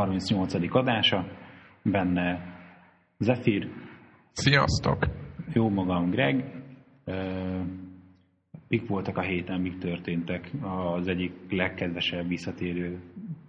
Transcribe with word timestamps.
38. 0.00 0.74
adása, 0.74 1.26
benne 1.82 2.40
Zephyr. 3.18 3.68
Sziasztok! 4.32 5.06
Jó 5.52 5.68
magam, 5.68 6.10
Greg. 6.10 6.62
Mik 8.68 8.88
voltak 8.88 9.16
a 9.16 9.20
héten, 9.22 9.60
mik 9.60 9.78
történtek? 9.78 10.50
Az 10.62 11.08
egyik 11.08 11.32
legkedvesebb 11.50 12.28
visszatérő 12.28 13.00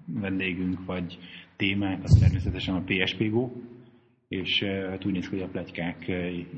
vendégünk, 0.06 0.86
vagy 0.86 1.18
témánk, 1.56 2.04
az 2.04 2.18
természetesen 2.20 2.76
a 2.76 2.84
PSP 2.86 3.30
Go, 3.30 3.50
és 4.28 4.64
hát 4.64 5.06
úgy 5.06 5.14
néz 5.14 5.30
ki, 5.30 5.36
hogy 5.36 5.46
a 5.46 5.52
plegykák 5.52 6.12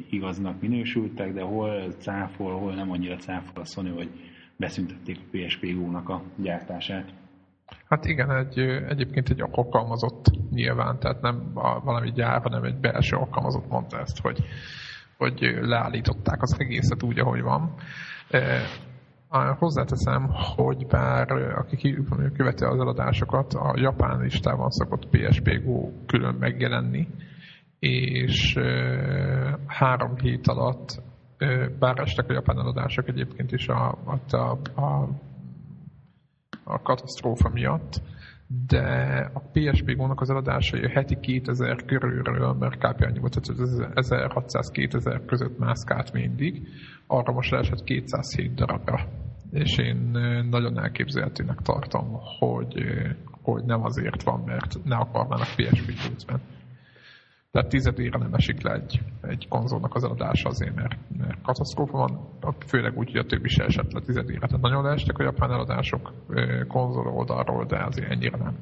igaznak 0.09 0.61
minősültek, 0.61 1.33
de 1.33 1.41
hol 1.41 1.91
cáfol, 1.91 2.59
hol 2.59 2.73
nem 2.73 2.91
annyira 2.91 3.16
cáfol 3.16 3.61
a 3.61 3.66
Sony, 3.66 3.89
hogy 3.89 4.09
beszüntették 4.57 5.17
a 5.17 5.38
PSP 5.38 5.73
Go-nak 5.73 6.09
a 6.09 6.23
gyártását. 6.35 7.22
Hát 7.93 8.05
igen, 8.05 8.31
egy, 8.31 8.59
egyébként 8.88 9.29
egy 9.29 9.43
alkalmazott 9.52 10.25
nyilván, 10.52 10.99
tehát 10.99 11.21
nem 11.21 11.53
valami 11.83 12.11
gyár, 12.11 12.41
hanem 12.41 12.63
egy 12.63 12.80
belső 12.80 13.16
alkalmazott 13.16 13.69
mondta 13.69 13.99
ezt, 13.99 14.19
hogy, 14.22 14.44
hogy 15.17 15.58
leállították 15.61 16.41
az 16.41 16.55
egészet 16.59 17.03
úgy, 17.03 17.19
ahogy 17.19 17.41
van. 17.41 17.73
E, 18.30 18.61
hozzáteszem, 19.59 20.30
hogy 20.55 20.88
bár 20.88 21.31
aki 21.31 22.05
követi 22.33 22.64
az 22.64 22.80
eladásokat, 22.80 23.53
a 23.53 23.73
japán 23.75 24.19
listában 24.19 24.69
szokott 24.69 25.09
PSP 25.09 25.64
Go 25.64 25.91
külön 26.05 26.36
megjelenni, 26.39 27.08
és 27.80 28.59
három 29.67 30.17
hét 30.17 30.47
alatt, 30.47 31.02
e, 31.38 31.69
bár 31.80 31.99
estek 31.99 32.30
a 32.30 32.33
japán 32.33 32.59
eladások 32.59 33.08
egyébként 33.08 33.52
is 33.52 33.67
a, 33.67 33.97
a, 34.05 34.36
a 34.36 34.58
a 34.81 35.08
katasztrófa 36.83 37.50
miatt, 37.50 38.02
de 38.67 38.86
a 39.33 39.39
PSP 39.39 39.95
gónak 39.95 40.22
az 40.22 40.30
eladásai 40.30 40.83
a 40.83 40.89
heti 40.89 41.20
2000 41.20 41.86
körülről, 41.86 42.53
mert 42.53 42.78
kb. 42.78 43.02
annyi 43.02 43.20
volt, 43.20 43.33
hogy 43.33 43.55
1600-2000 43.55 45.22
között 45.25 45.58
mászkált 45.58 46.14
mindig, 46.14 46.67
arra 47.08 47.33
most 47.33 47.52
leesett 47.52 47.83
207 47.83 48.53
darabra. 48.53 49.08
És 49.52 49.78
én 49.78 49.97
nagyon 50.50 50.80
elképzelhetőnek 50.80 51.61
tartom, 51.61 52.20
hogy, 52.39 52.83
hogy 53.42 53.64
nem 53.64 53.83
azért 53.83 54.23
van, 54.23 54.44
mert 54.45 54.83
ne 54.83 54.95
akarnának 54.95 55.48
PSP 55.55 55.86
gót 55.86 56.25
tehát 57.53 57.69
tizedére 57.69 58.17
nem 58.17 58.33
esik 58.33 58.61
le 58.61 58.73
egy, 58.73 59.01
egy 59.21 59.47
konzolnak 59.47 59.95
az 59.95 60.03
eladása 60.03 60.49
azért, 60.49 60.75
mert, 60.75 60.95
mert 61.17 61.41
katasztrófa 61.41 61.97
van, 61.97 62.27
főleg 62.67 62.97
úgy, 62.97 63.11
hogy 63.11 63.19
a 63.19 63.25
többi 63.25 63.49
se 63.49 63.63
esett 63.63 63.91
le 63.91 64.01
tizedére. 64.01 64.47
Tehát 64.47 64.61
nagyon 64.61 64.83
leestek 64.83 65.17
a 65.17 65.23
japán 65.23 65.51
eladások 65.51 66.13
konzol 66.67 67.07
oldalról, 67.07 67.65
de 67.65 67.83
azért 67.83 68.11
ennyire 68.11 68.37
nem. 68.37 68.55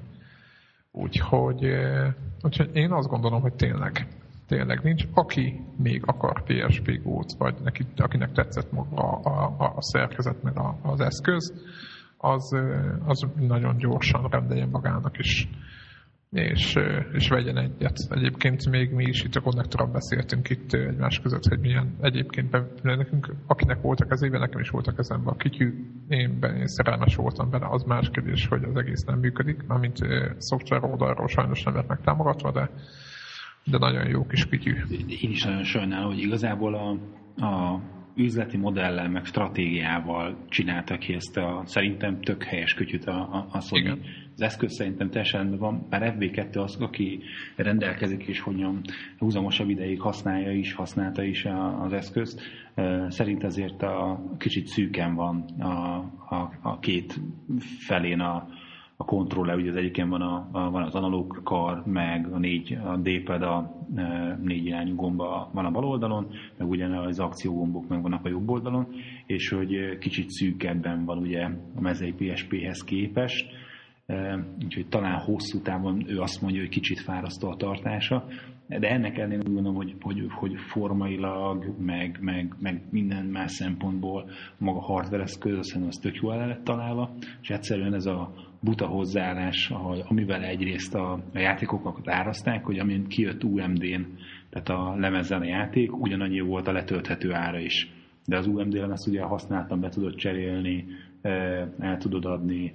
Úgyhogy, 0.92 1.66
úgyhogy 2.42 2.70
én 2.74 2.92
azt 2.92 3.08
gondolom, 3.08 3.42
hogy 3.42 3.54
tényleg, 3.54 4.08
tényleg 4.48 4.84
nincs. 4.84 5.04
Aki 5.14 5.66
még 5.78 6.04
akar 6.06 6.44
PSP 6.44 7.02
gót, 7.04 7.32
vagy 7.38 7.56
neki, 7.64 7.86
akinek 7.96 8.32
tetszett 8.32 8.72
maga 8.72 9.12
a, 9.12 9.56
a, 9.58 9.74
a 9.76 9.82
szerkezet, 9.82 10.44
meg 10.44 10.58
a, 10.58 10.78
az 10.82 11.00
eszköz, 11.00 11.54
az, 12.18 12.56
az 13.06 13.26
nagyon 13.36 13.78
gyorsan 13.78 14.28
rendeljen 14.30 14.70
magának 14.70 15.18
is 15.18 15.48
és, 16.32 16.76
és 17.14 17.30
vegyen 17.30 17.58
egyet. 17.58 17.98
Egyébként 18.10 18.70
még 18.70 18.92
mi 18.92 19.04
is 19.04 19.24
itt 19.24 19.36
a 19.36 19.42
konnektoron 19.42 19.92
beszéltünk 19.92 20.50
itt 20.50 20.74
egymás 20.74 21.20
között, 21.20 21.46
hogy 21.46 21.60
milyen 21.60 21.96
egyébként 22.02 22.58
nekünk, 22.84 23.34
akinek 23.48 23.82
voltak 23.82 24.12
az 24.12 24.22
éve, 24.22 24.38
nekem 24.38 24.60
is 24.60 24.70
voltak 24.70 24.96
kezemben 24.96 25.34
a 25.34 25.38
kityű, 25.38 25.86
én, 26.08 26.38
én 26.44 26.68
szerelmes 26.68 27.16
voltam 27.16 27.50
benne, 27.50 27.68
az 27.70 27.84
más 27.84 28.10
kérdés, 28.10 28.48
hogy 28.48 28.64
az 28.64 28.76
egész 28.76 29.04
nem 29.04 29.20
működik, 29.20 29.64
mint 29.68 29.98
szoftver 30.38 30.84
oldalról 30.84 31.28
sajnos 31.28 31.64
nem 31.64 31.76
lett 31.76 31.88
megtámogatva, 31.88 32.52
de, 32.52 32.70
de 33.64 33.78
nagyon 33.78 34.08
jó 34.08 34.26
kis 34.26 34.46
kityű. 34.46 34.76
Én 35.08 35.32
is 35.32 35.44
nagyon 35.44 35.64
sajnálom, 35.64 36.12
hogy 36.12 36.22
igazából 36.22 36.74
a, 36.74 36.90
a 37.46 37.82
üzleti 38.16 38.58
modellel, 38.58 39.10
meg 39.10 39.26
stratégiával 39.26 40.38
csináltak 40.50 41.00
ki 41.00 41.14
ezt 41.14 41.38
a 41.38 41.62
szerintem 41.66 42.22
tök 42.22 42.44
helyes 42.44 42.74
kütyüt 42.74 43.06
a, 43.06 43.20
a, 43.32 43.48
a 43.52 43.60
Sony. 43.60 43.80
Igen. 43.80 44.00
Az 44.34 44.42
eszköz 44.42 44.74
szerintem 44.76 45.10
teljesen 45.10 45.58
van, 45.58 45.88
már 45.90 46.16
FB2 46.18 46.58
az, 46.58 46.76
aki 46.76 47.20
rendelkezik 47.56 48.24
és 48.24 48.40
hogyan 48.40 48.82
húzamosabb 49.18 49.70
ideig 49.70 50.02
használja 50.02 50.52
is, 50.52 50.74
használta 50.74 51.24
is 51.24 51.46
az 51.82 51.94
eszközt. 51.94 52.42
Szerint 53.08 53.44
azért 53.44 53.82
a 53.82 54.24
kicsit 54.38 54.66
szűken 54.66 55.16
van 55.16 55.46
a, 55.60 55.98
a, 56.36 56.52
a 56.62 56.80
két 56.80 57.20
felén 57.80 58.20
a, 58.20 58.48
a 59.02 59.06
kontroller, 59.06 59.56
ugye 59.56 59.70
az 59.70 59.76
egyiken 59.76 60.10
van, 60.10 60.22
a, 60.22 60.50
a, 60.52 60.70
van 60.70 60.84
az 60.84 60.96
analóg 60.96 61.42
kar, 61.44 61.84
meg 61.86 62.34
a 62.34 62.38
négy 62.38 62.78
a 62.84 62.98
D-pad, 62.98 63.42
a 63.42 63.86
e, 63.96 64.38
négy 64.44 64.66
irányú 64.66 64.96
gomba 64.96 65.50
van 65.54 65.66
a 65.66 65.72
bal 65.72 65.86
oldalon, 65.86 66.28
meg 66.58 66.70
ugyan 66.70 66.92
az 66.92 67.20
akciógombok 67.20 67.88
meg 67.88 68.02
vannak 68.02 68.26
a 68.26 68.30
jobb 68.30 68.50
oldalon, 68.50 68.88
és 69.26 69.50
hogy 69.50 69.98
kicsit 70.00 70.30
szűkebben 70.30 71.06
van 71.06 71.18
ugye 71.18 71.44
a 71.76 71.82
mezei 71.82 72.14
PSP-hez 72.14 72.84
képest, 72.84 73.46
e, 74.06 74.46
úgyhogy 74.64 74.88
talán 74.88 75.20
hosszú 75.20 75.62
távon 75.62 76.04
ő 76.08 76.20
azt 76.20 76.42
mondja, 76.42 76.60
hogy 76.60 76.70
kicsit 76.70 77.00
fárasztó 77.00 77.50
a 77.50 77.56
tartása, 77.56 78.26
de 78.68 78.90
ennek 78.90 79.18
ellenére 79.18 79.42
úgy 79.48 79.54
gondolom, 79.54 79.76
hogy, 79.76 79.96
hogy, 80.02 80.26
hogy 80.30 80.54
formailag, 80.68 81.76
meg, 81.80 82.18
meg, 82.22 82.56
meg 82.60 82.84
minden 82.90 83.26
más 83.26 83.52
szempontból 83.52 84.30
maga 84.58 84.80
hardware 84.80 85.24
eszköz, 85.24 85.58
azt 85.58 85.76
az 85.88 85.98
tök 85.98 86.16
jól 86.16 86.34
el 86.34 86.48
lett 86.48 86.64
találva, 86.64 87.12
és 87.42 87.50
egyszerűen 87.50 87.94
ez 87.94 88.06
a 88.06 88.50
buta 88.62 88.88
hozzáállás, 88.88 89.72
amivel 90.08 90.44
egyrészt 90.44 90.96
a, 90.96 91.12
a 91.34 91.40
játékokat 91.40 92.10
áraszták, 92.10 92.66
hogy 92.66 92.80
amint 92.80 93.08
kijött 93.08 93.44
UMD-n, 93.44 94.02
tehát 94.50 94.70
a 94.70 94.96
lemezen 94.96 95.42
a 95.42 95.46
játék, 95.46 96.02
ugyanannyi 96.02 96.40
volt 96.40 96.68
a 96.68 96.72
letölthető 96.72 97.34
ára 97.34 97.60
is. 97.60 97.92
De 98.26 98.38
az 98.38 98.48
UMD-en 98.48 98.92
ezt 98.92 99.08
ugye 99.08 99.22
használtam, 99.22 99.80
be 99.80 99.90
tudod 99.90 100.16
cserélni, 100.16 100.86
el 101.80 101.98
tudod 101.98 102.26
adni, 102.26 102.74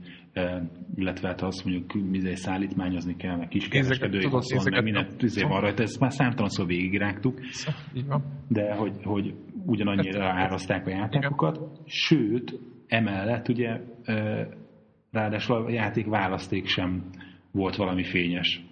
illetve 0.94 1.28
hát 1.28 1.42
azt 1.42 1.64
mondjuk 1.64 2.10
mizé 2.10 2.34
szállítmányozni 2.34 3.16
kell, 3.16 3.36
meg 3.36 3.48
kiskereskedői 3.48 4.26
haszon, 4.26 4.72
meg 4.72 4.82
minden 4.82 5.08
tüzé 5.16 5.42
van 5.42 5.60
rajta, 5.60 5.82
ezt 5.82 6.00
már 6.00 6.12
számtalanszor 6.12 6.66
végigrágtuk, 6.66 7.40
de 8.48 8.74
hogy, 8.74 8.92
hogy 9.02 9.34
ugyanannyira 9.66 10.24
áraszták 10.24 10.86
a 10.86 10.90
játékokat, 10.90 11.60
sőt, 11.84 12.58
emellett 12.86 13.48
ugye 13.48 13.80
ráadásul 15.16 15.56
a 15.56 15.70
játék 15.70 16.06
választék 16.06 16.66
sem 16.66 17.10
volt 17.50 17.76
valami 17.76 18.04
fényes. 18.04 18.64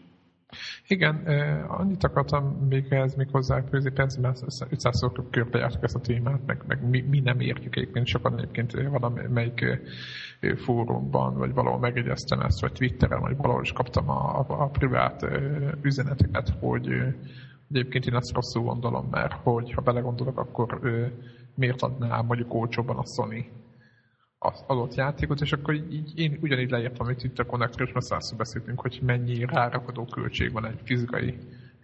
Igen, 0.87 1.23
eh, 1.25 1.81
annyit 1.81 2.05
akartam 2.05 2.45
még 2.69 2.87
ehhez 2.89 3.15
még 3.15 3.29
hozzáfűzni, 3.31 3.91
persze, 3.91 4.21
mert 4.21 4.41
500 4.71 4.97
szor 4.97 5.31
körbejártuk 5.31 5.83
ezt 5.83 5.95
a 5.95 6.01
témát, 6.01 6.41
meg, 6.47 6.63
meg 6.67 6.89
mi, 6.89 7.01
mi, 7.01 7.21
nem 7.21 7.41
értjük 7.41 7.77
egyébként, 7.77 8.07
sokan 8.07 8.39
egyébként 8.39 8.73
valamelyik 8.73 9.65
fórumban, 10.57 11.37
vagy 11.39 11.55
valahol 11.55 11.79
megjegyeztem 11.79 12.41
ezt, 12.41 12.61
vagy 12.61 12.73
Twitteren, 12.73 13.21
vagy 13.21 13.37
valahol 13.37 13.63
is 13.63 13.73
kaptam 13.73 14.09
a, 14.11 14.39
a, 14.39 14.63
a 14.63 14.69
privát 14.69 15.27
üzeneteket, 15.83 16.49
hogy 16.61 16.89
egyébként 17.71 18.07
én 18.07 18.15
ezt 18.15 18.35
rosszul 18.35 18.63
gondolom, 18.63 19.09
mert 19.11 19.33
hogy 19.33 19.73
ha 19.73 19.81
belegondolok, 19.81 20.39
akkor 20.39 20.81
miért 21.55 21.83
adná 21.83 22.21
mondjuk 22.21 22.55
olcsóban 22.55 22.97
a 22.97 23.05
Sony 23.17 23.47
az 24.45 24.65
adott 24.67 24.95
játékot, 24.95 25.41
és 25.41 25.53
akkor 25.53 25.75
így, 25.75 26.13
én 26.19 26.39
ugyanígy 26.41 26.71
leírtam, 26.71 27.07
hogy 27.07 27.25
itt 27.25 27.39
a 27.39 27.45
konnektor, 27.45 27.87
és 27.87 27.93
már 27.93 28.37
beszéltünk, 28.37 28.81
hogy 28.81 29.01
mennyi 29.03 29.45
rárakodó 29.45 30.05
költség 30.05 30.53
van 30.53 30.67
egy 30.67 30.81
fizikai 30.85 31.35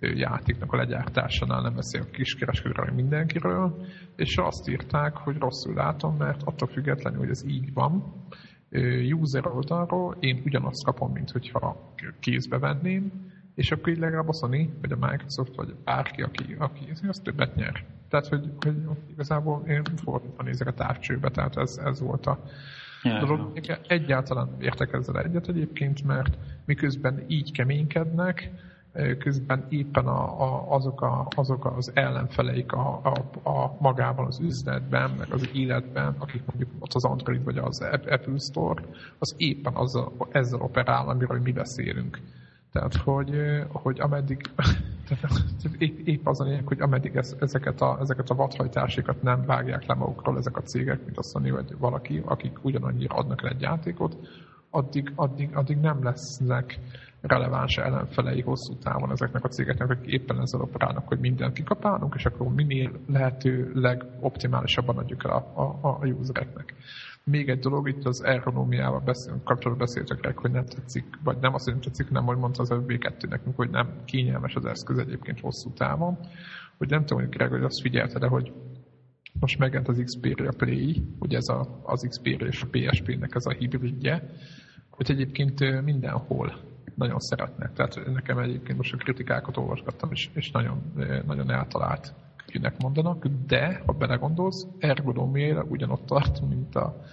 játéknak 0.00 0.72
a 0.72 0.76
legyártásánál, 0.76 1.62
nem 1.62 1.74
beszél 1.74 2.00
a 2.00 2.10
kiskereskedőről, 2.10 2.94
mindenkiről, 2.94 3.86
és 4.16 4.36
azt 4.36 4.68
írták, 4.68 5.16
hogy 5.16 5.36
rosszul 5.38 5.74
látom, 5.74 6.16
mert 6.16 6.42
attól 6.42 6.68
függetlenül, 6.68 7.18
hogy 7.18 7.30
ez 7.30 7.44
így 7.46 7.72
van, 7.72 8.14
user 9.20 9.46
oldalról 9.46 10.16
én 10.20 10.42
ugyanazt 10.44 10.84
kapom, 10.84 11.12
mint 11.12 11.30
hogyha 11.30 11.94
kézbe 12.20 12.58
venném, 12.58 13.29
és 13.60 13.70
akkor 13.70 13.88
így 13.88 13.98
legalább 13.98 14.28
a 14.28 14.32
Sony, 14.32 14.72
vagy 14.80 14.92
a 14.92 15.06
Microsoft, 15.06 15.54
vagy 15.54 15.74
bárki, 15.84 16.22
aki, 16.22 16.56
aki 16.58 16.92
az 17.08 17.20
többet 17.24 17.54
nyer. 17.54 17.84
Tehát, 18.08 18.26
hogy, 18.26 18.52
hogy 18.60 18.76
igazából 19.10 19.62
én 19.68 19.82
fordítva 19.96 20.42
nézek 20.42 20.66
a 20.66 20.72
távcsőbe, 20.72 21.30
tehát 21.30 21.56
ez, 21.56 21.80
ez 21.84 22.00
volt 22.00 22.26
a 22.26 22.38
dolog. 23.02 23.60
Egyáltalán 23.86 24.56
értek 24.60 24.92
ezzel 24.92 25.18
egyet 25.20 25.48
egyébként, 25.48 26.04
mert 26.04 26.38
miközben 26.64 27.24
így 27.26 27.52
keménykednek, 27.52 28.50
közben 29.18 29.66
éppen 29.68 30.06
a, 30.06 30.42
a, 30.42 30.74
azok, 30.74 31.02
a, 31.02 31.28
azok 31.36 31.64
az 31.64 31.90
ellenfeleik 31.94 32.72
a, 32.72 33.00
a, 33.04 33.48
a 33.50 33.76
magában 33.80 34.26
az 34.26 34.40
üzletben, 34.40 35.10
meg 35.10 35.32
az 35.32 35.48
életben, 35.52 36.14
akik 36.18 36.42
mondjuk 36.46 36.70
ott 36.78 36.94
az 36.94 37.04
Android 37.04 37.44
vagy 37.44 37.58
az 37.58 37.80
Apple 37.80 38.38
Store, 38.38 38.82
az 39.18 39.34
éppen 39.36 39.74
azzal, 39.74 40.12
ezzel 40.30 40.60
operál, 40.60 41.08
amiről 41.08 41.40
mi 41.40 41.52
beszélünk. 41.52 42.18
Tehát, 42.72 42.94
hogy, 42.94 43.30
hogy 43.68 44.00
ameddig, 44.00 44.40
épp, 45.78 45.98
épp 46.04 46.26
az 46.26 46.40
a 46.40 46.44
lényeg, 46.44 46.66
hogy 46.66 46.80
ameddig 46.80 47.16
ez, 47.16 47.36
ezeket, 47.40 47.80
a, 47.80 47.98
ezeket 48.00 48.30
a 48.30 48.34
vadhajtásikat 48.34 49.22
nem 49.22 49.44
vágják 49.44 49.86
le 49.86 49.94
magukról 49.94 50.36
ezek 50.36 50.56
a 50.56 50.62
cégek, 50.62 51.04
mint 51.04 51.18
a 51.18 51.22
Sony 51.22 51.52
vagy 51.52 51.78
valaki, 51.78 52.22
akik 52.24 52.64
ugyanannyira 52.64 53.14
adnak 53.14 53.42
le 53.42 53.48
egy 53.48 53.60
játékot, 53.60 54.16
addig, 54.70 55.12
addig, 55.14 55.56
addig 55.56 55.76
nem 55.76 56.02
lesznek 56.02 56.78
releváns 57.20 57.76
ellenfelei 57.76 58.40
hosszú 58.40 58.76
távon 58.76 59.10
ezeknek 59.10 59.44
a 59.44 59.48
cégeknek, 59.48 59.90
akik 59.90 60.12
éppen 60.12 60.40
ezzel 60.40 60.60
operálnak, 60.60 61.08
hogy 61.08 61.18
mindent 61.18 61.52
kikapálunk, 61.52 62.14
és 62.16 62.24
akkor 62.24 62.54
minél 62.54 62.90
lehető 63.06 63.70
legoptimálisabban 63.74 64.98
adjuk 64.98 65.24
el 65.24 65.30
a, 65.30 65.62
a, 65.62 65.88
a 65.88 66.06
usereknek. 66.06 66.74
Még 67.24 67.48
egy 67.48 67.58
dolog, 67.58 67.88
itt 67.88 68.04
az 68.04 68.24
ergonómiával 68.24 69.00
beszélünk, 69.00 69.44
kapcsolatban 69.44 69.86
beszéltek 69.86 70.24
rá, 70.24 70.32
hogy 70.34 70.50
nem 70.50 70.66
tetszik, 70.66 71.04
vagy 71.24 71.36
nem 71.40 71.54
azt, 71.54 71.64
hogy 71.64 71.72
nem 71.72 71.82
tetszik, 71.82 72.10
nem, 72.10 72.24
hogy 72.24 72.36
mondta 72.36 72.62
az 72.62 72.70
FB2 72.72 73.28
nekünk, 73.28 73.56
hogy 73.56 73.70
nem 73.70 74.04
kényelmes 74.04 74.54
az 74.54 74.64
eszköz 74.64 74.98
egyébként 74.98 75.40
hosszú 75.40 75.72
távon. 75.72 76.18
Hogy 76.78 76.88
nem 76.88 77.04
tudom, 77.04 77.22
hogy 77.22 77.32
Greg, 77.32 77.50
hogy 77.50 77.62
azt 77.62 77.80
figyelte, 77.80 78.18
de 78.18 78.26
hogy 78.26 78.52
most 79.40 79.58
megjelent 79.58 79.88
az 79.88 80.02
Xperia 80.04 80.52
Play, 80.56 81.02
hogy 81.18 81.34
ez 81.34 81.48
a, 81.48 81.80
az 81.82 82.06
Xperia 82.08 82.46
és 82.46 82.62
a 82.62 82.66
PSP-nek 82.70 83.34
ez 83.34 83.46
a 83.46 83.50
hibridje, 83.50 84.30
hogy 84.90 85.10
egyébként 85.10 85.82
mindenhol 85.82 86.60
nagyon 86.94 87.18
szeretnek. 87.18 87.72
Tehát 87.72 88.00
nekem 88.12 88.38
egyébként 88.38 88.76
most 88.76 88.92
a 88.92 88.96
kritikákat 88.96 89.56
olvasgattam, 89.56 90.10
és, 90.12 90.30
és 90.34 90.50
nagyon, 90.50 90.92
nagyon 91.26 91.50
eltalált 91.50 92.14
kinek 92.50 92.82
mondanak, 92.82 93.26
de 93.46 93.82
ha 93.86 93.92
belegondolsz, 93.92 94.66
ergonomiára 94.78 95.64
ugyanott 95.68 96.06
tart, 96.06 96.48
mint 96.48 96.74
a, 96.74 97.04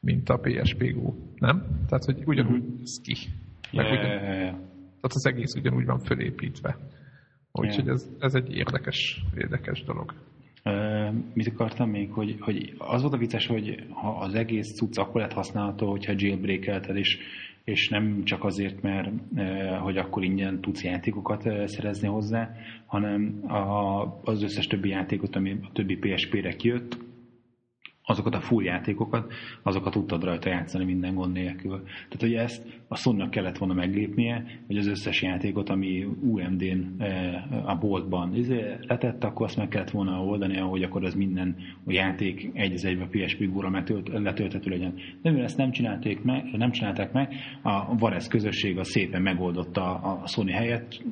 mint 0.00 0.28
a 0.28 0.38
PSP 0.38 0.92
Go, 0.94 1.14
nem? 1.36 1.84
Tehát, 1.88 2.04
hogy 2.04 2.22
ugyanúgy 2.24 2.62
mhm. 2.62 2.76
néz 2.76 3.00
ki. 3.00 3.16
Meg 3.72 3.86
yeah, 3.86 3.98
ugyan, 3.98 4.10
yeah, 4.10 4.22
yeah. 4.22 4.56
Tehát 5.00 5.14
az 5.14 5.26
egész 5.26 5.54
ugyanúgy 5.54 5.84
van 5.84 5.98
fölépítve. 5.98 6.76
Úgyhogy 7.52 7.84
yeah. 7.84 7.96
ez, 7.96 8.08
ez 8.18 8.34
egy 8.34 8.56
érdekes, 8.56 9.24
érdekes 9.36 9.84
dolog. 9.84 10.14
Uh, 10.64 11.14
mit 11.32 11.46
akartam 11.46 11.90
még, 11.90 12.12
hogy, 12.12 12.36
hogy 12.40 12.74
az 12.78 13.00
volt 13.00 13.14
a 13.14 13.16
vicces, 13.16 13.46
hogy 13.46 13.86
ha 13.90 14.08
az 14.08 14.34
egész 14.34 14.74
cucc 14.74 14.98
akkor 14.98 15.20
lett 15.20 15.32
használható, 15.32 15.90
hogyha 15.90 16.12
jailbreak 16.16 16.86
és 16.96 17.18
és 17.68 17.88
nem 17.88 18.24
csak 18.24 18.44
azért, 18.44 18.82
mert 18.82 19.10
hogy 19.80 19.96
akkor 19.96 20.24
ingyen 20.24 20.60
tudsz 20.60 20.84
játékokat 20.84 21.68
szerezni 21.68 22.08
hozzá, 22.08 22.54
hanem 22.86 23.44
az 24.24 24.42
összes 24.42 24.66
többi 24.66 24.88
játékot, 24.88 25.36
ami 25.36 25.50
a 25.62 25.72
többi 25.72 25.96
PSP-re 25.96 26.56
kijött, 26.56 26.98
azokat 28.08 28.34
a 28.34 28.40
full 28.40 28.64
játékokat, 28.64 29.32
azokat 29.62 29.92
tudtad 29.92 30.24
rajta 30.24 30.48
játszani 30.48 30.84
minden 30.84 31.14
gond 31.14 31.32
nélkül. 31.32 31.82
Tehát, 31.82 32.20
hogy 32.20 32.34
ezt 32.34 32.80
a 32.88 32.96
sony 32.96 33.28
kellett 33.28 33.58
volna 33.58 33.74
meglépnie, 33.74 34.44
hogy 34.66 34.76
az 34.76 34.86
összes 34.86 35.22
játékot, 35.22 35.68
ami 35.68 36.04
UMD-n 36.20 37.02
a 37.64 37.74
boltban 37.74 38.34
izé, 38.34 38.76
letett, 38.80 39.24
akkor 39.24 39.46
azt 39.46 39.56
meg 39.56 39.68
kellett 39.68 39.90
volna 39.90 40.24
oldani, 40.24 40.56
hogy 40.56 40.82
akkor 40.82 41.04
az 41.04 41.14
minden 41.14 41.56
a 41.86 41.92
játék 41.92 42.50
egy 42.52 42.72
az 42.72 42.84
egybe 42.84 43.08
PSP 43.10 43.50
góra 43.52 43.84
letölthető 44.12 44.70
legyen. 44.70 44.94
De 45.22 45.30
mivel 45.30 45.44
ezt 45.44 45.56
nem, 45.56 45.70
csinálták 45.70 46.22
meg, 46.22 46.44
nem 46.52 46.70
csinálták 46.70 47.12
meg, 47.12 47.34
a 47.62 47.96
Varez 47.96 48.28
közösség 48.28 48.78
a 48.78 48.84
szépen 48.84 49.22
megoldotta 49.22 49.94
a 49.94 50.26
Sony 50.26 50.52
helyet, 50.52 51.04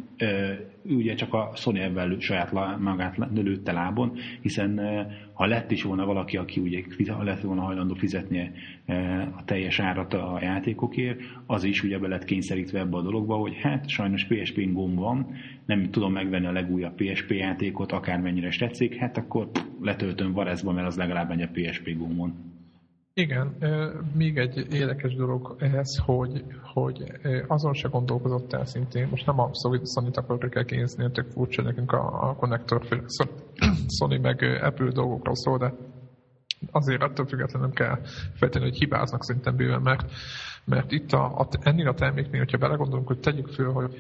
ő 0.82 0.94
ugye 0.94 1.14
csak 1.14 1.34
a 1.34 1.50
Sony 1.54 1.78
ebben 1.78 2.20
saját 2.20 2.52
magát 2.78 3.16
lőtte 3.34 3.72
lábon, 3.72 4.12
hiszen 4.40 4.80
ha 5.32 5.46
lett 5.46 5.70
is 5.70 5.82
volna 5.82 6.06
valaki, 6.06 6.36
aki 6.36 6.60
ugye 6.60 6.80
lett 7.06 7.40
volna 7.40 7.62
hajlandó 7.62 7.94
fizetni 7.94 8.50
a 9.36 9.44
teljes 9.44 9.80
árat 9.80 10.14
a 10.14 10.38
játékokért, 10.40 11.20
az 11.46 11.64
is 11.64 11.82
ugye 11.82 11.98
be 11.98 12.08
lett 12.08 12.24
kényszerítve 12.24 12.78
ebbe 12.78 12.96
a 12.96 13.02
dologba, 13.02 13.36
hogy 13.36 13.54
hát 13.54 13.88
sajnos 13.88 14.24
PSP-n 14.24 14.72
gomb 14.72 14.98
van, 14.98 15.26
nem 15.66 15.90
tudom 15.90 16.12
megvenni 16.12 16.46
a 16.46 16.52
legújabb 16.52 16.94
PSP 16.94 17.30
játékot, 17.30 17.92
akármennyire 17.92 18.46
is 18.46 18.56
tetszik, 18.56 18.94
hát 18.94 19.16
akkor 19.16 19.50
letöltöm 19.80 20.32
Varezba, 20.32 20.72
mert 20.72 20.86
az 20.86 20.96
legalább 20.96 21.30
egy 21.30 21.42
a 21.42 21.48
PSP 21.52 21.96
gombon. 21.96 22.54
Igen, 23.20 23.56
még 24.14 24.38
egy 24.38 24.66
érdekes 24.72 25.14
dolog 25.14 25.56
ehhez, 25.58 26.02
hogy, 26.04 26.44
hogy 26.74 27.12
azon 27.46 27.72
se 27.72 27.88
gondolkozott 27.88 28.52
el 28.52 28.64
szintén, 28.64 29.08
most 29.10 29.26
nem 29.26 29.40
a 29.40 29.50
Sony-t 29.54 30.16
akarok 30.16 30.54
elkényezni, 30.54 31.10
tök 31.12 31.30
furcsa 31.30 31.62
nekünk 31.62 31.92
a, 31.92 32.28
a 32.28 32.34
konnektor, 32.34 32.86
Sony 33.98 34.20
meg 34.20 34.42
Apple 34.62 34.90
dolgokról 34.90 35.34
szól, 35.34 35.58
de 35.58 35.72
azért 36.70 37.02
attól 37.02 37.26
függetlenül 37.26 37.68
nem 37.68 37.76
kell 37.76 37.98
feltenni, 38.34 38.64
hogy 38.64 38.78
hibáznak 38.78 39.24
szerintem 39.24 39.56
bőven, 39.56 39.82
mert, 39.82 40.12
mert 40.64 40.92
itt 40.92 41.12
a, 41.12 41.38
a, 41.38 41.48
ennél 41.60 41.88
a 41.88 41.94
terméknél, 41.94 42.40
hogyha 42.40 42.58
belegondolunk, 42.58 43.06
hogy 43.06 43.20
tegyük 43.20 43.48
föl, 43.48 43.72
hogy 43.72 43.96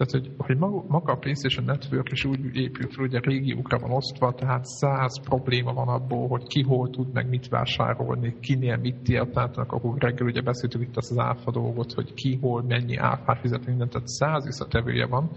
tehát, 0.00 0.12
hogy, 0.12 0.34
hogy 0.38 0.56
maga 0.88 1.12
a 1.12 1.16
PlayStation 1.16 1.64
Network 1.64 2.12
is 2.12 2.24
úgy 2.24 2.56
épül 2.56 2.88
fel, 2.90 3.04
a 3.12 3.20
régiókra 3.22 3.78
van 3.78 3.90
osztva, 3.90 4.34
tehát 4.34 4.64
száz 4.64 5.20
probléma 5.20 5.72
van 5.72 5.88
abból, 5.88 6.28
hogy 6.28 6.46
ki 6.46 6.62
hol 6.62 6.90
tud 6.90 7.12
meg 7.12 7.28
mit 7.28 7.48
vásárolni, 7.48 8.36
kinél 8.40 8.76
mit 8.76 9.08
érteltnek, 9.08 9.72
akkor 9.72 9.98
reggel 9.98 10.26
ugye 10.26 10.40
beszéltük 10.40 10.82
itt 10.82 10.96
azt 10.96 11.10
az 11.10 11.18
áfa 11.18 11.50
dolgot, 11.50 11.92
hogy 11.92 12.14
ki 12.14 12.38
hol 12.40 12.62
mennyi 12.62 12.96
áfát 12.96 13.40
fizet 13.40 13.66
minden, 13.66 13.88
tehát 13.88 14.08
száz 14.08 14.44
visszatevője 14.44 15.06
van, 15.06 15.30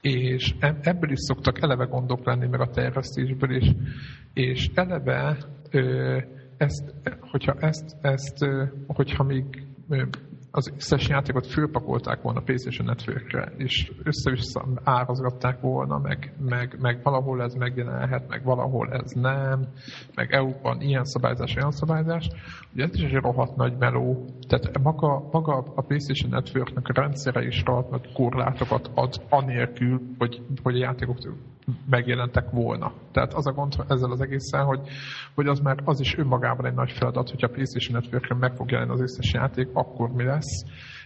és 0.00 0.54
ebből 0.80 1.10
is 1.10 1.20
szoktak 1.20 1.62
eleve 1.62 1.84
gondok 1.84 2.24
lenni, 2.24 2.46
meg 2.46 2.60
a 2.60 2.70
terjesztésből 2.70 3.56
is, 3.56 3.72
és 4.32 4.70
eleve 4.74 5.36
ezt, 6.56 6.94
hogyha 7.20 7.54
ezt, 7.58 7.96
ezt 8.00 8.46
hogyha 8.86 9.22
még 9.22 9.66
az 10.56 10.72
összes 10.76 11.08
játékot 11.08 11.46
fölpakolták 11.46 12.22
volna 12.22 12.40
PlayStation 12.40 12.86
Networkre, 12.86 13.52
és 13.56 13.92
össze-vissza 14.02 14.66
árazgatták 14.84 15.60
volna, 15.60 15.98
meg, 15.98 16.32
meg, 16.38 16.76
meg 16.80 17.02
valahol 17.02 17.42
ez 17.42 17.54
megjelenhet, 17.54 18.28
meg 18.28 18.44
valahol 18.44 18.92
ez 18.92 19.10
nem, 19.10 19.66
meg 20.14 20.32
EU-ban 20.32 20.80
ilyen 20.80 21.04
szabályzás, 21.04 21.56
olyan 21.56 21.70
szabályzás, 21.70 22.28
ugye 22.72 22.84
ez 22.84 22.94
is 22.94 23.02
egy 23.02 23.12
rohadt 23.12 23.56
nagy 23.56 23.76
meló. 23.78 24.24
Tehát 24.48 24.82
maga, 24.82 25.28
maga 25.30 25.56
a 25.74 25.82
PlayStation 25.82 26.30
Networknek 26.30 26.88
a 26.88 27.00
rendszere 27.00 27.46
is 27.46 27.62
rohadt 27.64 27.90
nagy 27.90 28.12
korlátokat 28.12 28.90
ad 28.94 29.14
anélkül, 29.28 30.00
hogy, 30.18 30.42
hogy 30.62 30.74
a 30.74 30.78
játékok 30.78 31.18
megjelentek 31.90 32.50
volna. 32.50 32.92
Tehát 33.12 33.34
az 33.34 33.46
a 33.46 33.52
gond 33.52 33.74
ezzel 33.88 34.10
az 34.10 34.20
egészen, 34.20 34.64
hogy, 34.64 34.80
hogy 35.34 35.46
az 35.46 35.58
már 35.58 35.76
az 35.84 36.00
is 36.00 36.18
önmagában 36.18 36.66
egy 36.66 36.74
nagy 36.74 36.90
feladat, 36.90 37.30
hogy 37.30 37.44
a 37.44 37.48
PlayStation 37.48 38.00
network 38.00 38.38
meg 38.38 38.54
fog 38.54 38.70
jelenni 38.70 38.90
az 38.90 39.00
összes 39.00 39.32
játék, 39.32 39.68
akkor 39.72 40.12
mi 40.12 40.24
lesz. 40.24 40.64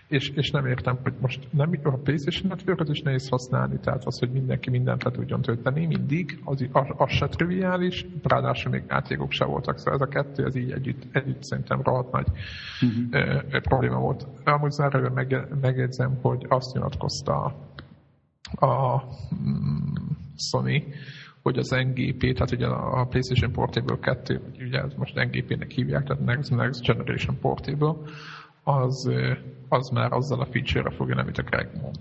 És, 0.08 0.28
és 0.28 0.50
nem 0.50 0.66
értem, 0.66 0.98
hogy 1.02 1.12
most 1.20 1.48
nem, 1.50 1.70
a 1.82 1.96
PlayStation 1.96 2.48
network 2.48 2.88
is 2.88 3.00
nehéz 3.00 3.28
használni, 3.28 3.78
tehát 3.80 4.04
az, 4.04 4.18
hogy 4.18 4.30
mindenki 4.30 4.70
mindent 4.70 5.02
le 5.02 5.10
tudjon 5.10 5.42
tölteni 5.42 5.86
mindig, 5.86 6.40
az, 6.44 6.68
az, 6.72 6.86
az 6.96 7.10
se 7.10 7.26
triviális, 7.26 8.06
ráadásul 8.22 8.70
még 8.70 8.84
játékok 8.88 9.32
se 9.32 9.44
voltak, 9.44 9.78
szóval 9.78 9.94
ez 9.94 10.00
a 10.00 10.06
kettő, 10.06 10.44
ez 10.44 10.56
így 10.56 10.70
együtt, 10.70 11.02
együtt 11.12 11.42
szerintem 11.42 11.82
rohadt 11.82 12.12
nagy 12.12 12.26
uh-huh. 12.80 13.42
ö, 13.50 13.60
probléma 13.60 13.98
volt. 13.98 14.26
Amúgy 14.44 14.70
zárójában 14.70 15.26
megjegyzem, 15.60 16.18
hogy 16.22 16.46
azt 16.48 16.74
nyilatkozta 16.74 17.54
a 18.58 19.02
mm, 19.34 20.09
Sony, 20.40 20.94
hogy 21.42 21.58
az 21.58 21.68
NGP, 21.68 22.20
tehát 22.20 22.50
ugye 22.50 22.66
a 22.66 23.04
PlayStation 23.04 23.52
Portable 23.52 23.98
2, 24.00 24.40
vagy 24.44 24.62
ugye 24.62 24.82
most 24.96 25.14
NGP-nek 25.14 25.70
hívják, 25.70 26.04
tehát 26.04 26.24
Next, 26.24 26.50
Next 26.50 26.82
Generation 26.82 27.38
Portable, 27.40 27.94
az, 28.62 29.10
az 29.68 29.88
már 29.88 30.12
azzal 30.12 30.40
a 30.40 30.46
feature-re 30.46 30.90
fogja, 30.90 31.16
amit 31.16 31.38
a 31.38 31.42
Greg 31.42 31.70
mond. 31.82 31.98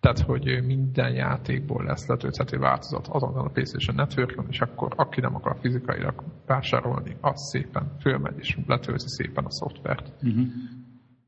Tehát, 0.00 0.20
hogy 0.20 0.64
minden 0.66 1.12
játékból 1.12 1.84
lesz 1.84 2.06
letölthető 2.06 2.58
változat 2.58 3.06
azonnal 3.06 3.46
a 3.46 3.50
PlayStation 3.50 3.96
network 3.96 4.42
és 4.48 4.60
akkor 4.60 4.92
aki 4.96 5.20
nem 5.20 5.34
akar 5.34 5.56
fizikailag 5.60 6.22
vásárolni, 6.46 7.16
az 7.20 7.48
szépen 7.50 7.96
fölmegy 8.00 8.38
és 8.38 8.58
letölti 8.66 9.08
szépen 9.08 9.44
a 9.44 9.50
szoftvert. 9.50 10.12
Uh-huh. 10.22 10.46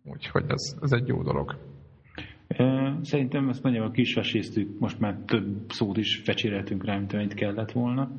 Úgyhogy 0.05 0.45
ez, 0.49 0.77
ez 0.81 0.93
egy 0.93 1.07
jó 1.07 1.23
dolog. 1.23 1.57
Szerintem 3.03 3.49
ezt 3.49 3.63
nagyjából 3.63 3.91
kisveséztük, 3.91 4.79
most 4.79 5.01
már 5.01 5.17
több 5.27 5.47
szót 5.69 5.97
is 5.97 6.21
fecséreltünk 6.25 6.85
rá, 6.85 6.97
mint 6.97 7.13
amit 7.13 7.35
kellett 7.35 7.73
volna. 7.73 8.11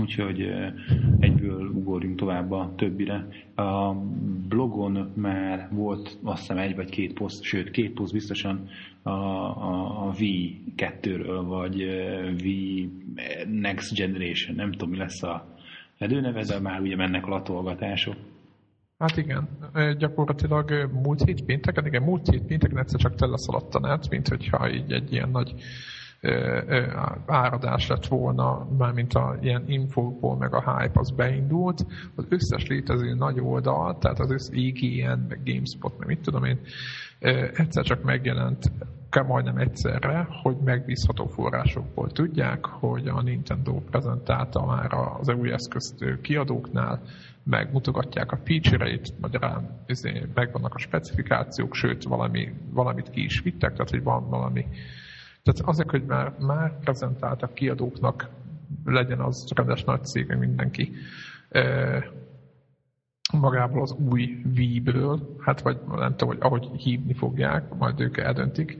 Úgyhogy 0.00 0.40
egyből 1.18 1.68
ugorjunk 1.68 2.16
tovább 2.16 2.50
a 2.50 2.72
többire. 2.76 3.26
A 3.54 3.94
blogon 4.48 5.12
már 5.14 5.68
volt 5.70 6.18
azt 6.22 6.40
hiszem 6.40 6.58
egy 6.58 6.74
vagy 6.74 6.90
két 6.90 7.12
poszt, 7.12 7.42
sőt 7.42 7.70
két 7.70 7.92
poszt 7.92 8.12
biztosan 8.12 8.68
a, 9.02 9.10
a, 9.10 10.06
a 10.08 10.12
V2-ről, 10.12 11.42
vagy 11.46 11.84
V 12.36 12.46
Next 13.50 13.94
Generation, 13.94 14.56
nem 14.56 14.70
tudom 14.72 14.90
mi 14.90 14.96
lesz 14.96 15.22
a 15.22 15.54
fedőneve, 15.94 16.42
de 16.42 16.60
már 16.60 16.80
ugye 16.80 16.96
mennek 16.96 17.26
a 17.26 17.30
latolgatások. 17.30 18.16
Hát 18.98 19.16
igen, 19.16 19.48
gyakorlatilag 19.98 20.90
múlt 20.92 21.22
hét 21.22 21.44
pénteken, 21.44 21.86
igen, 21.86 22.02
múlt 22.02 22.28
hét 22.28 22.42
pénteken 22.42 22.78
egyszer 22.78 23.00
csak 23.00 23.14
teleszaladt 23.14 23.74
a 23.74 23.80
net, 23.80 24.08
mint 24.08 24.28
hogyha 24.28 24.70
így 24.70 24.92
egy 24.92 25.12
ilyen 25.12 25.28
nagy 25.28 25.54
áradás 27.26 27.86
lett 27.86 28.06
volna, 28.06 28.68
mármint 28.78 29.14
a 29.14 29.36
ilyen 29.40 29.64
infókból, 29.66 30.36
meg 30.36 30.54
a 30.54 30.78
hype 30.78 31.00
az 31.00 31.10
beindult, 31.10 31.86
az 32.14 32.24
összes 32.28 32.66
létező 32.66 33.14
nagy 33.14 33.40
oldal, 33.40 33.98
tehát 33.98 34.18
az 34.18 34.30
összes 34.30 34.56
IGN, 34.56 35.18
meg 35.28 35.40
GameSpot, 35.44 35.98
meg 35.98 36.06
mit 36.06 36.20
tudom 36.20 36.44
én, 36.44 36.60
egyszer 37.54 37.84
csak 37.84 38.02
megjelent 38.02 38.72
majdnem 39.26 39.56
egyszerre, 39.56 40.28
hogy 40.42 40.56
megbízható 40.64 41.26
forrásokból 41.26 42.10
tudják, 42.10 42.64
hogy 42.64 43.08
a 43.08 43.22
Nintendo 43.22 43.72
prezentálta 43.72 44.64
már 44.64 44.92
az 45.20 45.28
új 45.28 45.52
eszközt 45.52 46.20
kiadóknál, 46.20 47.02
megmutogatják 47.46 48.32
a 48.32 48.40
feature-eit, 48.44 49.20
magyarán 49.20 49.82
izé, 49.86 50.26
megvannak 50.34 50.74
a 50.74 50.78
specifikációk, 50.78 51.74
sőt 51.74 52.04
valami, 52.04 52.52
valamit 52.70 53.10
ki 53.10 53.24
is 53.24 53.40
vittek, 53.40 53.72
tehát 53.72 53.90
hogy 53.90 54.02
van 54.02 54.28
valami. 54.28 54.66
Tehát 55.42 55.60
azért, 55.60 55.90
hogy 55.90 56.04
már, 56.04 56.34
már 56.38 56.78
prezentáltak 56.78 57.54
kiadóknak, 57.54 58.28
legyen 58.84 59.20
az 59.20 59.52
rendes 59.54 59.84
nagy 59.84 60.04
cég, 60.04 60.34
mindenki, 60.38 60.92
magából 63.32 63.82
az 63.82 63.92
új 63.92 64.42
Wii-ből, 64.56 65.36
hát 65.40 65.60
vagy 65.60 65.78
nem 65.86 66.10
tudom, 66.10 66.28
hogy 66.28 66.38
ahogy 66.40 66.66
hívni 66.76 67.14
fogják, 67.14 67.74
majd 67.74 68.00
ők 68.00 68.16
eldöntik, 68.16 68.78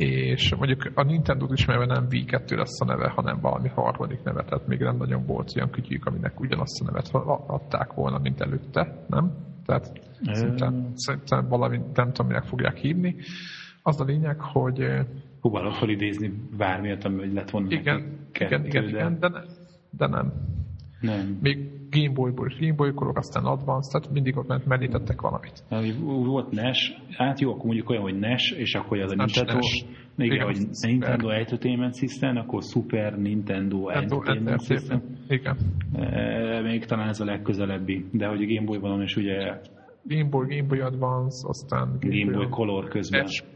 és 0.00 0.54
mondjuk 0.54 0.90
a 0.94 1.02
Nintendo 1.02 1.46
ismerve 1.52 1.86
nem 1.86 2.06
Wii 2.10 2.24
2 2.24 2.56
lesz 2.56 2.80
a 2.80 2.84
neve, 2.84 3.08
hanem 3.08 3.40
valami 3.40 3.68
harmadik 3.68 4.22
neve, 4.22 4.44
tehát 4.44 4.66
még 4.66 4.78
nem 4.78 4.96
nagyon 4.96 5.26
volt 5.26 5.52
olyan 5.56 5.70
kütyük, 5.70 6.06
aminek 6.06 6.40
ugyanazt 6.40 6.80
a 6.80 6.84
nevet 6.84 7.10
adták 7.46 7.92
volna, 7.92 8.18
mint 8.18 8.40
előtte, 8.40 9.04
nem? 9.08 9.32
Tehát 9.66 10.00
szerintem, 10.22 10.90
szerintem 10.94 11.48
valami, 11.48 11.80
nem 11.94 12.12
tudom, 12.12 12.26
minek 12.26 12.44
fogják 12.44 12.76
hívni. 12.76 13.16
Az 13.82 14.00
a 14.00 14.04
lényeg, 14.04 14.40
hogy... 14.40 14.86
Próbálok 15.40 15.74
felidézni 15.74 16.32
bármilyet, 16.56 17.04
ami 17.04 17.32
lett 17.32 17.50
volna 17.50 17.66
igen, 17.70 18.28
igen, 18.32 18.64
igen, 18.64 18.82
de... 18.82 18.88
igen, 18.88 19.18
de, 19.18 19.28
ne, 19.28 19.40
de 19.90 20.06
nem. 20.06 20.32
Nem. 21.00 21.38
Még 21.40 21.79
Game 21.90 22.12
Boy-ból 22.12 22.46
és 22.46 22.58
Game 22.58 22.74
Boy 22.74 22.92
Color, 22.92 23.16
aztán 23.16 23.44
Advance, 23.44 23.90
tehát 23.90 24.12
mindig 24.12 24.36
ott 24.36 24.46
ment 24.46 24.66
mellétettek 24.66 25.20
valamit. 25.20 25.64
Volt 26.24 26.50
NES, 26.50 26.96
hát 27.10 27.40
jó, 27.40 27.50
akkor 27.50 27.64
mondjuk 27.64 27.90
olyan, 27.90 28.02
hogy 28.02 28.18
NES, 28.18 28.50
és 28.50 28.74
akkor 28.74 28.98
az 28.98 29.12
a 29.12 29.14
Nintendo, 29.14 29.54
NES. 29.54 29.84
igen, 30.16 30.32
igen, 30.32 30.46
hogy 30.46 30.68
Nintendo 30.80 31.28
Entertainment 31.28 31.96
System, 31.96 32.36
akkor 32.36 32.62
Super 32.62 33.18
Nintendo 33.18 33.88
Entertainment 33.88 34.64
System. 34.64 35.02
Igen. 35.28 35.56
E, 35.94 36.60
még 36.60 36.84
talán 36.84 37.08
ez 37.08 37.20
a 37.20 37.24
legközelebbi, 37.24 38.06
de 38.12 38.26
hogy 38.26 38.56
a 38.56 38.64
Boy-ban 38.64 39.02
is 39.02 39.16
ugye 39.16 39.60
Game 40.02 40.28
Boy, 40.28 40.46
Game 40.46 40.68
Boy 40.68 40.80
Advance, 40.80 41.48
aztán 41.48 41.96
Game, 42.00 42.16
Game 42.16 42.36
Boy 42.36 42.48
Color 42.48 42.88
közben. 42.88 43.26
SP, 43.36 43.54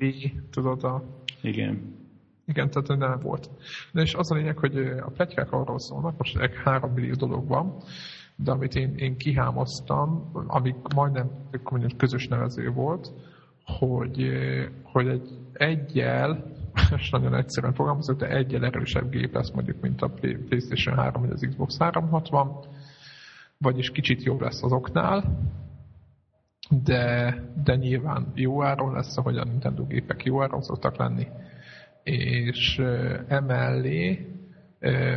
tudod 0.50 0.84
a... 0.84 1.02
Igen. 1.42 2.02
Igen, 2.46 2.70
tehát 2.70 3.00
nem 3.00 3.18
volt. 3.22 3.50
De 3.92 4.02
és 4.02 4.14
az 4.14 4.32
a 4.32 4.34
lényeg, 4.34 4.58
hogy 4.58 4.76
a 4.76 5.10
pletykák 5.10 5.52
arról 5.52 5.78
szólnak, 5.78 6.18
most 6.18 6.38
egy 6.38 6.54
három 6.64 6.92
millió 6.92 7.14
dolog 7.14 7.48
van, 7.48 7.76
de 8.36 8.50
amit 8.50 8.74
én, 8.74 8.94
én 8.96 9.16
kihámoztam, 9.16 10.30
amik 10.46 10.76
majdnem 10.94 11.30
mondjuk 11.70 11.96
közös 11.96 12.28
nevező 12.28 12.70
volt, 12.70 13.12
hogy, 13.64 14.28
hogy 14.82 15.08
egy 15.08 15.44
egyel, 15.52 16.44
és 16.96 17.10
nagyon 17.10 17.34
egyszerűen 17.34 17.74
fogalmazok, 17.74 18.18
de 18.18 18.28
egyel 18.28 18.64
erősebb 18.64 19.10
gép 19.10 19.34
lesz 19.34 19.50
mondjuk, 19.50 19.80
mint 19.80 20.02
a 20.02 20.08
PlayStation 20.48 20.96
3 20.96 21.22
vagy 21.22 21.30
az 21.30 21.46
Xbox 21.48 21.78
360, 21.78 22.64
vagyis 23.58 23.90
kicsit 23.90 24.22
jobb 24.22 24.40
lesz 24.40 24.62
azoknál, 24.62 25.38
de, 26.84 27.34
de 27.64 27.74
nyilván 27.74 28.32
jó 28.34 28.62
áron 28.62 28.92
lesz, 28.92 29.16
ahogy 29.16 29.36
a 29.36 29.44
Nintendo 29.44 29.86
gépek 29.86 30.24
jó 30.24 30.42
áron 30.42 30.62
szoktak 30.62 30.96
lenni, 30.96 31.26
és 32.02 32.82
emellé 33.28 34.33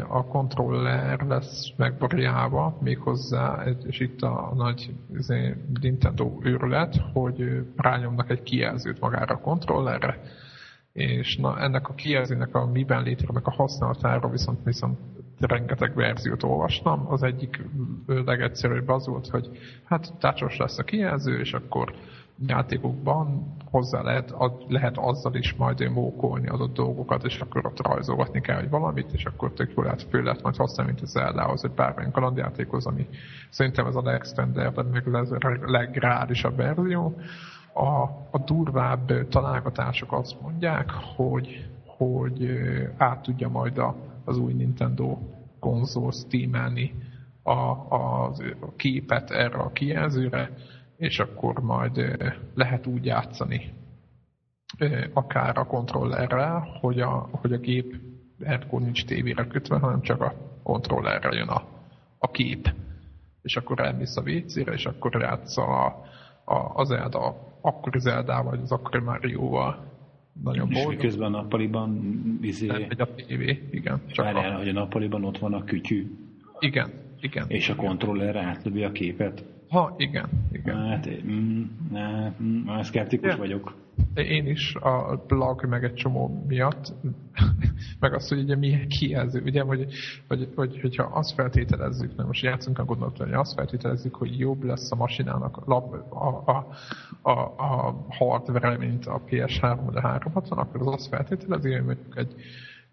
a 0.08 0.26
kontroller 0.26 1.22
lesz 1.22 1.72
megvariálva 1.76 2.78
méghozzá, 2.82 3.64
és 3.88 4.00
itt 4.00 4.22
a 4.22 4.54
nagy 4.56 4.94
izé, 5.14 5.56
Nintendo 5.82 6.32
őrület, 6.42 6.96
hogy 7.14 7.66
rányomnak 7.76 8.30
egy 8.30 8.44
kijelzőt 8.44 9.00
magára 9.00 9.36
a 9.36 9.40
kontrollerre, 9.40 10.22
és 10.94 11.38
na, 11.38 11.60
ennek 11.60 11.90
a 11.90 11.94
kijelzőnek 11.94 12.56
a 12.56 12.66
miben 12.66 13.04
létrenek 13.04 13.48
a 13.48 13.52
használatára 13.52 14.30
viszont, 14.30 14.60
viszont 14.64 14.98
rengeteg 15.40 15.96
verziót 15.96 16.44
olvastam. 16.44 17.08
Az 17.08 17.24
egyik 17.24 17.64
legegyszerűbb 18.06 18.90
az 18.90 19.08
volt, 19.08 19.28
hogy 19.28 19.50
hát 19.84 20.14
tácsos 20.20 20.58
lesz 20.58 20.78
a 20.78 20.84
kijelző, 20.84 21.40
és 21.40 21.54
akkor 21.54 21.94
játékokban 22.46 23.56
hozzá 23.72 24.02
lehet, 24.02 24.36
lehet 24.68 24.98
azzal 24.98 25.36
is 25.36 25.54
majd 25.54 25.92
mókolni 25.92 26.48
adott 26.48 26.74
dolgokat, 26.74 27.24
és 27.24 27.40
akkor 27.40 27.66
ott 27.66 27.88
rajzolgatni 27.88 28.42
kell, 28.42 28.60
hogy 28.60 28.70
valamit, 28.70 29.12
és 29.12 29.26
akkor 29.26 29.54
tök 29.54 29.74
jól 29.76 29.84
lehet, 29.84 30.04
föl 30.04 30.24
lehet 30.24 30.42
majd 30.42 30.56
használni, 30.56 30.92
mint 30.92 31.04
az 31.04 31.12
Zeldához, 31.12 31.62
vagy 31.62 31.72
bármilyen 31.72 32.12
kalandjátékhoz, 32.12 32.86
ami 32.86 33.08
szerintem 33.50 33.86
ez 33.86 33.96
a 33.96 34.02
legstandard, 34.02 34.92
meg 34.92 35.08
a 35.16 35.72
legrádisabb 35.72 36.56
verzió. 36.56 37.16
A, 37.74 38.02
a 38.32 38.44
durvább 38.46 39.28
találgatások 39.30 40.14
azt 40.14 40.42
mondják, 40.42 40.92
hogy, 41.16 41.70
hogy 41.86 42.50
át 42.98 43.22
tudja 43.22 43.50
majd 43.50 43.78
a, 43.78 43.96
az 44.26 44.38
új 44.38 44.54
Nintendo 44.54 45.18
konzol 45.60 46.12
steamelni 46.12 46.94
a, 47.44 47.52
a, 47.90 48.24
a 48.60 48.74
képet 48.76 49.32
erre 49.32 49.58
a 49.58 49.72
kijelzőre, 49.72 50.52
és 50.98 51.20
akkor 51.20 51.60
majd 51.60 52.18
lehet 52.54 52.88
úgy 52.88 53.06
játszani 53.06 53.74
akár 55.14 55.58
a 55.58 55.66
kontrollerrel, 55.66 56.78
hogy 56.82 57.00
a, 57.00 57.30
hogy 57.32 57.54
a 57.54 57.58
gép 57.58 57.96
ergo 58.40 58.80
nincs 58.80 59.06
tévére 59.06 59.48
kötve, 59.48 59.78
hanem 59.78 60.02
csak 60.02 60.22
a 60.22 60.34
kontrollerre 60.64 61.38
jön 61.38 61.48
a, 61.48 61.64
a 62.18 62.32
kép. 62.32 62.74
És 63.42 63.56
akkor 63.56 63.80
elmész 63.80 64.18
a 64.18 64.22
WC-re, 64.22 64.74
és 64.74 64.86
akkor 64.86 65.22
játsz 65.22 65.58
a, 65.58 65.86
a, 66.46 66.56
a 66.74 66.84
Zelda, 66.84 67.36
akkori 67.62 68.00
Zelda 68.00 68.44
vagy 68.44 68.60
az 68.62 68.72
akkori 68.72 69.04
Mario-val. 69.04 69.86
Nagyon 70.44 70.70
és 70.72 70.84
boldog. 70.84 71.02
közben 71.02 71.34
a 71.34 71.42
nappaliban 71.42 72.18
izé... 72.42 72.68
Nem 72.68 72.82
megy 72.82 73.02
a 73.02 73.14
tévé, 73.16 73.68
igen. 73.72 74.02
Csak 74.08 74.26
Várjál, 74.26 74.56
a... 74.56 74.58
hogy 74.58 74.70
a 74.70 74.74
nappaliban 74.74 75.24
ott 75.24 75.38
van 75.38 75.54
a 75.54 75.64
kütyű. 75.64 76.12
Igen, 76.60 76.90
igen. 77.20 77.46
És 77.48 77.70
a 77.70 77.76
kontroller 77.76 78.36
átlövi 78.36 78.84
a 78.84 78.92
képet. 78.92 79.44
Ha, 79.70 79.94
igen. 79.98 80.30
igen. 80.52 80.76
Hát, 80.76 81.10
mm, 81.26 81.64
ne, 81.92 82.34
mm, 82.42 82.80
szkeptikus 82.82 83.32
ja. 83.32 83.38
vagyok. 83.38 83.76
Én 84.16 84.48
is 84.48 84.76
a 84.76 85.24
blog 85.28 85.66
meg 85.66 85.84
egy 85.84 85.94
csomó 85.94 86.44
miatt, 86.48 86.94
meg 88.00 88.14
azt, 88.14 88.30
hogy 88.30 88.40
ugye 88.40 88.56
mi 88.56 88.88
kijelző, 88.88 89.42
ugye, 89.42 89.62
hogy, 89.62 89.88
hogy, 90.28 90.50
hogy, 90.56 90.80
hogyha 90.82 91.04
azt 91.04 91.34
feltételezzük, 91.34 92.16
nem 92.16 92.26
most 92.26 92.44
játszunk 92.44 92.80
a 92.80 92.86
gondolatot, 92.86 93.28
hogy 93.28 93.36
azt 93.36 93.54
feltételezzük, 93.54 94.16
hogy 94.16 94.40
jobb 94.40 94.64
lesz 94.64 94.92
a 94.92 94.96
masinának 94.96 95.58
a, 95.58 95.76
a, 96.10 96.44
a, 96.46 96.68
a, 97.22 97.40
a 97.58 98.06
hardware, 98.10 98.78
mint 98.78 99.06
a 99.06 99.22
PS3 99.22 99.80
vagy 99.86 99.96
a 99.96 100.02
360, 100.02 100.58
akkor 100.58 100.82
az 100.82 100.88
azt 100.88 101.08
feltételezi, 101.08 101.72
hogy 101.72 101.86
mondjuk 101.86 102.18
egy 102.18 102.36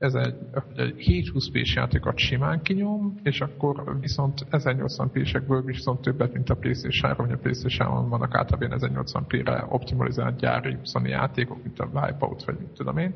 ez 0.04 0.14
egy, 0.14 0.34
egy 0.76 0.94
720 0.96 1.50
p 1.50 1.56
játékot 1.75 2.18
simán 2.18 2.62
kinyom, 2.62 3.14
és 3.23 3.40
akkor 3.40 3.99
viszont 4.00 4.46
1080p-sekből 4.50 5.62
viszont 5.64 6.00
többet, 6.00 6.32
mint 6.32 6.50
a 6.50 6.54
PlayStation 6.54 7.11
3, 7.11 7.26
vagy 7.26 7.34
a 7.34 7.38
PlayStation 7.38 7.88
3 7.88 8.08
vannak 8.08 8.34
általában 8.34 8.78
1080p-re 8.80 9.66
optimalizált 9.68 10.37
gyári 10.37 10.76
Sony 10.84 11.06
játékok, 11.06 11.62
mint 11.62 11.80
a 11.80 11.84
Wipeout, 11.84 12.44
vagy 12.44 12.56
mit 12.58 12.68
tudom 12.68 12.99
én. 12.99 13.14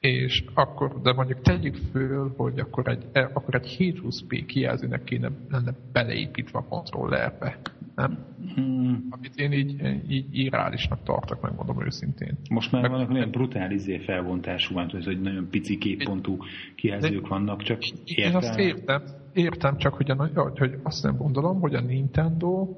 És 0.00 0.44
akkor, 0.54 1.00
de 1.02 1.12
mondjuk 1.12 1.40
tegyük 1.40 1.76
föl, 1.92 2.34
hogy 2.36 2.58
akkor 2.58 2.88
egy, 2.88 3.04
akkor 3.12 3.54
egy 3.54 3.76
720p 3.78 4.44
kijelzőnek 4.46 5.04
kéne 5.04 5.30
lenne 5.50 5.74
beleépítve 5.92 6.58
a 6.58 6.64
kontrollerbe 6.64 7.58
nem? 7.94 8.18
Hmm. 8.54 9.06
Amit 9.10 9.36
én 9.36 9.52
így, 9.52 9.80
így 10.08 10.38
irreálisnak 10.38 11.02
tartok, 11.02 11.40
megmondom 11.40 11.84
őszintén. 11.84 12.38
Most 12.50 12.72
már 12.72 12.82
Meg, 12.82 12.90
vannak 12.90 13.10
olyan 13.10 13.30
brutális 13.30 13.76
izé 13.76 13.98
felbontású, 13.98 14.74
van, 14.74 14.90
hogy 15.04 15.20
nagyon 15.20 15.48
pici 15.50 15.78
képpontú 15.78 16.36
kijelzők 16.74 17.28
vannak, 17.28 17.62
csak 17.62 17.88
értem. 18.04 18.30
Én 18.30 18.36
azt 18.36 18.58
értem, 18.58 19.02
értem 19.32 19.76
csak, 19.76 19.94
hogy, 19.94 20.10
a, 20.10 20.30
hogy 20.56 20.78
azt 20.82 21.02
nem 21.02 21.16
gondolom, 21.16 21.60
hogy 21.60 21.74
a 21.74 21.80
Nintendo 21.80 22.68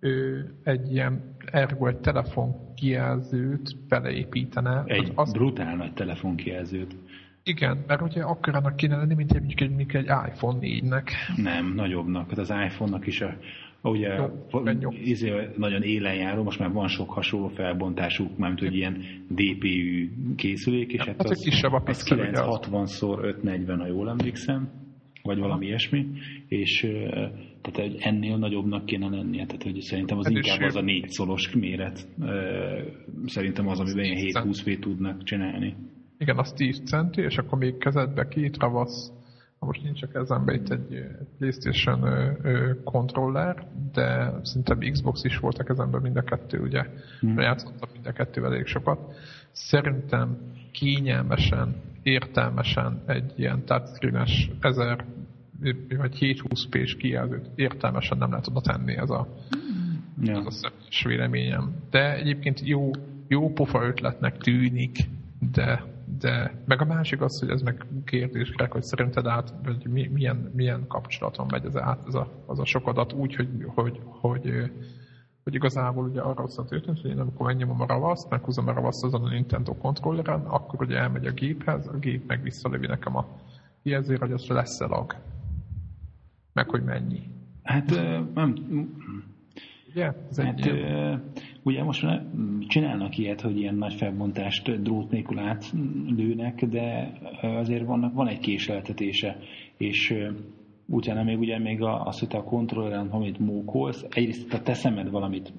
ő 0.00 0.50
egy 0.62 0.92
ilyen 0.92 1.34
ergo 1.50 1.86
egy 1.86 1.98
telefon 1.98 2.74
kijelzőt 2.74 3.76
beleépítene. 3.88 4.82
Egy 4.86 5.12
az, 5.14 5.32
brutál 5.32 5.76
nagy 5.76 5.92
telefon 5.92 6.36
kijelzőt. 6.36 6.96
Igen, 7.42 7.84
mert 7.86 8.02
ugye 8.02 8.22
akkorának 8.22 8.76
kéne 8.76 8.96
lenni, 8.96 9.14
mint 9.14 9.32
egy, 9.32 9.70
mint 9.76 9.94
egy 9.94 10.04
iPhone 10.04 10.58
4-nek. 10.60 11.10
Nem, 11.36 11.74
nagyobbnak. 11.74 12.28
Hát 12.28 12.38
az 12.38 12.50
iPhone-nak 12.50 13.06
is 13.06 13.20
a 13.20 13.36
Ugye 13.90 14.28
jó, 14.80 14.90
izé, 15.04 15.32
nagyon 15.56 15.82
élen 15.82 16.14
járó, 16.14 16.42
most 16.42 16.58
már 16.58 16.72
van 16.72 16.88
sok 16.88 17.10
hasonló 17.10 17.48
felbontású, 17.48 18.30
mármint 18.36 18.60
hogy 18.60 18.76
ilyen 18.76 19.04
DPU 19.28 20.34
készülék, 20.36 20.92
és 20.92 20.98
hát, 20.98 21.08
hát 21.08 21.30
az, 21.30 21.40
kisebb 21.40 21.72
a 21.72 21.82
az 21.86 22.02
960x540, 22.10 23.76
ha 23.78 23.86
jól 23.86 24.08
emlékszem, 24.08 24.68
vagy 25.22 25.38
valami 25.38 25.66
ilyesmi, 25.66 26.06
és 26.48 26.86
tehát 27.60 27.90
egy 27.90 27.96
ennél 28.00 28.36
nagyobbnak 28.36 28.84
kéne 28.84 29.08
lennie, 29.08 29.46
tehát 29.46 29.62
hogy 29.62 29.80
szerintem 29.80 30.18
az 30.18 30.26
Ez 30.26 30.32
inkább 30.32 30.60
az 30.60 30.76
a 30.76 30.80
négy 30.80 31.08
szolos 31.08 31.54
méret, 31.54 32.08
szerintem 33.26 33.68
az, 33.68 33.80
amiben 33.80 34.04
ilyen 34.04 34.16
720 34.16 34.62
p 34.62 34.78
tudnak 34.78 35.22
csinálni. 35.22 35.74
Igen, 36.18 36.38
az 36.38 36.52
10 36.52 36.82
centi, 36.84 37.22
és 37.22 37.36
akkor 37.36 37.58
még 37.58 37.78
kezedbe 37.78 38.28
két 38.28 38.56
ravasz, 38.58 39.12
most 39.66 39.82
nincs 39.82 40.02
a 40.02 40.06
kezembe 40.06 40.54
itt 40.54 40.68
egy 40.68 41.04
PlayStation 41.38 42.00
kontroller, 42.84 43.66
de 43.92 44.32
szinte 44.42 44.76
Xbox 44.90 45.24
is 45.24 45.38
volt 45.38 45.58
a 45.58 45.64
kezemben 45.64 46.00
mind 46.00 46.16
a 46.16 46.22
kettő, 46.22 46.58
ugye, 46.58 46.86
hmm. 47.20 47.38
játszottam 47.38 47.88
mind 47.92 48.06
a 48.06 48.12
kettővel 48.12 48.52
elég 48.52 48.66
sokat. 48.66 49.14
Szerintem 49.52 50.38
kényelmesen, 50.72 51.74
értelmesen 52.02 53.02
egy 53.06 53.32
ilyen 53.36 53.64
touchscreen-es 53.64 54.50
1000 54.60 55.04
vagy 55.96 56.14
720 56.14 56.66
p 56.68 56.96
kijelzőt 56.98 57.50
értelmesen 57.54 58.18
nem 58.18 58.30
lehet 58.30 58.46
oda 58.46 58.60
tenni 58.60 58.96
ez 58.96 59.10
a, 59.10 59.28
ja. 60.20 60.38
ez 60.38 60.46
a 60.46 60.50
személyes 60.50 61.04
véleményem. 61.04 61.74
De 61.90 62.14
egyébként 62.14 62.60
jó, 62.60 62.90
jó 63.28 63.52
pofa 63.52 63.86
ötletnek 63.86 64.36
tűnik, 64.38 64.96
de 65.52 65.95
de 66.06 66.62
meg 66.64 66.80
a 66.80 66.84
másik 66.84 67.20
az, 67.20 67.38
hogy 67.38 67.48
ez 67.50 67.62
meg 67.62 67.86
kérdés, 68.04 68.54
hogy 68.68 68.82
szerinted 68.82 69.26
át, 69.26 69.54
hogy 69.64 70.10
milyen, 70.12 70.50
milyen 70.54 70.86
kapcsolaton 70.86 71.46
megy 71.50 71.64
ez 71.64 71.76
át, 71.76 72.06
ez 72.06 72.14
a, 72.14 72.42
az 72.46 72.58
a 72.58 72.64
sok 72.64 72.86
adat 72.86 73.12
úgy, 73.12 73.34
hogy, 73.34 73.48
hogy, 73.66 74.00
hogy, 74.04 74.70
hogy 75.42 75.54
igazából 75.54 76.04
ugye 76.04 76.20
arra 76.20 76.42
az 76.42 76.62
történt, 76.68 77.00
hogy 77.00 77.10
én 77.10 77.18
amikor 77.18 77.46
megnyomom 77.46 77.80
a 77.80 77.86
ravaszt, 77.86 78.30
meghúzom 78.30 78.68
a 78.68 78.72
ravaszt 78.72 79.04
azon 79.04 79.24
a 79.24 79.28
Nintendo 79.28 79.74
kontrolleren, 79.74 80.40
akkor 80.40 80.82
ugye 80.82 80.96
elmegy 80.96 81.26
a 81.26 81.32
géphez, 81.32 81.86
a 81.86 81.98
gép 81.98 82.26
meg 82.26 82.42
visszalövi 82.42 82.86
nekem 82.86 83.16
a 83.16 83.26
jelzőre, 83.82 84.24
hogy 84.24 84.32
az 84.32 84.46
lesz-e 84.46 84.86
lag. 84.86 85.16
Meg 86.52 86.68
hogy 86.68 86.84
mennyi. 86.84 87.30
Hát 87.62 87.90
nem, 88.34 88.56
Ugye? 89.96 90.12
Hát, 90.36 90.64
ilyen... 90.64 91.22
ugye 91.62 91.82
most 91.82 92.06
csinálnak 92.68 93.18
ilyet, 93.18 93.40
hogy 93.40 93.58
ilyen 93.58 93.74
nagy 93.74 93.94
felbontást 93.94 94.82
drót 94.82 95.10
nélkül 95.10 95.38
átlőnek, 95.38 96.64
de 96.64 97.12
azért 97.40 97.86
vannak, 97.86 98.14
van 98.14 98.28
egy 98.28 98.38
késleltetése, 98.38 99.38
és 99.76 100.14
utána 100.86 101.22
még 101.22 101.38
ugye 101.38 101.58
még 101.58 101.82
az, 101.82 102.18
hogy 102.18 102.28
te 102.28 102.38
a 102.38 102.44
kontrolleren 102.44 103.08
amit 103.08 103.38
mókolsz, 103.38 104.06
egyrészt 104.10 104.52
ha 104.52 104.62
teszemed 104.62 105.10
valamit, 105.10 105.52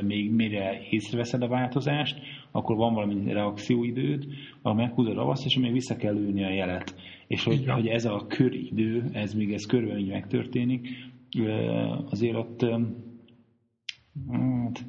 még 0.00 0.32
mire 0.32 0.80
észreveszed 0.90 1.42
a 1.42 1.48
változást, 1.48 2.20
akkor 2.50 2.76
van 2.76 2.94
valami 2.94 3.32
reakcióidőd, 3.32 4.26
ha 4.62 4.74
meghúzod 4.74 5.12
a 5.12 5.14
ravasz, 5.14 5.44
és 5.44 5.58
még 5.58 5.72
vissza 5.72 5.96
kell 5.96 6.14
lőni 6.14 6.44
a 6.44 6.52
jelet. 6.52 6.94
És 7.26 7.44
hogy, 7.44 7.66
hogy 7.66 7.86
ez 7.86 8.04
a 8.04 8.24
köridő, 8.28 9.04
ez 9.12 9.34
még 9.34 9.52
ez 9.52 9.66
körben 9.66 9.98
így 9.98 10.10
megtörténik, 10.10 10.88
azért 12.10 12.36
ott 12.36 12.66
Hát, 14.30 14.84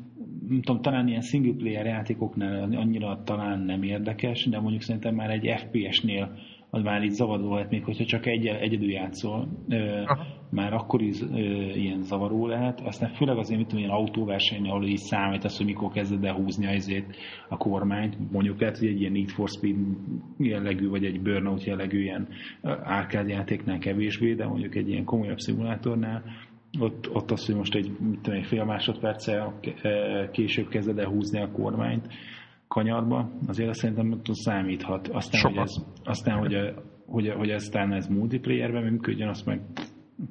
nem 0.48 0.62
tudom, 0.62 0.82
talán 0.82 1.08
ilyen 1.08 1.22
single 1.22 1.54
player 1.54 1.86
játékoknál 1.86 2.64
annyira 2.72 3.24
talán 3.24 3.60
nem 3.60 3.84
érdekes, 3.84 4.46
de 4.46 4.60
mondjuk 4.60 4.82
szerintem 4.82 5.16
már 5.16 5.30
egy 5.30 5.54
FPS-nél 5.58 6.38
az 6.72 6.84
már 6.84 7.04
így 7.04 7.12
zavaró 7.12 7.54
lehet, 7.54 7.70
még 7.70 7.84
hogyha 7.84 8.06
csak 8.06 8.26
egy, 8.26 8.46
egyedül 8.46 8.90
játszol, 8.90 9.48
ö, 9.70 10.02
már 10.50 10.74
akkor 10.74 11.02
is 11.02 11.22
ö, 11.22 11.38
ilyen 11.74 12.02
zavaró 12.02 12.48
lehet. 12.48 12.82
Aztán 12.82 13.10
főleg 13.10 13.38
azért, 13.38 13.60
mit 13.60 13.68
tudom, 13.68 13.84
ilyen 13.84 13.96
autóverseny, 13.96 14.68
ahol 14.68 14.86
így 14.86 14.98
számít 14.98 15.44
az, 15.44 15.58
hogy 15.58 15.66
mikor 15.66 15.92
kezded 15.92 16.24
el 16.24 16.34
húzni 16.34 16.76
azért 16.76 17.16
a 17.50 17.58
kormányt. 17.58 18.32
Mondjuk 18.32 18.60
lehet, 18.60 18.78
hogy 18.78 18.88
egy 18.88 19.00
ilyen 19.00 19.12
Need 19.12 19.30
for 19.30 19.50
Speed 19.50 19.76
jellegű, 20.38 20.90
vagy 20.90 21.06
egy 21.06 21.22
Burnout 21.22 21.64
jellegű 21.64 22.02
ilyen 22.02 22.28
arcade 22.84 23.30
játéknál 23.30 23.78
kevésbé, 23.78 24.34
de 24.34 24.48
mondjuk 24.48 24.76
egy 24.76 24.90
ilyen 24.90 25.04
komolyabb 25.04 25.40
szimulátornál 25.40 26.24
ott, 26.80 27.10
ott 27.14 27.32
az, 27.32 27.46
hogy 27.46 27.56
most 27.56 27.76
egy, 27.76 27.92
mit 28.00 28.20
tudom, 28.22 28.40
egy 28.40 28.46
fél 28.46 28.64
másodperccel 28.64 29.60
e, 29.82 30.30
később 30.32 30.68
kezded 30.68 30.98
el 30.98 31.10
húzni 31.10 31.42
a 31.42 31.52
kormányt 31.52 32.08
kanyarba, 32.68 33.30
azért 33.48 33.70
azt 33.70 33.80
szerintem 33.80 34.12
ott 34.12 34.26
számíthat. 34.32 35.08
Aztán, 35.08 35.42
hogy 35.42 35.58
ez, 35.58 35.76
aztán 36.04 36.38
hogy, 36.38 36.54
a, 36.54 36.74
hogy, 37.06 37.30
hogy 37.30 37.52
aztán 37.52 37.94
ez 37.94 38.08
multiplayerben 38.08 38.84
működjön, 38.84 39.30
azt 39.30 39.46
meg 39.46 39.62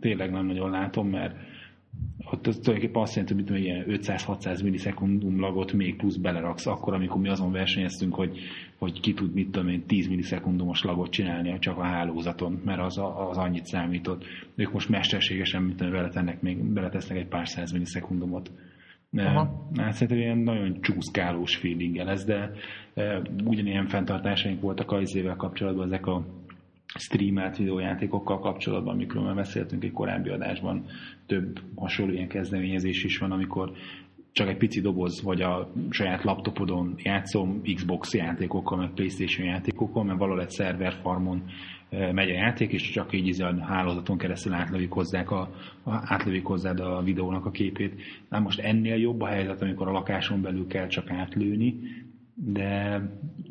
tényleg 0.00 0.30
nem 0.30 0.46
nagyon 0.46 0.70
látom, 0.70 1.08
mert 1.08 1.36
ott 2.32 2.46
az 2.46 2.56
tulajdonképpen 2.56 3.02
azt 3.02 3.14
jelenti, 3.14 3.52
hogy 3.52 3.62
ilyen 3.62 3.84
500-600 3.88 4.62
millisekundum 4.62 5.40
lagot 5.40 5.72
még 5.72 5.96
plusz 5.96 6.16
beleraksz, 6.16 6.66
akkor, 6.66 6.94
amikor 6.94 7.20
mi 7.20 7.28
azon 7.28 7.52
versenyeztünk, 7.52 8.14
hogy, 8.14 8.38
hogy 8.78 9.00
ki 9.00 9.14
tud, 9.14 9.34
mit 9.34 9.50
tudom 9.50 9.68
én, 9.68 9.86
10 9.86 10.08
millisekundumos 10.08 10.82
lagot 10.82 11.10
csinálni 11.10 11.58
csak 11.58 11.78
a 11.78 11.82
hálózaton, 11.82 12.60
mert 12.64 12.80
az, 12.80 12.98
a, 12.98 13.28
az 13.28 13.36
annyit 13.36 13.66
számított. 13.66 14.24
Ők 14.54 14.72
most 14.72 14.88
mesterségesen, 14.88 15.62
mit 15.62 15.76
tudom, 15.76 15.92
beletennek 15.92 16.40
még, 16.40 16.64
beletesznek 16.64 17.18
egy 17.18 17.28
pár 17.28 17.48
száz 17.48 17.72
millisekundumot. 17.72 18.50
Aha. 19.16 19.68
Hát 19.76 19.92
szerintem 19.92 20.18
ilyen 20.18 20.38
nagyon 20.38 20.80
csúszkálós 20.80 21.56
feelinggel 21.56 22.08
ez, 22.08 22.24
de 22.24 22.50
e, 22.94 23.22
ugyanilyen 23.44 23.86
fenntartásaink 23.86 24.60
voltak 24.60 24.92
az 24.92 25.16
évvel 25.16 25.36
kapcsolatban 25.36 25.84
ezek 25.84 26.06
a 26.06 26.24
streamelt 26.94 27.56
videójátékokkal 27.56 28.38
kapcsolatban, 28.38 28.94
amikről 28.94 29.22
már 29.22 29.34
beszéltünk 29.34 29.84
egy 29.84 29.92
korábbi 29.92 30.28
adásban, 30.28 30.84
több 31.26 31.60
hasonló 31.74 32.12
ilyen 32.12 32.28
kezdeményezés 32.28 33.04
is 33.04 33.18
van, 33.18 33.32
amikor 33.32 33.72
csak 34.32 34.48
egy 34.48 34.56
pici 34.56 34.80
doboz, 34.80 35.22
vagy 35.22 35.40
a 35.40 35.72
saját 35.90 36.24
laptopodon 36.24 36.94
játszom 36.96 37.62
Xbox 37.74 38.14
játékokkal, 38.14 38.78
meg 38.78 38.90
Playstation 38.90 39.46
játékokkal, 39.46 40.04
mert 40.04 40.18
valahol 40.18 40.42
egy 40.42 40.50
szerver 40.50 40.92
farmon 40.92 41.42
eh, 41.88 42.12
megy 42.12 42.30
a 42.30 42.34
játék, 42.34 42.72
és 42.72 42.90
csak 42.90 43.12
így 43.12 43.42
a 43.42 43.64
hálózaton 43.64 44.18
keresztül 44.18 44.52
átlövik, 44.52 44.90
hozzák 44.90 45.30
a, 45.30 45.50
átlövik 45.84 46.44
hozzád 46.44 46.80
a 46.80 47.02
videónak 47.02 47.46
a 47.46 47.50
képét. 47.50 48.02
Na 48.28 48.38
most 48.38 48.60
ennél 48.60 48.96
jobb 48.96 49.20
a 49.20 49.26
helyzet, 49.26 49.62
amikor 49.62 49.88
a 49.88 49.92
lakáson 49.92 50.42
belül 50.42 50.66
kell 50.66 50.86
csak 50.86 51.10
átlőni, 51.10 51.80
de 52.34 53.02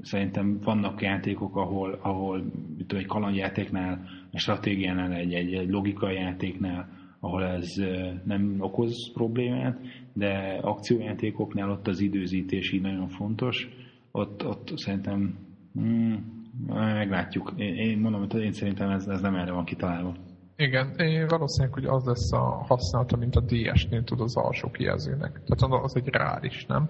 szerintem 0.02 0.60
vannak 0.64 1.02
játékok, 1.02 1.56
ahol, 1.56 2.00
ahol 2.02 2.46
tudom, 2.88 3.04
egy 3.04 3.10
kalandjátéknál, 3.10 4.08
egy 4.32 4.40
stratégiánál, 4.40 5.14
egy, 5.14 5.34
egy, 5.34 5.54
egy 5.54 5.70
logikai 5.70 6.16
játéknál, 6.16 6.90
ahol 7.20 7.44
ez 7.44 7.76
nem 8.24 8.56
okoz 8.60 9.12
problémát, 9.14 9.80
de 10.14 10.60
akciójátékoknál 10.62 11.72
ott 11.72 11.88
az 11.88 12.00
időzítés 12.00 12.72
így 12.72 12.82
nagyon 12.82 13.08
fontos. 13.08 13.70
Ott, 14.12 14.46
ott 14.46 14.78
szerintem 14.78 15.38
hmm, 15.74 16.46
meglátjuk. 16.68 17.54
Én, 17.56 17.76
én 17.76 17.98
mondom, 17.98 18.26
hogy 18.30 18.42
én 18.42 18.52
szerintem 18.52 18.90
ez, 18.90 19.08
ez 19.08 19.22
nem 19.22 19.36
erre 19.36 19.52
van 19.52 19.66
kitalálva. 19.66 20.16
Igen, 20.56 20.96
én 20.98 21.28
valószínűleg, 21.28 21.74
hogy 21.74 21.86
az 21.86 22.06
lesz 22.06 22.32
a 22.32 22.64
használata, 22.68 23.18
mint 23.18 23.36
a 23.36 23.42
DS-nél 23.42 24.04
tud 24.04 24.20
az 24.20 24.36
alsó 24.36 24.72
kijelzőnek. 24.72 25.42
Tehát 25.46 25.84
az 25.84 25.96
egy 25.96 26.08
reális, 26.08 26.66
nem? 26.66 26.88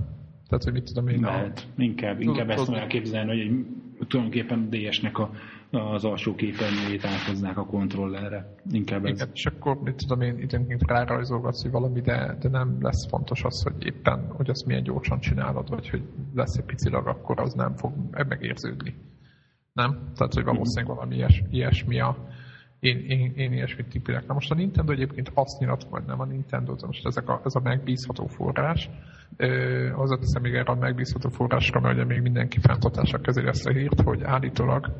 Tehát, 0.47 0.63
hogy 0.63 0.73
mit 0.73 0.83
tudom 0.83 1.07
én. 1.07 1.21
Lehet. 1.21 1.67
A... 1.77 1.81
Inkább, 1.81 2.21
inkább 2.21 2.49
ezt 2.49 2.65
tudom 2.65 2.79
elképzelni, 2.79 3.29
hogy 3.29 3.39
egy, 3.39 3.65
tulajdonképpen 4.07 4.59
a 4.71 4.75
DS-nek 4.75 5.17
a, 5.17 5.29
az 5.71 6.03
alsó 6.03 6.35
képernyőjét 6.35 7.05
áthoznák 7.05 7.57
a 7.57 7.65
kontrollerre. 7.65 8.55
Inkább 8.71 9.05
ez. 9.05 9.15
Igen, 9.15 9.29
és 9.33 9.45
akkor 9.45 9.81
mit 9.81 9.95
tudom 9.95 10.21
én, 10.21 10.37
időnként 10.37 10.81
rárajzolgatsz, 10.87 11.61
hogy 11.61 11.71
valami, 11.71 12.01
de, 12.01 12.37
de 12.39 12.49
nem 12.49 12.77
lesz 12.81 13.07
fontos 13.09 13.43
az, 13.43 13.63
hogy 13.63 13.85
éppen, 13.85 14.31
hogy 14.35 14.49
azt 14.49 14.65
milyen 14.65 14.83
gyorsan 14.83 15.19
csinálod, 15.19 15.69
vagy 15.69 15.89
hogy 15.89 16.03
lesz 16.33 16.57
egy 16.57 16.65
pici 16.65 16.89
lag, 16.89 17.07
akkor 17.07 17.39
az 17.39 17.53
nem 17.53 17.75
fog 17.75 17.93
megérződni. 18.27 18.95
Nem? 19.73 20.11
Tehát, 20.15 20.33
hogy 20.33 20.43
valószínűleg 20.43 20.95
valami 20.95 21.15
ilyes, 21.15 21.43
ilyesmi 21.49 21.99
a, 21.99 22.17
én, 22.79 22.97
én, 22.97 23.33
én 23.35 23.53
ilyesmit 23.53 23.87
tippelek. 23.87 24.27
Na 24.27 24.33
most 24.33 24.51
a 24.51 24.55
Nintendo 24.55 24.91
egyébként 24.91 25.31
azt 25.33 25.59
nyilat, 25.59 25.83
vagy 25.89 26.03
nem 26.05 26.19
a 26.19 26.25
Nintendo, 26.25 26.75
de 26.75 26.85
most 26.85 27.05
ezek 27.05 27.29
a, 27.29 27.41
ez 27.45 27.55
a 27.55 27.59
megbízható 27.59 28.25
forrás, 28.25 28.89
hozzáteszem 29.93 30.41
még 30.41 30.53
erre 30.53 30.71
a 30.71 30.75
megbízható 30.75 31.29
forrásra, 31.29 31.79
mert 31.79 31.95
ugye 31.95 32.05
még 32.05 32.21
mindenki 32.21 32.59
fenntartásra 32.59 33.21
kezeli 33.21 33.47
ezt 33.47 33.67
a 33.67 33.71
hírt, 33.71 34.01
hogy 34.01 34.23
állítólag 34.23 34.91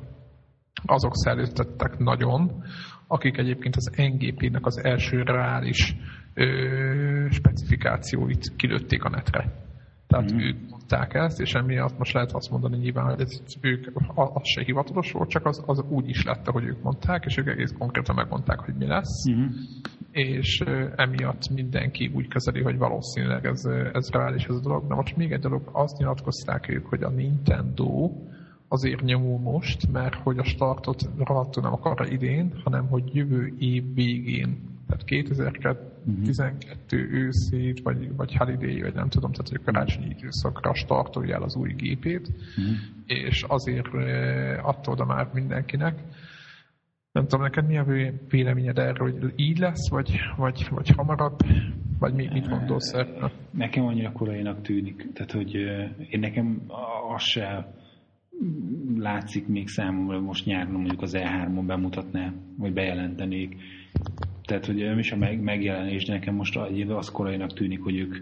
azok 0.85 1.15
szellőztettek 1.15 1.97
nagyon, 1.97 2.63
akik 3.07 3.37
egyébként 3.37 3.75
az 3.75 3.91
NGP-nek 3.95 4.65
az 4.65 4.83
első 4.83 5.21
reális 5.21 5.95
ö, 6.33 7.27
specifikációit 7.29 8.55
kilőtték 8.55 9.03
a 9.03 9.09
netre. 9.09 9.65
Tehát 10.07 10.33
mm. 10.33 10.39
ők 10.39 10.69
mondták 10.69 11.13
ezt, 11.13 11.39
és 11.39 11.53
emiatt 11.53 11.97
most 11.97 12.13
lehet 12.13 12.31
azt 12.31 12.49
mondani 12.49 12.77
nyilván, 12.77 13.05
hogy 13.05 13.21
ez, 13.21 13.41
ők, 13.61 13.87
az 14.15 14.41
se 14.43 14.63
hivatalos 14.63 15.11
volt, 15.11 15.29
csak 15.29 15.45
az, 15.45 15.63
az 15.65 15.83
úgy 15.89 16.09
is 16.09 16.23
lett, 16.23 16.45
hogy 16.45 16.63
ők 16.63 16.81
mondták, 16.81 17.25
és 17.25 17.37
ők 17.37 17.47
egész 17.47 17.73
konkrétan 17.77 18.15
megmondták, 18.15 18.59
hogy 18.59 18.73
mi 18.73 18.85
lesz. 18.85 19.29
Mm. 19.29 19.45
És 20.11 20.63
emiatt 20.95 21.49
mindenki 21.49 22.11
úgy 22.13 22.27
kezeli, 22.27 22.61
hogy 22.61 22.77
valószínűleg 22.77 23.45
ez, 23.45 23.65
ez 23.93 24.09
reális 24.09 24.45
ez 24.45 24.55
a 24.55 24.59
dolog. 24.59 24.87
De 24.87 24.95
most 24.95 25.15
még 25.15 25.31
egy 25.31 25.39
dolog, 25.39 25.69
azt 25.71 25.97
nyilatkozták 25.97 26.69
ők, 26.69 26.85
hogy 26.85 27.03
a 27.03 27.09
Nintendo 27.09 28.11
azért 28.67 29.01
nyomul 29.01 29.39
most, 29.39 29.91
mert 29.91 30.15
hogy 30.15 30.37
a 30.37 30.43
startot 30.43 31.09
rohadtul 31.17 31.63
nem 31.63 31.73
akar 31.73 32.11
idén, 32.11 32.53
hanem 32.63 32.87
hogy 32.87 33.15
jövő 33.15 33.53
év 33.57 33.93
végén 33.93 34.75
tehát 34.87 35.03
2012 35.03 36.97
uh-huh. 36.97 37.13
őszét, 37.13 37.81
vagy, 37.81 38.15
vagy 38.15 38.35
holiday, 38.35 38.81
vagy 38.81 38.93
nem 38.93 39.09
tudom, 39.09 39.31
tehát 39.31 39.49
hogy 39.49 39.59
a 39.61 39.71
karácsonyi 39.71 40.15
időszakra 40.17 40.73
startolja 40.73 41.35
el 41.35 41.43
az 41.43 41.55
új 41.55 41.73
gépét, 41.73 42.27
uh-huh. 42.27 42.75
és 43.05 43.43
azért 43.47 43.87
adta 44.61 44.91
oda 44.91 45.05
már 45.05 45.29
mindenkinek. 45.33 46.03
Nem 47.11 47.23
tudom, 47.23 47.41
neked 47.41 47.67
mi 47.67 47.77
a 47.77 47.85
véleményed 48.29 48.77
erről, 48.77 49.11
hogy 49.11 49.33
így 49.35 49.57
lesz, 49.57 49.89
vagy, 49.89 50.19
vagy, 50.35 50.67
vagy 50.69 50.89
hamarabb, 50.89 51.39
vagy 51.99 52.13
mi, 52.13 52.27
mit 52.33 52.47
gondolsz 52.47 52.93
erről? 52.93 53.31
Nekem 53.51 53.85
annyira 53.85 54.11
korainak 54.11 54.61
tűnik, 54.61 55.13
tehát 55.13 55.31
hogy 55.31 55.53
én 56.09 56.19
nekem 56.19 56.61
az 57.15 57.21
se 57.21 57.73
látszik 58.97 59.47
még 59.47 59.67
számomra 59.67 60.19
most 60.19 60.45
nyáron 60.45 60.71
mondjuk 60.71 61.01
az 61.01 61.15
E3-on 61.17 61.63
bemutatná, 61.65 62.33
vagy 62.57 62.73
bejelentenék. 62.73 63.55
Tehát, 64.45 64.65
hogy 64.65 64.75
nem 64.75 64.99
is 64.99 65.11
a 65.11 65.17
megjelenés, 65.41 66.05
de 66.05 66.13
nekem 66.13 66.35
most 66.35 66.57
az 66.87 67.11
korainak 67.11 67.53
tűnik, 67.53 67.81
hogy 67.81 67.97
ők 67.97 68.15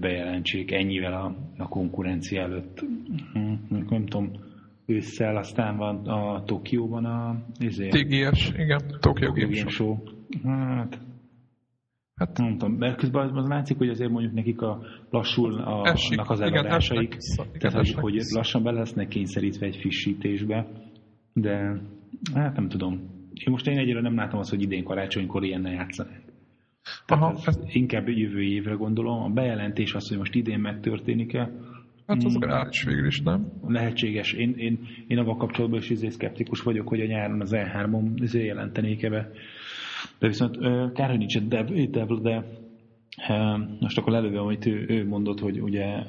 bejelentsék 0.00 0.72
ennyivel 0.72 1.12
a, 1.12 1.36
a 1.56 1.68
konkurencia 1.68 2.42
előtt. 2.42 2.84
Hm, 3.32 3.52
nem 3.88 4.06
tudom, 4.06 4.30
ősszel, 4.86 5.36
aztán 5.36 5.76
van 5.76 6.06
a 6.06 6.44
Tokióban 6.44 7.04
a... 7.04 7.44
Ezért, 7.58 7.90
TGS, 7.90 8.52
igen, 8.56 8.80
Tokyo 9.00 9.32
Game. 9.32 9.68
Show. 9.68 9.96
Hát, 10.44 10.98
Hát 12.16 12.38
nem 12.38 12.58
tudom, 12.58 12.72
mert 12.72 12.96
közben 12.96 13.28
az, 13.28 13.36
az 13.36 13.48
látszik, 13.48 13.76
hogy 13.76 13.88
azért 13.88 14.10
mondjuk 14.10 14.34
nekik 14.34 14.60
a 14.60 14.80
lassul 15.10 15.60
a, 15.60 15.86
esik, 15.86 16.30
az 16.30 16.40
eladásaik, 16.40 17.16
igen, 17.36 17.58
tehát 17.58 17.76
hogy, 17.76 17.92
hogy 17.92 18.22
lassan 18.34 18.62
be 18.62 18.70
lesznek 18.70 19.08
kényszerítve 19.08 19.66
egy 19.66 19.76
frissítésbe, 19.76 20.66
de 21.32 21.80
hát 22.34 22.56
nem 22.56 22.68
tudom. 22.68 22.92
Én 23.32 23.50
most 23.50 23.66
én 23.66 23.78
egyre 23.78 24.00
nem 24.00 24.14
látom 24.14 24.38
azt, 24.38 24.50
hogy 24.50 24.62
idén 24.62 24.84
karácsonykor 24.84 25.44
ilyennel 25.44 25.72
játszanak. 25.72 26.20
Aha, 27.06 27.32
ez, 27.32 27.46
ez 27.46 27.58
inkább 27.66 28.08
jövő 28.08 28.42
évre 28.42 28.74
gondolom. 28.74 29.22
A 29.22 29.28
bejelentés 29.28 29.94
az, 29.94 30.08
hogy 30.08 30.18
most 30.18 30.34
idén 30.34 30.58
megtörténik-e, 30.58 31.50
Hát 32.06 32.24
az 32.24 32.32
hmm. 32.32 32.42
reális 32.42 32.82
végül 32.82 33.06
is, 33.06 33.20
nem? 33.20 33.52
Lehetséges. 33.66 34.32
Én, 34.32 34.54
én, 34.56 34.78
én 35.06 35.18
avval 35.18 35.36
kapcsolatban 35.36 35.78
is 35.78 35.90
izé 35.90 36.08
szkeptikus 36.08 36.60
vagyok, 36.60 36.88
hogy 36.88 37.00
a 37.00 37.06
nyáron 37.06 37.40
az 37.40 37.50
E3-on 37.54 38.10
izé 38.14 38.44
jelentenék 38.44 39.10
be. 39.10 39.30
De 40.18 40.26
viszont 40.26 40.58
kár, 40.92 41.08
hogy 41.08 41.18
nincs 41.18 41.36
egy 41.36 41.48
dev, 41.48 41.66
dev 41.90 42.08
de 42.08 42.44
most 43.80 43.98
akkor 43.98 44.12
lelőve, 44.12 44.40
amit 44.40 44.66
ő, 44.66 44.84
ő 44.88 45.06
mondott, 45.06 45.40
hogy 45.40 45.60
ugye 45.60 46.02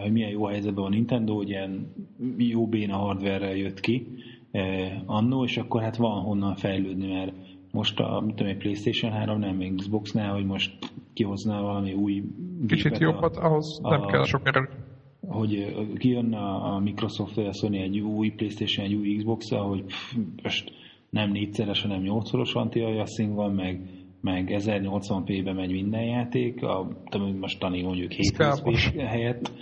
hogy 0.00 0.12
milyen 0.12 0.30
jó 0.30 0.46
helyzetben 0.46 0.82
van 0.82 0.92
Nintendo, 0.92 1.34
hogy 1.34 1.48
ilyen 1.48 1.92
jó 2.38 2.66
béna 2.66 2.96
hardware 2.96 3.56
jött 3.56 3.80
ki 3.80 4.06
annó, 5.06 5.44
és 5.44 5.56
akkor 5.56 5.82
hát 5.82 5.96
van 5.96 6.22
honnan 6.22 6.54
fejlődni, 6.54 7.06
mert 7.06 7.32
most 7.70 8.00
a 8.00 8.20
mit 8.20 8.34
tudom, 8.34 8.58
PlayStation 8.58 9.12
3 9.12 9.38
nem, 9.38 9.74
Xbox-nál, 9.76 10.32
hogy 10.32 10.44
most 10.44 10.78
kihozna 11.12 11.62
valami 11.62 11.92
új 11.92 12.22
Kicsit 12.66 12.98
jobbat, 12.98 13.36
ahhoz 13.36 13.80
a, 13.82 13.90
nem 13.90 14.06
kell 14.06 14.24
sok 14.24 14.40
erő. 14.44 14.68
Hogy 15.20 15.74
kijön 15.98 16.32
a 16.32 16.78
Microsoft 16.78 17.34
vagy 17.34 17.46
a 17.46 17.52
Sony 17.52 17.76
egy 17.76 17.98
új 17.98 18.30
Playstation, 18.30 18.86
egy 18.86 18.94
új 18.94 19.16
xbox 19.16 19.50
hogy 19.50 19.84
pff, 19.84 20.16
most 20.42 20.72
nem 21.12 21.30
négyszeres, 21.30 21.82
hanem 21.82 22.02
nyolcszoros 22.02 22.54
anti-aliasing 22.54 23.34
van, 23.34 23.54
meg, 23.54 23.80
meg 24.20 24.48
1080p-be 24.52 25.52
megy 25.52 25.72
minden 25.72 26.04
játék, 26.04 26.62
a, 26.62 26.88
most 27.40 27.58
tani 27.58 27.82
mondjuk 27.82 28.12
720p 28.16 29.04
helyett, 29.06 29.52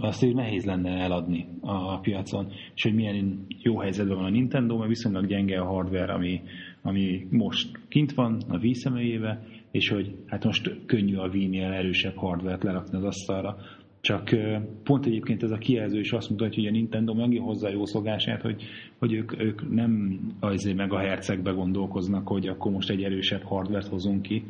azt 0.00 0.24
így 0.24 0.34
nehéz 0.34 0.64
lenne 0.64 0.90
eladni 0.90 1.46
a 1.60 1.98
piacon, 1.98 2.52
és 2.74 2.82
hogy 2.82 2.94
milyen 2.94 3.46
jó 3.62 3.78
helyzetben 3.78 4.16
van 4.16 4.24
a 4.24 4.30
Nintendo, 4.30 4.76
mert 4.76 4.88
viszonylag 4.88 5.26
gyenge 5.26 5.60
a 5.60 5.66
hardware, 5.66 6.12
ami, 6.12 6.40
ami 6.82 7.26
most 7.30 7.78
kint 7.88 8.12
van 8.12 8.42
a 8.48 8.58
Wii 8.58 8.74
személyébe, 8.74 9.42
és 9.70 9.88
hogy 9.88 10.14
hát 10.26 10.44
most 10.44 10.70
könnyű 10.86 11.16
a 11.16 11.28
Wii-nél 11.28 11.72
erősebb 11.72 12.16
hardware-t 12.16 12.62
lerakni 12.62 12.96
az 12.96 13.04
asztalra, 13.04 13.56
csak 14.06 14.36
pont 14.82 15.06
egyébként 15.06 15.42
ez 15.42 15.50
a 15.50 15.58
kijelző 15.58 15.98
is 15.98 16.12
azt 16.12 16.30
mutatja, 16.30 16.62
hogy 16.62 16.72
a 16.72 16.76
Nintendo 16.76 17.14
megint 17.14 17.44
hozzá 17.44 17.68
jó 17.68 17.84
szolgását, 17.84 18.42
hogy, 18.42 18.62
hogy 18.98 19.12
ők, 19.12 19.40
ők 19.40 19.74
nem 19.74 20.20
azért 20.40 20.76
meg 20.76 20.92
a 20.92 20.98
hercegbe 20.98 21.50
gondolkoznak, 21.50 22.28
hogy 22.28 22.46
akkor 22.46 22.72
most 22.72 22.90
egy 22.90 23.02
erősebb 23.02 23.42
hardvert 23.42 23.86
hozunk 23.86 24.22
ki, 24.22 24.44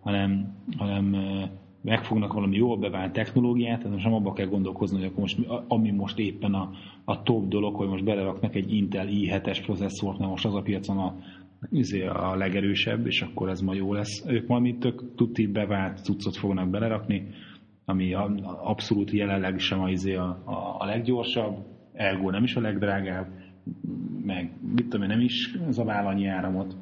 hanem, 0.00 0.54
hanem 0.76 1.16
megfognak 1.80 2.32
valami 2.32 2.56
jól 2.56 2.76
bevált 2.76 3.12
technológiát, 3.12 3.78
tehát 3.78 3.92
most 3.92 4.04
nem 4.04 4.14
abba 4.14 4.32
kell 4.32 4.46
gondolkozni, 4.46 4.96
hogy 4.96 5.06
akkor 5.06 5.20
most, 5.20 5.38
ami 5.68 5.90
most 5.90 6.18
éppen 6.18 6.54
a, 6.54 6.70
a 7.04 7.22
top 7.22 7.48
dolog, 7.48 7.74
hogy 7.74 7.88
most 7.88 8.04
beleraknak 8.04 8.54
egy 8.54 8.74
Intel 8.74 9.08
i7-es 9.10 9.60
processzort, 9.64 10.18
mert 10.18 10.30
most 10.30 10.44
az 10.44 10.54
a 10.54 10.62
piacon 10.62 10.98
a, 10.98 11.16
izé, 11.70 12.06
a 12.06 12.34
legerősebb, 12.36 13.06
és 13.06 13.22
akkor 13.22 13.48
ez 13.48 13.60
ma 13.60 13.74
jó 13.74 13.92
lesz. 13.92 14.24
Ők 14.26 14.46
valami 14.46 14.76
tök 14.78 15.14
tuti 15.16 15.46
bevált 15.46 16.04
cuccot 16.04 16.36
fognak 16.36 16.68
belerakni, 16.68 17.26
ami 17.84 18.14
abszolút 18.62 19.10
jelenleg 19.10 19.58
sem 19.58 19.80
a, 19.80 19.90
izé 19.90 20.14
a, 20.14 20.42
a, 20.44 20.76
a 20.78 20.84
leggyorsabb, 20.84 21.56
ergo 21.92 22.30
nem 22.30 22.42
is 22.42 22.56
a 22.56 22.60
legdrágább, 22.60 23.26
meg 24.24 24.52
mit 24.74 24.88
tudom 24.88 25.02
én, 25.02 25.08
nem 25.08 25.20
is 25.20 25.56
zabál 25.68 26.06
annyi 26.06 26.26
áramot, 26.26 26.76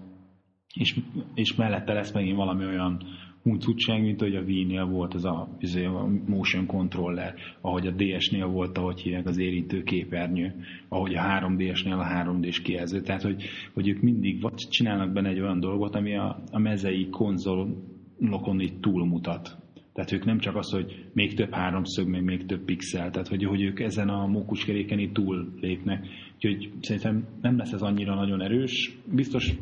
és, 0.75 1.01
és 1.35 1.55
mellette 1.55 1.93
lesz 1.93 2.13
megint 2.13 2.37
valami 2.37 2.65
olyan 2.65 3.03
huncutság, 3.43 4.03
mint 4.03 4.21
hogy 4.21 4.37
a 4.37 4.41
Wii-nél 4.41 4.85
volt 4.85 5.15
az 5.15 5.25
a, 5.25 5.49
izé, 5.59 5.85
a 5.85 6.09
motion 6.27 6.67
controller, 6.67 7.35
ahogy 7.61 7.87
a 7.87 7.91
DS-nél 7.91 8.47
volt, 8.47 8.79
ahogy 8.79 9.01
hívják 9.01 9.27
az 9.27 9.39
érintő 9.39 9.83
képernyő, 9.83 10.55
ahogy 10.89 11.15
a 11.15 11.23
3DS-nél 11.23 11.99
a 11.99 12.07
3D-s 12.07 12.61
kijelző. 12.63 13.01
Tehát, 13.01 13.23
hogy, 13.23 13.43
hogy 13.75 13.89
ők 13.89 14.01
mindig 14.01 14.47
csinálnak 14.55 15.13
benne 15.13 15.29
egy 15.29 15.41
olyan 15.41 15.61
dolgot, 15.61 15.95
ami 15.95 16.17
a, 16.17 16.43
a 16.51 16.59
mezei 16.59 17.09
konzolokon 17.09 18.61
itt 18.61 18.81
túlmutat. 18.81 19.62
Tehát 19.93 20.13
ők 20.13 20.25
nem 20.25 20.39
csak 20.39 20.57
az, 20.57 20.71
hogy 20.71 21.05
még 21.13 21.35
több 21.35 21.51
háromszög, 21.51 22.09
meg 22.09 22.25
még 22.25 22.47
több 22.47 22.65
pixel, 22.65 23.11
tehát 23.11 23.29
hogy, 23.29 23.45
hogy 23.45 23.63
ők 23.63 23.81
ezen 23.81 24.09
a 24.09 24.27
mókuskeréken 24.27 24.99
itt 24.99 25.13
túl 25.13 25.53
lépnek. 25.61 26.07
Úgyhogy 26.35 26.73
szerintem 26.81 27.27
nem 27.43 27.57
lesz 27.57 27.73
ez 27.73 27.83
annyira 27.83 28.15
nagyon 28.15 28.43
erős. 28.43 28.99
Biztos 29.05 29.53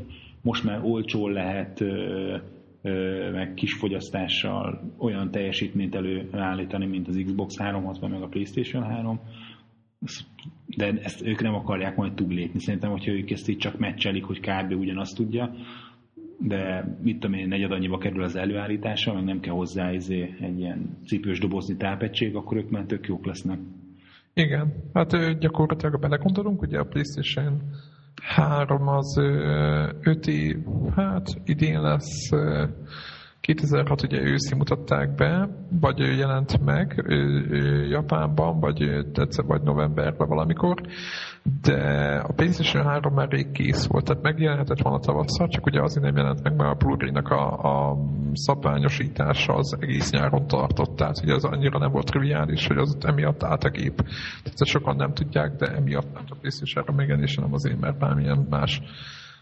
most 0.42 0.64
már 0.64 0.80
olcsó 0.84 1.28
lehet 1.28 1.80
ö, 1.80 2.36
ö, 2.82 3.30
meg 3.30 3.54
kis 3.54 3.74
fogyasztással 3.74 4.94
olyan 4.98 5.30
teljesítményt 5.30 5.94
előállítani, 5.94 6.86
mint 6.86 7.08
az 7.08 7.22
Xbox 7.24 7.58
360 7.58 8.10
meg 8.10 8.22
a 8.22 8.28
PlayStation 8.28 8.82
3, 8.82 9.20
de 10.76 10.92
ezt 11.02 11.26
ők 11.26 11.42
nem 11.42 11.54
akarják 11.54 11.96
majd 11.96 12.14
túllépni. 12.14 12.60
Szerintem, 12.60 12.90
hogyha 12.90 13.12
ők 13.12 13.30
ezt 13.30 13.48
így 13.48 13.58
csak 13.58 13.78
meccselik, 13.78 14.24
hogy 14.24 14.40
kb. 14.40 14.72
ugyanazt 14.72 15.16
tudja, 15.16 15.54
de 16.42 16.96
mit 17.02 17.20
tudom 17.20 17.36
én, 17.36 17.48
negyed 17.48 17.72
annyiba 17.72 17.98
kerül 17.98 18.22
az 18.22 18.36
előállítása, 18.36 19.12
meg 19.12 19.24
nem 19.24 19.40
kell 19.40 19.54
hozzá 19.54 19.92
izé 19.92 20.34
egy 20.40 20.58
ilyen 20.58 20.98
cipős 21.06 21.38
dobozni 21.38 21.76
tápegység, 21.76 22.36
akkor 22.36 22.56
ők 22.56 22.70
már 22.70 22.84
tök 22.84 23.06
jók 23.06 23.26
lesznek. 23.26 23.58
Igen, 24.34 24.72
hát 24.94 25.38
gyakorlatilag 25.38 26.00
belegondolunk, 26.00 26.62
ugye 26.62 26.78
a 26.78 26.84
PlayStation 26.84 27.60
3 28.22 28.88
az 28.88 29.16
5 30.00 30.26
év, 30.26 30.56
hát 30.96 31.28
idén 31.44 31.80
lesz 31.80 32.30
2006 33.40 34.02
ugye 34.02 34.20
őszi 34.22 34.54
mutatták 34.54 35.14
be, 35.14 35.48
vagy 35.80 35.98
jelent 35.98 36.64
meg 36.64 37.04
Japánban, 37.88 38.60
vagy 38.60 38.78
december, 39.12 39.56
vagy 39.56 39.62
novemberben 39.62 40.28
valamikor, 40.28 40.80
de 41.42 42.18
a 42.26 42.32
PlayStation 42.32 42.84
3 42.84 43.14
már 43.14 43.28
rég 43.28 43.50
kész 43.50 43.86
volt, 43.86 44.04
tehát 44.04 44.22
megjelenhetett 44.22 44.82
volna 44.82 44.98
tavasszal, 44.98 45.48
csak 45.48 45.66
ugye 45.66 45.82
azért 45.82 46.04
nem 46.04 46.16
jelent 46.16 46.42
meg, 46.42 46.56
mert 46.56 46.82
a 46.82 46.86
blu 46.86 46.96
a, 47.34 47.88
a 47.90 47.96
szabványosítása 48.32 49.54
az 49.54 49.76
egész 49.80 50.10
nyáron 50.10 50.46
tartott, 50.46 50.96
tehát 50.96 51.20
ugye 51.22 51.34
az 51.34 51.44
annyira 51.44 51.78
nem 51.78 51.90
volt 51.90 52.06
triviális, 52.06 52.66
hogy 52.66 52.76
az 52.76 52.96
emiatt 53.00 53.42
állt 53.42 53.64
a 53.64 53.70
gép. 53.70 53.96
Tehát 54.42 54.66
sokan 54.66 54.96
nem 54.96 55.14
tudják, 55.14 55.56
de 55.56 55.66
emiatt 55.66 56.12
nem 56.12 56.24
a 56.28 56.36
PlayStation 56.40 56.84
3 56.84 56.96
megjelenése 56.96 57.40
nem 57.40 57.52
azért, 57.52 57.80
mert 57.80 57.98
bármilyen 57.98 58.46
más 58.50 58.82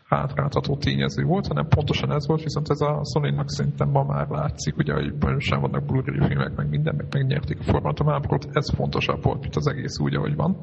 hátráltató 0.09 0.77
tényező 0.77 1.25
volt, 1.25 1.47
hanem 1.47 1.69
pontosan 1.69 2.13
ez 2.13 2.27
volt, 2.27 2.43
viszont 2.43 2.71
ez 2.71 2.81
a 2.81 3.01
Sony-nak 3.13 3.51
szerintem 3.51 3.89
ma 3.89 4.05
már 4.05 4.29
látszik, 4.29 4.77
ugye, 4.77 4.93
hogy 4.93 5.15
sem 5.39 5.61
vannak 5.61 5.85
Blu-ray 5.85 6.27
filmek, 6.27 6.57
meg 6.57 6.69
minden, 6.69 6.95
meg 6.95 7.07
megnyerték 7.11 7.59
a 7.61 7.63
formátumábrokat, 7.63 8.49
ez 8.53 8.75
fontosabb 8.75 9.23
volt, 9.23 9.41
mint 9.41 9.57
az 9.57 9.67
egész 9.67 9.99
úgy, 9.99 10.15
ahogy 10.15 10.35
van. 10.35 10.57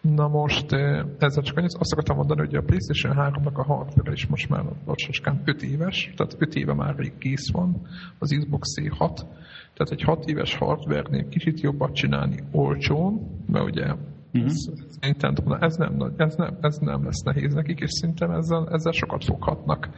Na 0.00 0.28
most 0.28 0.72
ezzel 1.18 1.42
csak 1.42 1.56
annyit 1.56 1.76
azt 1.78 1.92
akartam 1.92 2.16
mondani, 2.16 2.40
hogy 2.40 2.54
a 2.54 2.62
PlayStation 2.62 3.14
3-nak 3.16 3.52
a 3.52 3.64
hardware 3.64 4.12
is 4.12 4.26
most 4.26 4.48
már 4.48 4.64
lassan 4.86 5.42
5 5.44 5.62
éves, 5.62 6.12
tehát 6.16 6.36
5 6.38 6.54
éve 6.54 6.74
már 6.74 6.96
rég 6.96 7.18
kész 7.18 7.50
van, 7.52 7.86
az 8.18 8.36
Xbox 8.38 8.68
C6, 8.80 9.16
tehát 9.74 9.90
egy 9.90 10.02
6 10.02 10.24
éves 10.28 10.56
hardware-nél 10.56 11.28
kicsit 11.28 11.60
jobbat 11.60 11.94
csinálni 11.94 12.42
olcsón, 12.52 13.42
mert 13.46 13.64
ugye 13.64 13.94
Uh-huh. 14.32 14.52
Nintendo, 15.00 15.56
ez 15.60 15.76
nem, 15.76 16.12
ez, 16.16 16.34
nem, 16.34 16.58
ez 16.60 16.76
nem 16.78 17.04
lesz 17.04 17.22
nehéz 17.22 17.54
nekik, 17.54 17.80
és 17.80 17.90
szerintem 17.90 18.30
ezzel, 18.30 18.68
ezzel 18.70 18.92
sokat 18.92 19.24
foghatnak. 19.24 19.88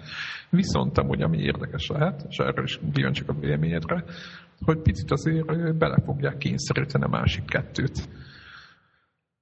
Viszont 0.51 0.99
amúgy, 0.99 1.23
ami 1.23 1.39
érdekes 1.39 1.87
lehet, 1.87 2.27
és 2.29 2.37
erről 2.37 2.65
is 2.65 2.81
kíváncsiak 2.93 3.29
a 3.29 3.41
véleményedre, 3.41 4.05
hogy 4.65 4.79
picit 4.79 5.11
azért 5.11 5.77
bele 5.79 6.03
fogják 6.05 6.37
kényszeríteni 6.37 7.05
a 7.05 7.09
másik 7.09 7.45
kettőt. 7.45 8.09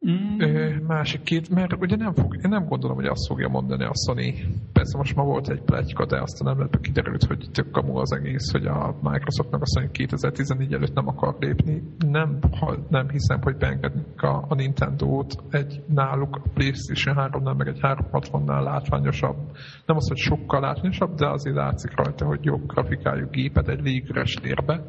Mm. 0.06 0.86
Másik 0.86 1.22
két, 1.22 1.48
mert 1.48 1.76
ugye 1.80 1.96
nem 1.96 2.14
fog, 2.14 2.34
én 2.34 2.48
nem 2.48 2.64
gondolom, 2.64 2.96
hogy 2.96 3.06
azt 3.06 3.26
fogja 3.26 3.48
mondani 3.48 3.84
a 3.84 3.92
Sony. 4.06 4.34
Persze 4.72 4.96
most 4.96 5.14
ma 5.14 5.24
volt 5.24 5.48
egy 5.48 5.60
pletyka, 5.60 6.06
de 6.06 6.20
aztán 6.20 6.54
nem 6.54 6.66
ebből 6.66 6.80
kiderült, 6.80 7.24
hogy 7.24 7.48
tök 7.52 7.70
kamu 7.70 7.96
az 7.96 8.12
egész, 8.12 8.50
hogy 8.52 8.66
a 8.66 8.96
Microsoftnak 9.02 9.62
azt 9.62 9.74
mondja, 9.74 9.92
2014 9.92 10.72
előtt 10.72 10.94
nem 10.94 11.08
akar 11.08 11.36
lépni. 11.38 11.82
Nem, 12.10 12.38
nem 12.88 13.08
hiszem, 13.08 13.42
hogy 13.42 13.56
beengednek 13.56 14.22
a, 14.22 14.44
a 14.48 14.54
Nintendo-t 14.54 15.42
egy 15.50 15.82
náluk 15.86 16.36
a 16.36 16.42
PlayStation 16.54 17.16
3-nál, 17.18 17.56
meg 17.56 17.68
egy 17.68 17.78
360-nál 17.82 18.62
látványosabb. 18.62 19.36
Nem 19.86 19.96
az, 19.96 20.08
hogy 20.08 20.18
sokkal 20.18 20.60
látványosabb, 20.60 21.14
de 21.14 21.28
azért 21.28 21.56
látszik 21.56 21.96
rajta, 21.96 22.26
hogy 22.26 22.44
jobb 22.44 22.66
grafikájú 22.66 23.26
gépet 23.30 23.68
egy 23.68 23.82
légüres 23.82 24.34
térbe. 24.34 24.82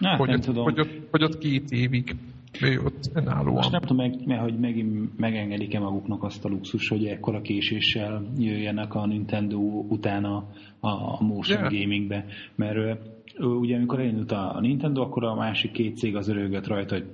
Hát, 0.00 0.18
hogy, 0.18 0.32
ott, 0.32 0.40
tudom. 0.40 0.64
Hogy, 0.64 0.80
ott, 0.80 0.90
hogy 1.10 1.22
ott 1.22 1.38
két 1.38 1.70
évig 1.70 2.16
ő 2.60 2.80
ott 2.84 3.10
önállóan. 3.14 3.54
Most 3.54 3.70
nem 3.70 3.80
tudom, 3.80 3.96
meg, 3.96 4.26
mert, 4.26 4.40
hogy 4.40 4.58
megint 4.58 5.18
megengedik-e 5.18 5.78
maguknak 5.78 6.22
azt 6.22 6.44
a 6.44 6.48
luxus, 6.48 6.88
hogy 6.88 7.06
ekkora 7.06 7.40
késéssel 7.40 8.22
jöjjenek 8.38 8.94
a 8.94 9.06
Nintendo 9.06 9.58
utána 9.88 10.36
a, 10.80 10.88
a 10.88 11.18
motion 11.20 11.58
yeah. 11.58 11.72
gamingbe, 11.72 12.24
mert 12.54 12.98
ugye 13.40 13.76
amikor 13.76 14.00
elindult 14.00 14.32
a 14.32 14.58
Nintendo, 14.60 15.02
akkor 15.02 15.24
a 15.24 15.34
másik 15.34 15.70
két 15.70 15.96
cég 15.96 16.16
az 16.16 16.28
örögött 16.28 16.66
rajta, 16.66 16.94
hogy 16.94 17.06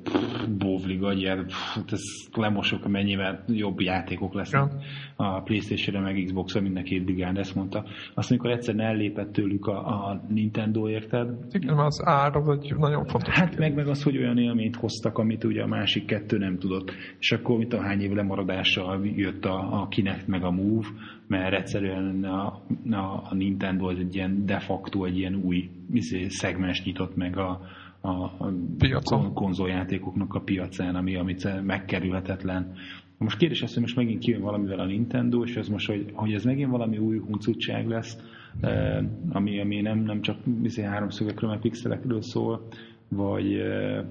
bóvli 0.59 0.97
gagyját, 0.97 1.53
hát 1.53 1.93
ez 1.93 2.01
lemosok, 2.35 2.89
mennyivel 2.89 3.45
jobb 3.49 3.81
játékok 3.81 4.35
lesznek 4.35 4.73
ja. 5.19 5.25
a 5.25 5.41
Playstation-re, 5.41 6.01
meg 6.01 6.23
Xbox-ra, 6.25 6.61
mind 6.61 6.77
a 6.77 6.83
két 6.83 7.05
brigán 7.05 7.39
ezt 7.39 7.55
mondta. 7.55 7.85
Azt, 8.15 8.31
amikor 8.31 8.51
egyszerűen 8.51 8.87
ellépett 8.87 9.33
tőlük 9.33 9.67
a, 9.67 9.87
a 9.87 10.23
Nintendo, 10.29 10.89
érted? 10.89 11.29
Igen, 11.51 11.79
az 11.79 12.03
ár 12.05 12.37
az 12.37 12.49
egy 12.49 12.75
nagyon 12.77 13.05
fontos. 13.05 13.35
Hát 13.35 13.59
meg, 13.59 13.75
meg 13.75 13.89
az, 13.89 14.03
hogy 14.03 14.17
olyan 14.17 14.39
élményt 14.39 14.77
hoztak, 14.77 15.19
amit 15.19 15.45
ugye 15.45 15.63
a 15.63 15.67
másik 15.67 16.05
kettő 16.05 16.39
nem 16.39 16.59
tudott. 16.59 16.93
És 17.19 17.33
akkor, 17.33 17.59
mit 17.59 17.73
a 17.73 17.83
hány 17.83 18.01
év 18.01 18.13
lemaradással 18.13 19.07
jött 19.07 19.45
a, 19.45 19.81
a 19.81 19.89
Kinect 19.89 20.27
meg 20.27 20.45
a 20.45 20.51
Move, 20.51 20.87
mert 21.27 21.55
egyszerűen 21.55 22.25
a, 22.25 22.63
a, 22.91 23.27
a 23.31 23.35
Nintendo 23.35 23.89
az 23.89 23.99
egy 23.99 24.15
ilyen 24.15 24.47
de 24.47 24.59
facto 24.59 25.05
egy 25.05 25.19
ilyen 25.19 25.35
új 25.35 25.71
izé, 25.93 26.29
szegmens 26.29 26.85
nyitott 26.85 27.17
meg 27.17 27.39
a, 27.39 27.61
a, 28.01 28.09
a 28.09 28.53
Piacon. 28.79 29.33
konzoljátékoknak 29.33 30.35
a 30.35 30.41
piacán, 30.41 30.95
ami, 30.95 31.17
amit 31.17 31.65
megkerülhetetlen. 31.65 32.73
Most 33.19 33.39
kérdés 33.39 33.63
az, 33.63 33.73
hogy 33.73 33.83
most 33.83 33.97
megint 33.97 34.19
kijön 34.19 34.41
valamivel 34.41 34.79
a 34.79 34.85
Nintendo, 34.85 35.43
és 35.43 35.57
ez 35.57 35.69
most, 35.69 35.87
hogy, 35.87 36.11
hogy 36.13 36.33
ez 36.33 36.45
megint 36.45 36.71
valami 36.71 36.99
új 36.99 37.19
huncutság 37.19 37.89
lesz, 37.89 38.19
eh, 38.61 39.05
ami, 39.29 39.61
ami 39.61 39.81
nem, 39.81 39.99
nem 39.99 40.21
csak 40.21 40.37
izé, 40.63 40.83
háromszögekről, 40.83 41.51
meg 41.51 41.59
pixelekről 41.59 42.23
szól, 42.23 42.67
vagy, 43.09 43.55
eh, 43.55 44.05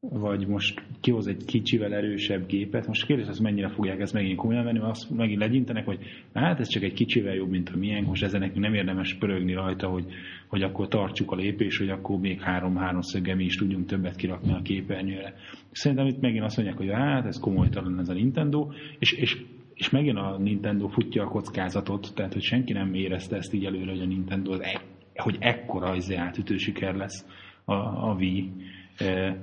vagy 0.00 0.46
most 0.46 0.82
kihoz 1.00 1.26
egy 1.26 1.44
kicsivel 1.44 1.94
erősebb 1.94 2.46
gépet. 2.46 2.86
Most 2.86 3.06
kérdés 3.06 3.26
az, 3.26 3.38
mennyire 3.38 3.68
fogják 3.68 4.00
ezt 4.00 4.12
megint 4.12 4.36
komolyan 4.36 4.64
venni, 4.64 4.78
mert 4.78 4.90
azt 4.90 5.10
megint 5.10 5.40
legyintenek, 5.40 5.84
hogy 5.84 5.98
hát 6.34 6.60
ez 6.60 6.68
csak 6.68 6.82
egy 6.82 6.92
kicsivel 6.92 7.34
jobb, 7.34 7.50
mint 7.50 7.68
a 7.68 7.76
milyen, 7.76 8.02
most 8.02 8.22
ezen 8.22 8.40
nekünk 8.40 8.60
nem 8.60 8.74
érdemes 8.74 9.14
pörögni 9.14 9.52
rajta, 9.52 9.88
hogy, 9.88 10.04
hogy 10.46 10.62
akkor 10.62 10.88
tartsuk 10.88 11.30
a 11.30 11.36
lépés, 11.36 11.78
hogy 11.78 11.88
akkor 11.88 12.18
még 12.18 12.40
három-három 12.40 13.00
szöggel 13.00 13.36
mi 13.36 13.44
is 13.44 13.56
tudjunk 13.56 13.86
többet 13.86 14.16
kirakni 14.16 14.52
a 14.52 14.62
képernyőre. 14.62 15.34
Szerintem 15.70 16.06
itt 16.06 16.20
megint 16.20 16.44
azt 16.44 16.56
mondják, 16.56 16.78
hogy 16.78 16.90
hát 16.90 17.26
ez 17.26 17.38
komolytalan 17.38 17.98
ez 17.98 18.08
a 18.08 18.14
Nintendo, 18.14 18.68
és, 18.98 19.12
és 19.12 19.42
és 19.74 19.90
megint 19.90 20.16
a 20.16 20.38
Nintendo 20.38 20.88
futja 20.88 21.22
a 21.22 21.28
kockázatot, 21.28 22.12
tehát 22.14 22.32
hogy 22.32 22.42
senki 22.42 22.72
nem 22.72 22.94
érezte 22.94 23.36
ezt 23.36 23.54
így 23.54 23.64
előre, 23.64 23.90
hogy 23.90 24.00
a 24.00 24.06
Nintendo 24.06 24.52
az 24.52 24.60
e, 24.60 24.80
hogy 25.14 25.36
ekkora 25.40 25.94
izé 25.94 26.14
átütő 26.14 26.56
siker 26.56 26.94
lesz 26.94 27.26
a, 27.68 28.10
a 28.10 28.14
Wii 28.18 28.52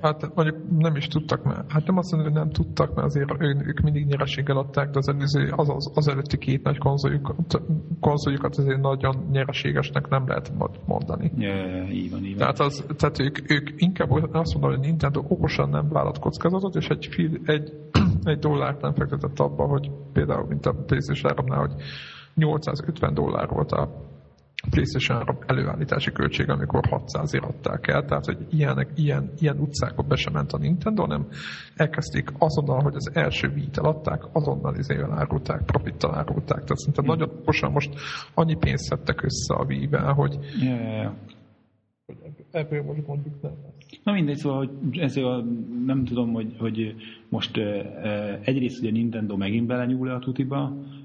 Hát 0.00 0.34
mondjuk 0.34 0.56
nem 0.78 0.96
is 0.96 1.06
tudtak, 1.06 1.44
mert 1.44 1.72
hát 1.72 1.86
nem 1.86 1.96
azt 1.96 2.12
mondom, 2.12 2.32
hogy 2.32 2.40
nem 2.40 2.50
tudtak, 2.50 2.94
mert 2.94 3.06
azért 3.06 3.42
ők 3.42 3.80
mindig 3.80 4.06
nyereséggel 4.06 4.56
adták, 4.56 4.90
de 4.90 4.98
az, 4.98 5.08
előző, 5.08 5.52
az, 5.56 5.68
az, 5.68 5.92
az 5.94 6.08
előtti 6.08 6.38
két 6.38 6.62
nagy 6.62 6.78
konzoljukat, 6.78 7.62
konzoljukat 8.00 8.56
azért 8.56 8.80
nagyon 8.80 9.28
nyereségesnek 9.30 10.08
nem 10.08 10.26
lehet 10.26 10.52
mondani. 10.86 11.32
Ja, 11.38 11.86
így 11.90 12.10
van, 12.10 12.24
így 12.24 12.28
van. 12.28 12.38
Tehát, 12.38 12.60
az, 12.60 12.84
tehát 12.96 13.18
ők, 13.18 13.50
ők 13.50 13.70
inkább 13.76 14.10
azt 14.10 14.52
mondom, 14.52 14.70
hogy 14.70 14.88
Nintendo 14.88 15.22
okosan 15.28 15.68
nem 15.68 15.88
vállalt 15.88 16.18
kockázatot, 16.18 16.74
és 16.74 16.88
egy, 16.88 17.08
egy, 17.44 17.72
egy 18.32 18.38
dollárt 18.38 18.80
nem 18.80 18.94
fektetett 18.94 19.38
abba, 19.38 19.66
hogy 19.66 19.90
például, 20.12 20.46
mint 20.46 20.66
a 20.66 20.72
PlayStation 20.86 21.32
3-nál, 21.36 21.58
hogy 21.58 21.74
850 22.34 23.14
dollár 23.14 23.48
volt 23.48 23.72
a 23.72 24.05
PlayStation 24.70 25.18
3 25.18 25.38
előállítási 25.46 26.12
költség, 26.12 26.48
amikor 26.48 26.86
600 26.86 27.34
ért 27.34 27.44
adták 27.44 27.86
el, 27.86 28.04
tehát 28.04 28.24
hogy 28.24 28.46
ilyenek, 28.50 28.90
ilyen, 28.94 29.30
ilyen 29.38 29.58
utcákba 29.58 30.02
be 30.02 30.16
sem 30.16 30.32
ment 30.32 30.52
a 30.52 30.58
Nintendo, 30.58 31.02
hanem 31.02 31.26
elkezdték 31.74 32.32
azonnal, 32.38 32.82
hogy 32.82 32.94
az 32.94 33.10
első 33.12 33.48
vít 33.48 33.78
eladták, 33.78 34.22
azonnal 34.32 34.76
izével 34.76 35.12
árulták, 35.12 35.64
profittal 35.64 36.14
árulták. 36.14 36.64
Tehát 36.64 36.78
szerintem 36.78 37.04
mm. 37.04 37.08
nagyon 37.08 37.36
okosan 37.40 37.72
most 37.72 37.94
annyi 38.34 38.56
pénzt 38.56 38.84
szedtek 38.84 39.22
össze 39.22 39.54
a 39.54 39.64
Wii-vel, 39.64 40.12
hogy 40.12 40.38
yeah, 40.60 40.80
yeah, 40.80 40.96
yeah. 40.96 41.12
ebből 42.50 42.82
most 42.82 43.06
mondjuk 43.06 43.42
nem 43.42 43.52
lesz. 43.62 44.00
Na 44.04 44.12
mindegy, 44.12 44.36
szóval, 44.36 44.58
hogy 44.58 44.98
ez 44.98 45.16
a, 45.16 45.44
nem 45.86 46.04
tudom, 46.04 46.32
hogy, 46.32 46.54
hogy 46.58 46.94
most 47.28 47.56
uh, 47.56 47.64
egyrészt 48.42 48.80
ugye 48.80 48.90
Nintendo 48.90 49.36
megint 49.36 49.66
belenyúl 49.66 50.10
a 50.10 50.18
tutiba, 50.18 50.58
eh, 50.58 50.95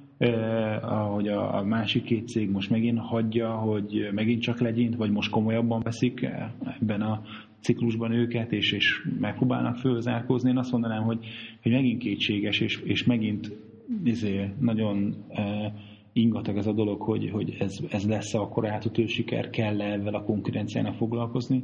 ahogy 0.81 1.27
a, 1.27 1.57
a 1.57 1.63
másik 1.63 2.03
két 2.03 2.27
cég 2.27 2.49
most 2.49 2.69
megint 2.69 2.99
hagyja, 2.99 3.49
hogy 3.49 4.09
megint 4.11 4.41
csak 4.41 4.59
legyint, 4.59 4.95
vagy 4.95 5.11
most 5.11 5.31
komolyabban 5.31 5.81
veszik 5.83 6.27
ebben 6.79 7.01
a 7.01 7.21
ciklusban 7.61 8.11
őket, 8.11 8.51
és, 8.51 8.71
és 8.71 9.07
megpróbálnak 9.19 9.75
fölzárkózni. 9.75 10.49
Én 10.49 10.57
azt 10.57 10.71
mondanám, 10.71 11.03
hogy, 11.03 11.25
hogy 11.61 11.71
megint 11.71 12.01
kétséges, 12.01 12.59
és, 12.59 12.81
és 12.83 13.03
megint 13.03 13.51
izé, 14.03 14.49
nagyon 14.59 15.15
eh, 15.29 15.71
ingatag 16.13 16.57
ez 16.57 16.67
a 16.67 16.73
dolog, 16.73 17.01
hogy, 17.01 17.29
hogy 17.29 17.55
ez, 17.59 17.79
ez 17.89 18.07
lesz 18.07 18.33
akkor 18.33 18.69
átütő 18.69 19.05
siker, 19.05 19.49
kell 19.49 19.81
-e 19.81 19.93
ezzel 19.93 20.13
a 20.13 20.23
konkurenciának 20.23 20.95
foglalkozni. 20.95 21.63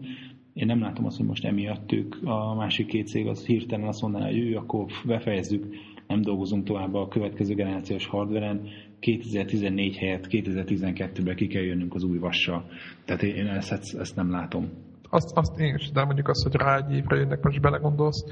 Én 0.53 0.65
nem 0.65 0.81
látom 0.81 1.05
azt, 1.05 1.17
hogy 1.17 1.25
most 1.25 1.45
emiatt 1.45 1.91
ők, 1.91 2.15
a 2.23 2.55
másik 2.55 2.87
két 2.87 3.07
cég 3.07 3.27
az 3.27 3.45
hirtelen 3.45 3.87
azt 3.87 4.01
mondaná, 4.01 4.25
hogy 4.25 4.37
ő, 4.37 4.55
akkor 4.55 4.85
befejezzük 5.05 5.65
nem 6.07 6.21
dolgozunk 6.21 6.65
tovább 6.65 6.93
a 6.93 7.07
következő 7.07 7.53
generációs 7.53 8.05
hardveren, 8.05 8.69
2014 8.99 9.95
helyett 9.95 10.27
2012-ben 10.29 11.35
ki 11.35 11.47
kell 11.47 11.63
jönnünk 11.63 11.95
az 11.95 12.03
új 12.03 12.17
vassal. 12.17 12.65
Tehát 13.05 13.23
én 13.23 13.47
ezt, 13.47 13.95
ezt 13.95 14.15
nem 14.15 14.31
látom 14.31 14.69
azt, 15.09 15.31
azt 15.37 15.59
én 15.59 15.75
is, 15.75 15.91
de 15.91 16.03
mondjuk 16.03 16.27
azt, 16.27 16.43
hogy 16.43 16.55
rá 16.55 16.77
egy 16.77 16.91
évre 16.91 17.15
jönnek, 17.15 17.41
most 17.41 17.61
belegondolsz, 17.61 18.23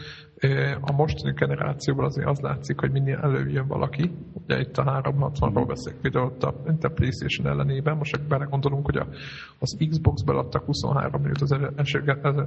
a 0.82 0.92
mostani 0.92 1.34
generációban 1.34 2.06
azért 2.06 2.28
az 2.28 2.40
látszik, 2.40 2.80
hogy 2.80 2.92
minél 2.92 3.18
előbb 3.18 3.50
jön 3.50 3.68
valaki, 3.68 4.12
ugye 4.34 4.60
itt 4.60 4.78
a 4.78 4.84
360-ról 4.84 5.64
beszélek 5.68 6.00
például 6.02 6.26
ott 6.26 6.44
a, 6.44 6.54
a 6.82 6.88
Playstation 6.88 7.48
ellenében, 7.48 7.98
most 7.98 8.28
belegondolunk, 8.28 8.86
hogy 8.86 8.98
a, 8.98 9.08
az 9.60 9.78
Xbox-ből 9.90 10.38
adtak 10.38 10.66
23 10.66 11.22
milliót 11.22 11.42
az, 11.42 11.52
el, 11.52 11.74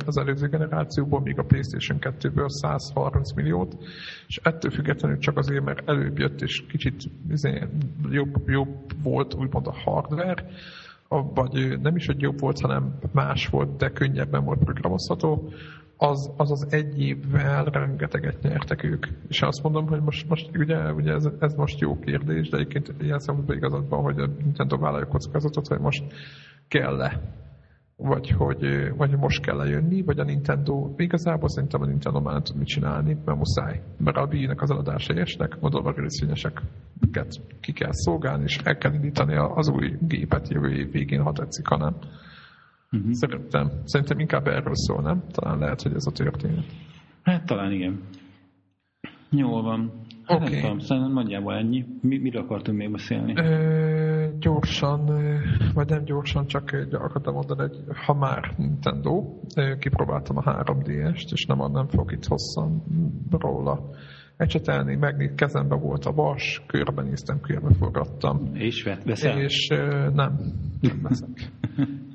az 0.07 0.17
előző 0.17 0.49
generációból, 0.49 1.21
míg 1.21 1.39
a 1.39 1.45
Playstation 1.45 1.99
2-ből 2.01 2.49
130 2.49 3.33
milliót, 3.33 3.77
és 4.27 4.41
ettől 4.43 4.71
függetlenül 4.71 5.19
csak 5.19 5.37
azért, 5.37 5.65
mert 5.65 5.89
előbb 5.89 6.19
jött, 6.19 6.41
és 6.41 6.65
kicsit 6.69 7.03
izé, 7.31 7.67
jobb, 8.11 8.49
jobb 8.49 9.03
volt 9.03 9.35
úgymond 9.35 9.67
a 9.67 9.75
hardware, 9.85 10.45
vagy 11.09 11.81
nem 11.81 11.97
is, 11.97 12.07
hogy 12.07 12.21
jobb 12.21 12.41
volt, 12.41 12.61
hanem 12.61 12.99
más 13.13 13.47
volt, 13.47 13.77
de 13.77 13.91
könnyebben 13.91 14.45
volt 14.45 14.65
programozható, 14.65 15.51
az, 15.97 16.33
az 16.37 16.51
az 16.51 16.67
egy 16.71 17.01
évvel 17.01 17.65
rengeteget 17.65 18.43
nyertek 18.43 18.85
ők. 18.85 19.07
És 19.29 19.43
azt 19.43 19.63
mondom, 19.63 19.87
hogy 19.87 20.01
most, 20.01 20.29
most 20.29 20.51
ugye, 20.57 20.93
ugye 20.93 21.13
ez, 21.13 21.29
ez, 21.39 21.55
most 21.55 21.79
jó 21.79 21.99
kérdés, 21.99 22.49
de 22.49 22.57
egyébként 22.57 22.95
ilyen 23.01 23.19
szempontból 23.19 23.57
igazad 23.57 23.89
van, 23.89 24.03
hogy 24.03 24.19
a 24.19 24.27
Nintendo 24.27 24.79
vállalja 24.79 25.07
kockázatot, 25.07 25.67
hogy 25.67 25.81
most 25.81 26.05
kell-e 26.69 27.21
vagy 28.01 28.31
hogy, 28.31 28.93
vagy 28.97 29.17
most 29.17 29.43
kell 29.43 29.67
jönni, 29.67 30.03
vagy 30.03 30.19
a 30.19 30.25
Nintendo, 30.25 30.95
igazából 30.97 31.49
szerintem 31.49 31.83
a 31.83 31.87
Nintendo 31.87 32.21
már 32.21 32.33
nem 32.33 32.43
tud 32.43 32.57
mit 32.57 32.67
csinálni, 32.67 33.17
mert 33.25 33.39
muszáj. 33.39 33.83
Mert 33.97 34.17
a 34.17 34.29
Wii-nek 34.31 34.63
az 34.63 34.71
eladása 34.71 35.15
esnek, 35.15 35.57
gondolva 35.61 35.93
részvényeseket 35.97 36.63
ki 37.61 37.73
kell 37.73 37.93
szolgálni, 37.93 38.43
és 38.43 38.59
el 38.65 38.77
kell 38.77 38.93
indítani 38.93 39.37
az 39.37 39.69
új 39.69 39.97
gépet 40.01 40.49
jövő 40.49 40.73
év 40.73 40.91
végén, 40.91 41.23
ha 41.23 41.33
tetszik, 41.33 41.67
ha 41.67 41.77
nem. 41.77 41.97
Uh-huh. 42.93 43.13
Szerintem, 43.13 43.71
szerintem 43.85 44.19
inkább 44.19 44.47
erről 44.47 44.75
szól, 44.75 45.03
nem? 45.03 45.23
Talán 45.31 45.59
lehet, 45.59 45.83
hogy 45.83 45.95
ez 45.95 46.07
a 46.07 46.11
történet. 46.11 46.65
Hát 47.23 47.47
talán 47.47 47.73
igen. 47.73 48.01
Jól 49.31 49.63
van. 49.63 49.93
Hát 50.25 50.41
okay. 50.41 50.51
Nem 50.51 50.61
tudom, 50.61 50.79
szerintem 50.79 51.13
nagyjából 51.13 51.55
ennyi. 51.55 51.85
Mi, 52.01 52.19
miről 52.19 52.43
akartunk 52.43 52.79
még 52.79 52.91
beszélni? 52.91 53.35
Ö, 53.37 54.27
gyorsan, 54.39 55.05
vagy 55.75 55.89
nem 55.89 56.05
gyorsan, 56.05 56.47
csak 56.47 56.87
akartam 56.93 57.35
mondani, 57.35 57.61
hogy 57.61 57.97
ha 58.07 58.15
már 58.15 58.55
Nintendo, 58.57 59.25
kipróbáltam 59.79 60.37
a 60.37 60.43
3DS-t, 60.43 61.33
és 61.33 61.47
nem, 61.47 61.73
nem 61.73 61.87
fogok 61.87 62.13
itt 62.13 62.27
hosszan 62.27 62.83
róla 63.31 63.91
ecsetelni, 64.37 64.97
megnéz, 64.97 65.33
kezembe 65.35 65.75
volt 65.75 66.05
a 66.05 66.13
vas, 66.13 66.63
körbenéztem, 66.67 67.41
körbeforgattam. 67.41 68.51
És 68.55 68.89
veszel? 69.05 69.39
És 69.39 69.69
nem, 70.15 70.39
nem 70.81 71.01
veszek. 71.03 71.51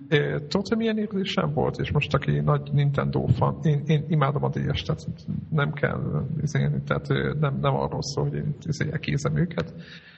Tudod, 0.47 0.78
milyen 0.78 0.97
érzésem 0.97 1.54
volt, 1.54 1.78
és 1.78 1.91
most 1.91 2.13
aki 2.13 2.39
nagy 2.39 2.69
Nintendo 2.71 3.26
fan, 3.28 3.60
én, 3.63 3.84
én 3.86 4.06
imádom 4.08 4.43
a 4.43 4.49
DS, 4.49 4.82
tehát 4.82 5.06
nem 5.49 5.71
kell 5.73 6.26
izélni, 6.41 6.82
tehát 6.82 7.08
nem, 7.39 7.58
nem 7.62 7.76
arról 7.76 8.02
szól, 8.02 8.23
hogy 8.23 8.36
én 8.36 8.56
elkézem 8.91 9.38
őket, 9.38 9.73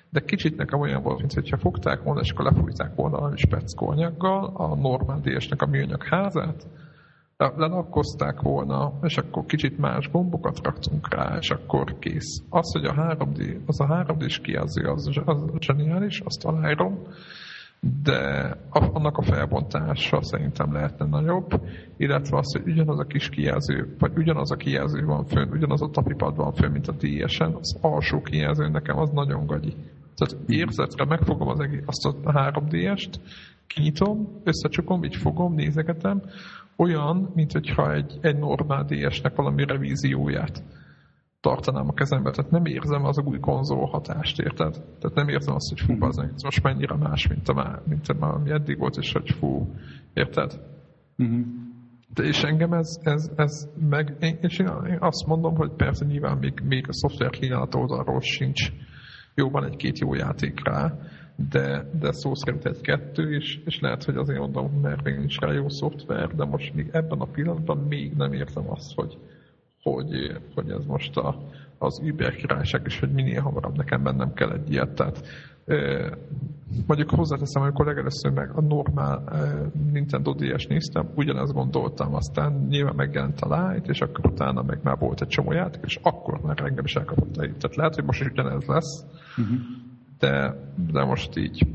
de 0.09 0.19
kicsit 0.19 0.57
nekem 0.57 0.79
olyan 0.79 1.01
volt, 1.01 1.19
mint 1.19 1.33
hogyha 1.33 1.57
fogták 1.57 2.03
volna, 2.03 2.21
és 2.21 2.31
akkor 2.31 2.45
lefújták 2.45 2.95
volna 2.95 3.17
a 3.17 3.37
speckóanyaggal 3.37 4.51
a 4.53 4.75
normál 4.75 5.19
DS-nek 5.19 5.61
a 5.61 5.65
műanyag 5.65 6.03
házát, 6.03 6.67
lelakkozták 7.37 8.41
volna, 8.41 8.93
és 9.01 9.17
akkor 9.17 9.45
kicsit 9.45 9.77
más 9.77 10.09
gombokat 10.11 10.59
raktunk 10.63 11.13
rá, 11.13 11.37
és 11.37 11.49
akkor 11.49 11.99
kész. 11.99 12.43
Az, 12.49 12.71
hogy 12.71 12.85
a 12.85 12.93
3D, 12.93 13.65
az 13.65 13.79
a 13.79 13.87
3D-s 13.87 14.39
kijelző, 14.39 14.87
az, 14.87 15.09
az 15.25 15.43
zseniális, 15.59 16.19
azt 16.19 16.45
aláírom, 16.45 16.99
de 18.03 18.51
annak 18.69 19.17
a 19.17 19.21
felbontása 19.21 20.23
szerintem 20.23 20.73
lehetne 20.73 21.05
nagyobb, 21.05 21.61
illetve 21.97 22.37
az, 22.37 22.53
hogy 22.53 22.71
ugyanaz 22.71 22.99
a 22.99 23.03
kis 23.03 23.29
kijelző, 23.29 23.95
vagy 23.99 24.11
ugyanaz 24.17 24.51
a 24.51 24.55
kijelző 24.55 25.05
van 25.05 25.25
fönn, 25.25 25.51
ugyanaz 25.51 25.81
a 25.81 25.89
tapipad 25.89 26.35
van 26.35 26.53
fönn, 26.53 26.71
mint 26.71 26.87
a 26.87 26.95
DS-en, 26.99 27.53
az 27.53 27.77
alsó 27.81 28.21
kijelző 28.21 28.67
nekem 28.67 28.97
az 28.97 29.09
nagyon 29.09 29.45
gagyi. 29.45 29.75
Tehát 30.15 30.43
mhm. 30.43 30.51
érzetre 30.51 31.05
megfogom 31.05 31.47
az 31.47 31.59
egész, 31.59 31.83
azt 31.85 32.05
a 32.05 32.31
3DS-t, 32.31 33.13
kinyitom, 33.67 34.41
összecsukom, 34.43 35.03
így 35.03 35.15
fogom, 35.15 35.53
nézegetem, 35.53 36.21
olyan, 36.75 37.31
mint 37.35 37.51
hogyha 37.51 37.93
egy, 37.93 38.17
egy 38.21 38.37
normál 38.37 38.85
DS-nek 38.85 39.35
valami 39.35 39.65
revízióját 39.65 40.63
tartanám 41.45 41.87
a 41.87 41.93
kezembe, 41.93 42.31
tehát 42.31 42.51
nem 42.51 42.65
érzem 42.65 43.05
az 43.05 43.19
új 43.19 43.39
konzol 43.39 43.85
hatást, 43.85 44.39
érted? 44.39 44.73
Tehát 44.73 45.15
nem 45.15 45.27
érzem 45.27 45.55
azt, 45.55 45.69
hogy 45.69 45.79
fú, 45.79 46.05
az 46.05 46.17
ez 46.17 46.43
most 46.43 46.63
mennyire 46.63 46.95
más, 46.95 47.27
mint, 47.27 47.49
a, 47.49 47.81
mint 47.87 48.07
a, 48.07 48.33
ami 48.33 48.51
eddig 48.51 48.77
volt, 48.77 48.97
és 48.97 49.11
hogy 49.11 49.31
fú, 49.39 49.73
érted? 50.13 50.61
Uh-huh. 51.17 51.45
De 52.13 52.23
és 52.23 52.43
engem 52.43 52.73
ez, 52.73 52.99
ez, 53.01 53.31
ez 53.35 53.69
meg, 53.89 54.15
én, 54.19 54.37
és 54.41 54.59
én 54.59 54.97
azt 54.99 55.25
mondom, 55.27 55.55
hogy 55.55 55.71
persze 55.71 56.05
nyilván 56.05 56.37
még, 56.37 56.61
még 56.63 56.85
a 56.87 56.93
szoftver 56.93 57.29
kínálat 57.29 57.75
oldalról 57.75 58.21
sincs 58.21 58.71
jóban 59.35 59.65
egy-két 59.65 59.99
jó 59.99 60.13
játék 60.13 60.63
rá, 60.63 60.93
de, 61.49 61.89
de 61.99 62.11
szó 62.11 62.35
szerint 62.35 62.65
egy-kettő, 62.65 63.35
és, 63.35 63.59
és 63.65 63.79
lehet, 63.79 64.03
hogy 64.03 64.15
azért 64.15 64.39
mondom, 64.39 64.71
mert 64.81 65.03
még 65.03 65.17
nincs 65.17 65.39
rá 65.39 65.51
jó 65.51 65.69
szoftver, 65.69 66.35
de 66.35 66.45
most 66.45 66.73
még 66.73 66.89
ebben 66.91 67.19
a 67.19 67.31
pillanatban 67.31 67.77
még 67.77 68.13
nem 68.13 68.33
érzem 68.33 68.69
azt, 68.69 68.93
hogy, 68.95 69.17
hogy, 69.89 70.37
hogy 70.55 70.69
ez 70.69 70.85
most 70.85 71.17
a, 71.17 71.35
az 71.77 72.01
Uber 72.03 72.35
királyság, 72.35 72.81
és 72.85 72.99
hogy 72.99 73.11
minél 73.11 73.41
hamarabb 73.41 73.77
nekem 73.77 74.03
bennem 74.03 74.33
kell 74.33 74.51
egy 74.51 74.71
ilyet. 74.71 74.95
Tehát 74.95 75.27
mondjuk 76.87 77.09
hozzáteszem, 77.09 77.61
amikor 77.61 77.85
legelőször 77.85 78.31
meg 78.31 78.51
a 78.55 78.61
normál 78.61 79.23
Nintendo 79.91 80.33
DS 80.33 80.65
néztem, 80.65 81.09
ugyanezt 81.15 81.53
gondoltam, 81.53 82.13
aztán 82.13 82.65
nyilván 82.69 82.95
megjelent 82.95 83.41
a 83.41 83.71
Lite, 83.73 83.89
és 83.89 84.01
akkor 84.01 84.25
utána 84.25 84.61
meg 84.61 84.79
már 84.83 84.97
volt 84.97 85.21
egy 85.21 85.27
csomó 85.27 85.51
játék, 85.51 85.81
és 85.85 85.99
akkor 86.01 86.41
már 86.41 86.61
engem 86.63 86.85
is 86.85 86.95
elkapott 86.95 87.35
le. 87.35 87.47
Tehát 87.47 87.75
lehet, 87.75 87.95
hogy 87.95 88.03
most 88.03 88.21
is 88.21 88.27
ugyanez 88.27 88.65
lesz, 88.65 89.05
uh-huh. 89.37 89.57
de, 90.19 90.55
de 90.91 91.03
most 91.03 91.37
így 91.37 91.67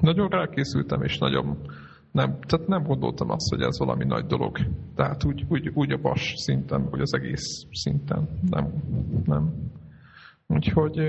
nagyon 0.00 0.28
rákészültem, 0.28 1.02
és 1.02 1.18
nagyon 1.18 1.58
nem, 2.16 2.38
tehát 2.46 2.66
nem 2.66 2.82
gondoltam 2.82 3.30
azt, 3.30 3.48
hogy 3.50 3.60
ez 3.60 3.78
valami 3.78 4.04
nagy 4.04 4.26
dolog. 4.26 4.58
Tehát 4.94 5.24
úgy, 5.24 5.44
úgy, 5.48 5.70
úgy 5.74 5.92
a 5.92 5.98
vas 6.02 6.32
szinten, 6.36 6.90
vagy 6.90 7.00
az 7.00 7.14
egész 7.14 7.66
szinten. 7.72 8.28
Nem, 8.50 8.72
nem. 9.24 9.52
Úgyhogy 10.46 11.00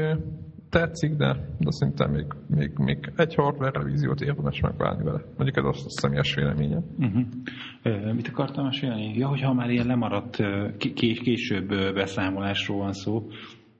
tetszik, 0.69 1.15
de, 1.15 1.33
de 1.59 1.71
szerintem 1.71 2.11
még, 2.11 2.25
még, 2.47 2.71
még 2.77 3.11
egy 3.15 3.35
hardware 3.35 3.79
revíziót 3.79 4.21
érdemes 4.21 4.59
megválni 4.59 5.03
vele. 5.03 5.21
Mondjuk 5.37 5.57
ez 5.57 5.65
a 5.65 5.89
személyes 5.89 6.35
véleményem. 6.35 6.83
Uh-huh. 6.99 7.23
Uh, 7.83 8.13
mit 8.13 8.27
akartam 8.27 8.63
mesélni? 8.63 9.17
Ja, 9.17 9.27
hogyha 9.27 9.53
már 9.53 9.69
ilyen 9.69 9.87
lemaradt 9.87 10.37
később 10.93 11.67
beszámolásról 11.93 12.77
van 12.77 12.93
szó, 12.93 13.27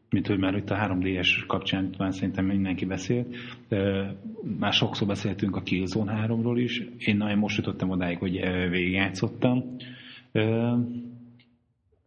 mint 0.09 0.27
hogy 0.27 0.37
már 0.37 0.55
itt 0.55 0.69
a 0.69 0.75
3DS 0.75 1.43
kapcsán 1.47 1.89
már 1.97 2.13
szerintem 2.13 2.45
mindenki 2.45 2.85
beszélt. 2.85 3.35
Már 4.59 4.73
sokszor 4.73 5.07
beszéltünk 5.07 5.55
a 5.55 5.61
Killzone 5.61 6.25
3-ról 6.27 6.55
is. 6.57 6.83
Én 6.97 7.17
nagyon 7.17 7.37
most 7.37 7.57
jutottam 7.57 7.89
odáig, 7.89 8.17
hogy 8.17 8.39
végigjátszottam. 8.69 9.75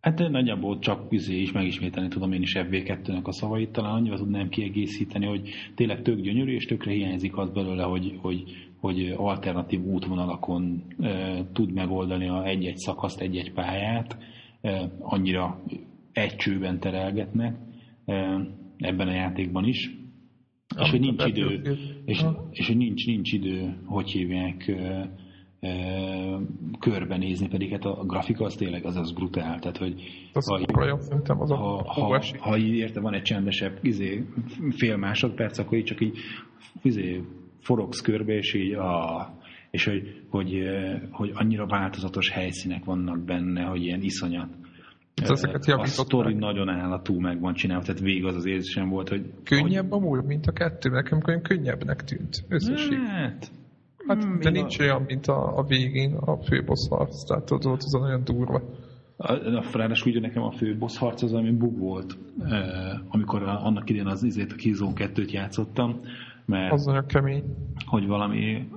Hát 0.01 0.29
nagyjából 0.29 0.79
csak 0.79 1.13
üzé 1.13 1.41
is 1.41 1.53
megismételni 1.53 2.09
tudom 2.09 2.33
én 2.33 2.43
is 2.43 2.55
FB2-nek 2.57 3.23
a 3.23 3.33
szavait, 3.33 3.71
talán 3.71 3.93
annyival 3.93 4.19
tudnám 4.19 4.49
kiegészíteni, 4.49 5.27
hogy 5.27 5.49
tényleg 5.75 6.03
tök 6.03 6.21
gyönyörű, 6.21 6.55
és 6.55 6.65
tökre 6.65 6.91
hiányzik 6.91 7.37
az 7.37 7.51
belőle, 7.51 7.83
hogy, 7.83 8.19
hogy, 8.21 8.43
hogy 8.77 9.15
alternatív 9.17 9.81
útvonalakon 9.81 10.83
tud 11.53 11.73
megoldani 11.73 12.29
a 12.29 12.45
egy-egy 12.45 12.77
szakaszt, 12.77 13.21
egy-egy 13.21 13.53
pályát, 13.53 14.19
annyira 14.99 15.61
egy 16.13 16.37
csőben 16.37 16.81
terelgetnek 16.81 17.57
ebben 18.77 19.09
a 19.09 19.13
játékban 19.13 19.65
is. 19.65 19.99
És 20.79 20.91
hogy 20.91 21.01
nincs 21.01 21.25
idő, 21.25 21.77
és, 22.05 22.25
és 22.51 22.67
hogy 22.67 22.77
nincs, 22.77 23.07
nincs 23.07 23.33
idő, 23.33 23.77
hogy 23.85 24.11
hívják, 24.11 24.73
körbenézni, 26.79 27.49
pedig 27.49 27.71
hát 27.71 27.85
a 27.85 28.05
grafika 28.07 28.45
az 28.45 28.55
tényleg 28.55 28.85
az 28.85 28.97
az 28.97 29.13
brutál, 29.13 29.59
tehát 29.59 29.77
hogy 29.77 30.03
az 30.33 30.47
ha, 30.47 30.61
olyan, 30.79 31.01
szerintem 31.01 31.41
az 31.41 31.51
ha, 31.51 31.75
a 31.75 31.93
ha, 31.93 32.23
ha 32.39 32.57
így 32.57 32.75
érte 32.75 33.01
van 33.01 33.15
egy 33.15 33.23
csendesebb 33.23 33.79
izé, 33.83 34.25
fél 34.71 34.97
másodperc, 34.97 35.59
akkor 35.59 35.79
így 35.79 35.85
csak 35.85 36.01
így 36.01 36.19
izé, 36.83 37.23
forogsz 37.61 38.01
körbe, 38.01 38.37
és 38.37 38.55
így 38.55 38.73
a, 38.73 39.29
és 39.71 39.85
hogy, 39.85 40.23
hogy, 40.29 40.63
hogy 41.11 41.31
annyira 41.35 41.67
változatos 41.67 42.31
helyszínek 42.31 42.85
vannak 42.85 43.25
benne, 43.25 43.63
hogy 43.63 43.83
ilyen 43.85 44.03
iszonyat 44.03 44.49
ezeket 45.29 45.67
a 45.67 45.85
sztori 45.85 46.35
nagyon 46.35 46.69
állatú 46.69 47.21
meg 47.21 47.41
van 47.41 47.55
csinálva, 47.55 47.85
tehát 47.85 48.01
végig 48.01 48.25
az 48.25 48.35
az 48.35 48.47
érzésem 48.47 48.89
volt, 48.89 49.09
hogy... 49.09 49.33
Könnyebb 49.45 49.91
hogy... 49.91 50.03
amúgy, 50.03 50.25
mint 50.25 50.47
a 50.47 50.53
kettő, 50.53 50.91
nekem 50.91 51.21
olyan 51.27 51.43
könnyebbnek 51.43 52.05
tűnt 52.05 52.45
összességében. 52.49 53.07
Hát, 53.07 53.51
hát 54.07 54.39
de 54.39 54.51
nincs 54.51 54.79
a... 54.79 54.83
olyan, 54.83 55.03
mint 55.07 55.27
a, 55.27 55.59
a 55.59 55.63
végén 55.63 56.15
a 56.15 56.37
főbossz 56.37 56.89
harc, 56.89 57.25
tehát 57.25 57.51
ott 57.51 57.63
volt 57.63 57.83
az 57.83 57.95
olyan 57.95 58.25
durva. 58.25 58.63
A, 59.17 59.33
a 59.33 59.65
ráadásul 59.73 60.11
ugye 60.11 60.21
nekem 60.21 60.43
a 60.43 60.51
főbossz 60.51 60.97
harc 60.97 61.23
az, 61.23 61.33
ami 61.33 61.51
bug 61.51 61.79
volt, 61.79 62.19
eh, 62.41 62.59
amikor 63.09 63.43
annak 63.43 63.91
idén 63.91 64.07
az 64.07 64.23
izét 64.23 64.53
a 64.53 64.55
Killzone 64.55 64.93
2-t 64.97 65.31
játszottam, 65.31 66.01
mert... 66.45 66.73
Az 66.73 66.85
nagyon 66.85 67.07
kemény. 67.07 67.45
Hogy 67.87 68.07
valami 68.07 68.69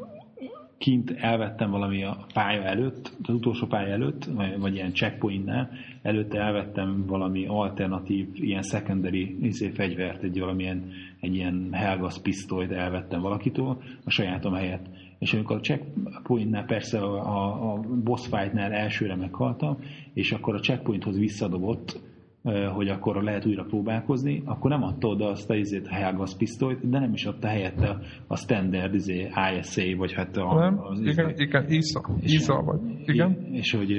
kint 0.78 1.12
elvettem 1.12 1.72
valami 1.72 2.04
a 2.04 2.26
pálya 2.34 2.64
előtt, 2.64 3.12
az 3.24 3.34
utolsó 3.34 3.68
pálya 3.68 3.94
előtt, 3.94 4.26
vagy, 4.26 4.60
vagy 4.60 4.76
ilyen 4.76 4.94
checkpointnál, 4.94 5.70
előtte 6.02 6.40
elvettem 6.40 7.06
valami 7.06 7.46
alternatív, 7.46 8.28
ilyen 8.34 8.62
secondary 8.62 9.38
izé, 9.42 9.70
fegyvert, 9.70 10.24
egy 10.24 10.40
valamilyen, 10.40 10.92
egy 11.20 11.36
ilyen 11.36 11.70
Helgas 11.72 12.20
pisztolyt 12.22 12.72
elvettem 12.72 13.22
valakitól 13.22 13.82
a 14.04 14.10
sajátom 14.10 14.54
helyett. 14.54 14.86
És 15.20 15.34
amikor 15.34 15.56
a 15.56 15.60
checkpointnál 15.60 16.66
persze 16.66 17.00
a, 17.00 17.14
a, 17.14 17.74
a 17.74 17.80
boss 18.04 18.28
fightnál 18.28 18.72
elsőre 18.72 19.16
meghaltam, 19.16 19.78
és 20.14 20.32
akkor 20.32 20.56
a 20.56 20.60
checkpointhoz 20.60 21.18
visszadobott, 21.18 22.02
hogy 22.74 22.88
akkor 22.88 23.24
lehet 23.24 23.46
újra 23.46 23.64
próbálkozni, 23.64 24.42
akkor 24.46 24.70
nem 24.70 24.84
adta 24.84 25.08
oda 25.08 25.30
azt 25.30 25.50
a, 25.50 25.56
izét, 25.56 25.88
a 25.88 25.94
Helgas 25.94 26.36
pisztolyt, 26.38 26.90
de 26.90 27.00
nem 27.00 27.14
is 27.14 27.26
adta 27.26 27.48
helyette 27.48 27.98
a 28.28 28.36
standard 28.36 28.94
izé, 28.94 29.30
ISA, 29.60 29.98
vagy 29.98 30.14
hát 30.14 30.38
a... 30.38 30.54
Nem, 30.54 30.80
az, 30.80 31.00
igen, 31.00 31.30
izé, 31.30 31.44
igen, 31.44 31.66
ISA, 31.70 32.02
ISA 32.22 32.62
vagy, 32.62 32.80
igen. 33.06 33.48
És 33.52 33.72
hogy 33.72 33.92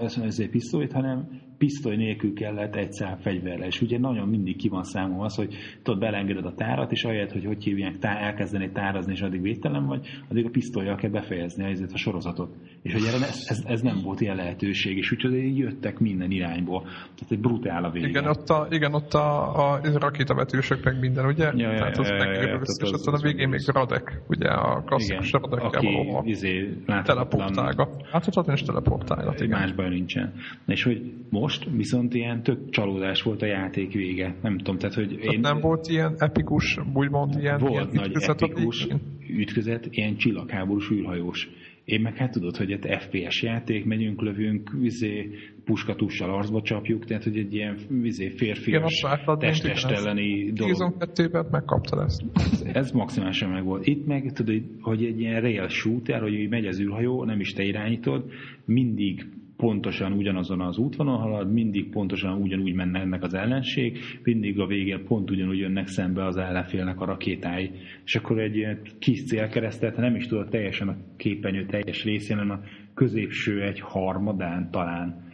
ez, 0.00 0.18
ez 0.18 0.38
egy 0.38 0.50
pisztolyt, 0.50 0.92
hanem 0.92 1.44
pisztoly 1.58 1.96
nélkül 1.96 2.32
kellett 2.32 2.74
egy 2.74 2.92
szám 2.92 3.16
fegyverrel. 3.16 3.66
És 3.66 3.80
ugye 3.80 3.98
nagyon 3.98 4.28
mindig 4.28 4.56
ki 4.56 4.68
van 4.68 4.82
számolva 4.82 5.24
az, 5.24 5.34
hogy 5.34 5.54
tudod, 5.82 6.00
belengeded 6.00 6.44
a 6.44 6.54
tárat, 6.54 6.92
és 6.92 7.04
ahelyett, 7.04 7.32
hogy 7.32 7.44
hogy 7.44 7.64
hívják, 7.64 7.98
tá- 7.98 8.20
elkezdeni 8.20 8.70
tárazni, 8.70 9.12
és 9.12 9.20
addig 9.20 9.40
védtelen 9.40 9.86
vagy, 9.86 10.06
addig 10.28 10.46
a 10.46 10.50
pisztolyjal 10.50 10.96
kell 10.96 11.10
befejezni 11.10 11.64
a, 11.64 11.86
a 11.92 11.96
sorozatot. 11.96 12.56
És 12.86 12.92
hogy 12.92 13.04
erre 13.04 13.26
ez, 13.26 13.44
ez, 13.46 13.62
ez, 13.66 13.80
nem 13.80 14.00
volt 14.02 14.20
ilyen 14.20 14.36
lehetőség, 14.36 14.96
és 14.96 15.12
úgyhogy 15.12 15.58
jöttek 15.58 15.98
minden 15.98 16.30
irányból. 16.30 16.82
Tehát 16.82 17.30
egy 17.30 17.40
brutál 17.40 17.84
a 17.84 17.90
vége. 17.90 18.08
Igen, 18.08 18.26
ott 18.26 18.48
a, 18.48 18.66
igen, 18.70 18.94
ott 18.94 19.14
a, 19.14 19.54
a, 19.72 19.80
rakétavetősök 19.94 20.84
meg 20.84 20.98
minden, 21.00 21.26
ugye? 21.26 21.44
Ja, 21.44 21.68
Tehát 21.68 21.98
az 21.98 22.08
ja, 22.08 22.14
ja, 22.14 22.42
ja, 22.42 22.60
és 22.62 22.90
aztán 22.90 23.14
a 23.14 23.18
végén 23.22 23.48
még 23.48 23.60
Radek, 23.66 24.20
ugye 24.28 24.48
a 24.48 24.82
klasszikus 24.82 25.30
Radekkel 25.32 25.82
való 25.82 26.22
izé, 26.24 26.76
teleportálga. 27.04 27.88
Láthatatlan 28.12 28.56
és 28.56 28.62
teleportálgat, 28.62 29.40
igen. 29.40 29.58
Más 29.58 29.72
baj 29.72 29.88
nincsen. 29.88 30.34
És 30.66 30.82
hogy 30.82 31.12
most 31.30 31.68
viszont 31.70 32.14
ilyen 32.14 32.42
tök 32.42 32.70
csalódás 32.70 33.22
volt 33.22 33.42
a 33.42 33.46
játék 33.46 33.92
vége. 33.92 34.34
Nem 34.42 34.58
tudom, 34.58 34.78
tehát 34.78 34.94
hogy 34.94 35.12
én... 35.12 35.40
Nem 35.40 35.60
volt 35.60 35.88
ilyen 35.88 36.14
epikus, 36.18 36.78
úgymond 36.94 37.34
ilyen, 37.40 37.58
volt 37.58 37.92
ilyen 37.92 38.10
nagy 38.12 38.22
epikus 38.26 38.86
ütközet, 39.28 39.86
ilyen 39.90 40.16
csillagháborús 40.16 40.90
űrhajós. 40.90 41.48
Én 41.86 42.00
meg 42.00 42.16
hát 42.16 42.30
tudod, 42.30 42.56
hogy 42.56 42.72
egy 42.72 42.86
FPS 42.98 43.42
játék, 43.42 43.84
megyünk, 43.84 44.20
lövünk, 44.20 44.70
vizé, 44.80 45.30
puskatussal 45.64 46.34
arcba 46.34 46.62
csapjuk, 46.62 47.04
tehát 47.04 47.24
hogy 47.24 47.38
egy 47.38 47.54
ilyen 47.54 47.78
vizé, 47.88 48.28
férfias 48.28 49.04
test 49.38 49.84
elleni 49.84 50.52
dolog. 50.52 50.94
12-ben 50.98 51.46
megkapta 51.50 52.04
ezt. 52.04 52.22
Ez 52.72 52.90
maximálisan 52.90 53.50
meg 53.50 53.64
volt. 53.64 53.86
Itt 53.86 54.06
meg 54.06 54.32
tudod, 54.32 54.62
hogy 54.80 55.04
egy 55.04 55.20
ilyen 55.20 55.40
rail 55.40 55.68
shooter, 55.68 56.20
hogy 56.20 56.48
megy 56.48 56.66
az 56.66 56.80
űrhajó, 56.80 57.24
nem 57.24 57.40
is 57.40 57.52
te 57.52 57.62
irányítod, 57.62 58.30
mindig 58.64 59.26
pontosan 59.56 60.12
ugyanazon 60.12 60.60
az 60.60 60.78
útvonal 60.78 61.18
halad, 61.18 61.52
mindig 61.52 61.88
pontosan 61.90 62.40
ugyanúgy 62.42 62.74
menne 62.74 63.00
ennek 63.00 63.22
az 63.22 63.34
ellenség, 63.34 63.98
mindig 64.22 64.60
a 64.60 64.66
végén 64.66 65.04
pont 65.04 65.30
ugyanúgy 65.30 65.58
jönnek 65.58 65.86
szembe 65.86 66.24
az 66.24 66.36
ellenfélnek 66.36 67.00
a 67.00 67.04
rakétái. 67.04 67.70
És 68.04 68.14
akkor 68.16 68.38
egy 68.38 68.56
ilyen 68.56 68.80
kis 68.98 69.24
célkeresztet, 69.24 69.96
nem 69.96 70.14
is 70.14 70.26
tudod 70.26 70.48
teljesen 70.48 70.88
a 70.88 70.96
képernyő 71.16 71.66
teljes 71.66 72.04
részén, 72.04 72.36
hanem 72.36 72.60
a 72.62 72.66
középső 72.94 73.62
egy 73.62 73.80
harmadán 73.80 74.70
talán, 74.70 75.24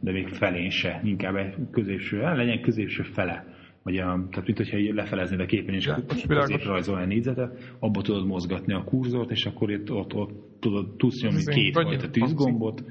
de 0.00 0.12
még 0.12 0.28
felén 0.28 0.70
se, 0.70 1.00
inkább 1.04 1.36
egy 1.36 1.54
középső, 1.70 2.20
legyen 2.20 2.60
középső 2.60 3.02
fele 3.02 3.49
vagy 3.82 3.96
a, 3.96 4.26
tehát 4.30 4.46
mint 4.46 4.56
hogyha 4.56 4.94
lefeleznéd 4.94 5.40
a 5.40 5.46
képen, 5.46 5.74
és 5.74 5.86
azért 5.86 6.64
rajzol 6.64 7.00
egy 7.00 7.06
négyzetet, 7.06 7.74
abba 7.78 8.02
tudod 8.02 8.26
mozgatni 8.26 8.72
a 8.72 8.84
kurzort, 8.84 9.30
és 9.30 9.44
akkor 9.44 9.70
itt 9.70 9.90
ott, 9.90 10.14
ott 10.14 10.58
tudod, 10.60 10.96
tudsz 10.96 11.22
nyomni 11.22 11.44
két 11.44 11.72
fajta 11.72 12.10
tűzgombot, 12.10 12.84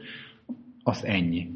az 0.83 1.05
ennyi. 1.05 1.47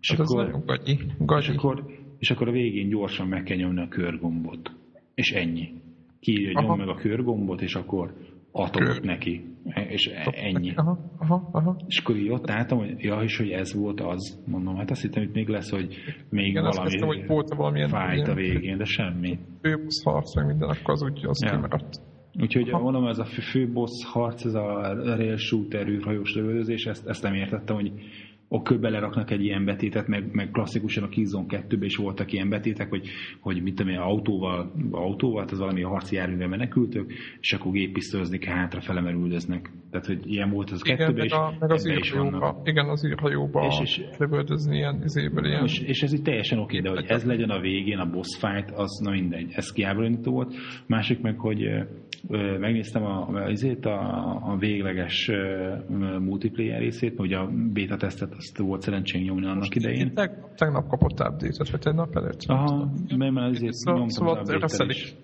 És, 0.00 0.10
hát 0.10 0.20
akkor, 0.20 0.64
gagyi, 0.64 0.98
gagyi. 1.18 1.48
és, 1.48 1.56
akkor, 1.56 1.84
és 2.18 2.30
akkor 2.30 2.48
a 2.48 2.52
végén 2.52 2.88
gyorsan 2.88 3.28
meg 3.28 3.42
kell 3.42 3.56
nyomni 3.56 3.80
a 3.80 3.88
körgombot. 3.88 4.70
És 5.14 5.30
ennyi. 5.30 5.72
Kiírja, 6.20 6.60
nyom 6.60 6.78
meg 6.78 6.88
a 6.88 6.94
körgombot, 6.94 7.62
és 7.62 7.74
akkor 7.74 8.14
Kör. 8.52 9.02
neki. 9.02 9.44
És 9.88 10.06
ennyi. 10.30 10.72
Aha, 10.74 10.98
aha, 11.18 11.48
aha. 11.52 11.76
És 11.86 11.98
akkor 11.98 12.16
így 12.16 12.30
ott 12.30 12.50
álltam, 12.50 12.78
hogy 12.78 12.94
ja, 12.98 13.22
és 13.22 13.36
hogy 13.36 13.50
ez 13.50 13.74
volt 13.74 14.00
az. 14.00 14.42
Mondom, 14.46 14.76
hát 14.76 14.90
azt 14.90 15.02
hittem, 15.02 15.22
hogy 15.22 15.32
még 15.32 15.48
lesz, 15.48 15.70
hogy 15.70 15.94
még 16.28 16.46
Igen, 16.46 16.62
valami 16.62 16.90
hiszem, 16.90 17.08
hogy 17.08 17.26
volt 17.26 17.54
valamilyen 17.54 17.88
fájt 17.88 18.28
a 18.28 18.34
végén, 18.34 18.76
de 18.76 18.84
semmi. 18.84 19.38
Főbusz 19.62 20.02
harc, 20.02 20.36
meg 20.36 20.46
minden, 20.46 20.68
akkor 20.68 20.94
az 20.94 21.02
úgy 21.02 21.26
az 21.26 21.42
ja. 21.42 21.50
kimaradt. 21.50 22.00
Úgyhogy 22.40 22.68
Aha. 22.68 22.82
mondom, 22.82 23.06
ez 23.06 23.18
a 23.18 23.24
fő 23.24 23.72
boss 23.72 24.04
harc, 24.04 24.44
ez 24.44 24.54
a 24.54 24.94
rail 25.16 25.36
shooter 25.36 25.88
űrhajós 25.88 26.34
lövöldözés, 26.34 26.84
ezt, 26.84 27.06
ezt 27.06 27.22
nem 27.22 27.34
értettem, 27.34 27.76
hogy 27.76 27.92
ok 28.52 28.78
beleraknak 28.80 29.30
egy 29.30 29.44
ilyen 29.44 29.64
betétet, 29.64 30.06
meg, 30.06 30.28
meg 30.32 30.50
klasszikusan 30.50 31.04
a 31.04 31.08
Killzone 31.08 31.46
2 31.46 31.78
is 31.80 31.96
voltak 31.96 32.32
ilyen 32.32 32.48
betétek, 32.48 32.88
hogy, 32.88 33.08
hogy 33.40 33.62
mit 33.62 33.74
tudom 33.74 33.96
autóval, 33.98 34.72
autóval, 34.90 35.44
az 35.50 35.58
valami 35.58 35.82
harci 35.82 36.16
járművel 36.16 36.48
menekültök, 36.48 37.12
és 37.40 37.52
akkor 37.52 37.72
géppisztolyozni 37.72 38.38
kell 38.38 38.54
hátrafele, 38.54 39.00
mert 39.00 39.16
üldöznek. 39.16 39.70
Tehát, 39.90 40.06
hogy 40.06 40.30
ilyen 40.32 40.50
volt 40.50 40.70
az 40.70 40.80
a 40.84 40.84
kettőben, 40.84 41.24
és 41.24 41.32
a, 41.32 41.54
meg 41.60 41.70
az 41.70 41.88
írhajóba, 41.88 42.60
igen, 42.64 42.88
az 42.88 43.06
írhajóba 43.06 43.66
és, 43.66 43.80
és, 43.80 44.04
lövöldözni 44.18 44.76
ilyen 44.76 45.02
izéből 45.04 45.46
ilyen. 45.46 45.64
És, 45.64 45.78
és 45.80 46.02
ez 46.02 46.12
így 46.12 46.22
teljesen 46.22 46.58
oké, 46.58 46.80
de 46.80 46.88
hogy 46.88 47.04
ez 47.06 47.24
legyen 47.24 47.50
a 47.50 47.60
végén 47.60 47.98
a 47.98 48.10
boss 48.10 48.38
fight, 48.38 48.70
az 48.70 49.00
na 49.04 49.10
mindegy, 49.10 49.52
ez 49.54 49.72
kiábrándító 49.72 50.32
volt. 50.32 50.54
Másik 50.86 51.20
meg, 51.20 51.38
hogy 51.38 51.68
megnéztem 52.58 53.04
a, 53.04 53.28
azért 53.28 53.84
a, 53.84 54.00
a 54.42 54.56
végleges 54.58 55.30
multiplayer 56.18 56.80
részét, 56.80 57.16
hogy 57.16 57.32
a 57.32 57.50
beta 57.72 57.96
tesztet 57.96 58.34
azt 58.42 58.58
volt 58.58 58.82
szerencsém 58.82 59.22
nyomni 59.22 59.44
annak 59.44 59.58
Most 59.58 59.74
idején. 59.74 60.14
Teg, 60.14 60.30
tegnap 60.54 60.88
kapott 60.88 61.12
update-et, 61.12 61.70
vagy 61.70 61.80
tegnap 61.80 62.16
előtt? 62.16 62.42
Aha, 62.46 62.92
mert 63.16 63.32
már 63.32 63.48
azért 63.48 63.72
szóval, 63.72 64.08
szóval 64.08 64.88
is. 64.88 65.14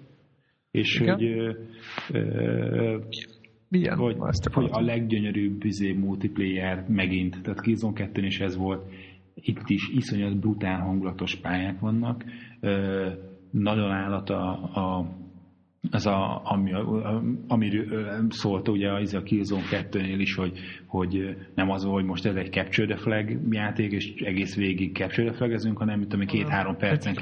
És 0.71 1.01
Igen? 1.01 1.15
hogy 1.15 1.25
ö, 2.13 2.99
milyen? 3.69 3.97
Hogy, 3.97 4.17
hogy 4.53 4.69
a 4.71 4.81
leggyönyörűbb 4.81 5.65
izé, 5.65 5.93
multiplayer 5.93 6.85
megint, 6.89 7.43
tehát 7.43 7.61
Killzone 7.61 7.93
2 7.93 8.23
is 8.23 8.41
ez 8.41 8.57
volt, 8.57 8.91
itt 9.35 9.63
is 9.67 9.89
iszonyat 9.95 10.39
brutál 10.39 10.81
hangulatos 10.81 11.37
pályák 11.37 11.81
vannak, 11.81 12.25
ö, 12.61 13.11
nagyon 13.51 13.91
állat 13.91 14.31
a, 14.31 14.53
a 14.75 15.17
ez 15.91 16.07
a, 16.07 16.41
ami, 16.45 16.73
amiről 17.49 18.27
szólt 18.29 18.69
ugye 18.69 18.93
az 18.93 19.15
a 19.15 19.23
Killzone 19.23 19.63
2-nél 19.71 20.17
is, 20.19 20.35
hogy, 20.35 20.59
hogy 20.87 21.37
nem 21.55 21.71
az, 21.71 21.85
hogy 21.85 22.05
most 22.05 22.27
ez 22.27 22.35
egy 22.35 22.53
Capture 22.53 22.87
the 22.87 22.97
Flag 22.97 23.39
játék, 23.51 23.93
és 23.93 24.13
egész 24.15 24.57
végig 24.57 24.97
Capture 24.97 25.29
the 25.29 25.37
Flagezünk, 25.37 25.79
hanem 25.79 25.99
mint 25.99 26.15
ami 26.15 26.27
két-három 26.27 26.77
percen 26.77 27.17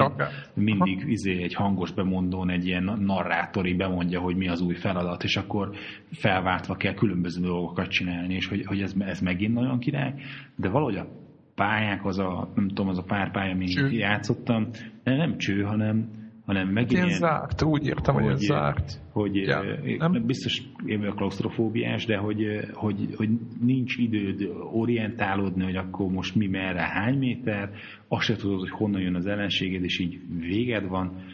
mindig 0.55 1.05
izé, 1.07 1.43
egy 1.43 1.55
hangos 1.55 1.93
bemondón 1.93 2.51
egy 2.51 2.67
ilyen 2.67 2.99
narrátori 3.01 3.75
bemondja, 3.75 4.21
hogy 4.21 4.37
mi 4.37 4.49
az 4.49 4.61
új 4.61 4.75
feladat, 4.75 5.25
és 5.25 5.37
akkor 5.37 5.71
felváltva 6.13 6.75
kell 6.75 6.95
különböző 6.95 7.43
dolgokat 7.43 7.89
csinálni, 7.89 8.35
és 8.35 8.47
hogy, 8.47 8.67
hogy 8.67 8.81
ez, 8.81 8.95
ez 8.99 9.21
megint 9.21 9.55
nagyon 9.55 9.79
király, 9.79 10.15
de 10.57 10.69
valahogy 10.69 10.97
a 10.97 11.07
pályák, 11.55 12.05
az 12.05 12.19
a, 12.19 12.53
nem 12.55 12.69
tudom, 12.69 12.89
az 12.89 12.99
a 12.99 13.03
pár 13.03 13.31
pálya, 13.31 13.53
amit 13.53 13.93
játszottam, 13.93 14.69
de 15.03 15.17
nem 15.17 15.37
cső, 15.37 15.63
hanem, 15.63 16.09
hanem 16.47 16.69
megint 16.69 17.07
ilyen, 17.07 17.19
zárt, 17.19 17.63
úgy 17.63 17.87
értem, 17.87 18.15
hogy, 18.15 18.25
hogy 18.25 18.33
ez 18.33 18.41
zárt. 18.41 19.01
Hogy 19.13 19.37
ja, 19.37 19.63
nem? 19.99 20.27
biztos 20.27 20.63
én 20.85 20.99
vagyok 20.99 21.17
klaustrofóbiás, 21.17 22.07
de 22.07 22.17
hogy, 22.17 22.45
hogy, 22.73 23.15
hogy 23.17 23.29
nincs 23.61 23.97
időd 23.97 24.51
orientálódni, 24.73 25.65
hogy 25.65 25.77
akkor 25.77 26.07
most 26.07 26.35
mi 26.35 26.47
merre, 26.47 26.83
hány 26.83 27.19
méter, 27.19 27.71
azt 28.09 28.25
se 28.25 28.37
tudod, 28.37 28.61
hogy 28.61 28.71
honnan 28.71 29.01
jön 29.01 29.15
az 29.15 29.27
ellenséged, 29.27 29.85
és 29.85 29.99
így 29.99 30.21
véged 30.41 30.89
van. 30.89 31.25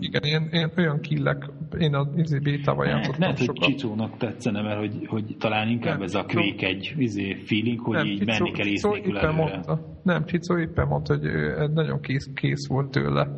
Igen, 0.00 0.22
én, 0.22 0.48
én 0.50 0.70
olyan 0.76 1.00
killek, 1.00 1.50
én 1.78 1.94
a 1.94 2.08
izé 2.16 2.38
bétával 2.38 2.84
hát, 2.84 2.94
játszottam 2.94 3.20
Lehet, 3.20 3.38
sokat. 3.38 3.64
hogy 3.64 3.74
Csicónak 3.74 4.16
tetszene, 4.16 4.62
mert 4.62 4.78
hogy, 4.78 5.06
hogy 5.06 5.36
talán 5.38 5.68
inkább 5.68 5.94
nem, 5.94 6.02
ez 6.02 6.14
a 6.14 6.24
kvék 6.24 6.62
egy 6.62 6.94
izé 6.96 7.34
feeling, 7.34 7.80
hogy 7.80 7.94
nem, 7.94 8.06
így 8.06 8.18
Csicó, 8.18 8.44
menni 8.44 8.50
kell 8.50 8.66
ész 8.66 8.82
nélkül 8.82 9.32
Mondta, 9.32 10.00
nem, 10.02 10.24
Csicó 10.24 10.58
éppen 10.58 10.86
mondta, 10.86 11.16
hogy 11.16 11.30
nagyon 11.72 12.00
kész, 12.00 12.30
kész 12.34 12.68
volt 12.68 12.90
tőle 12.90 13.28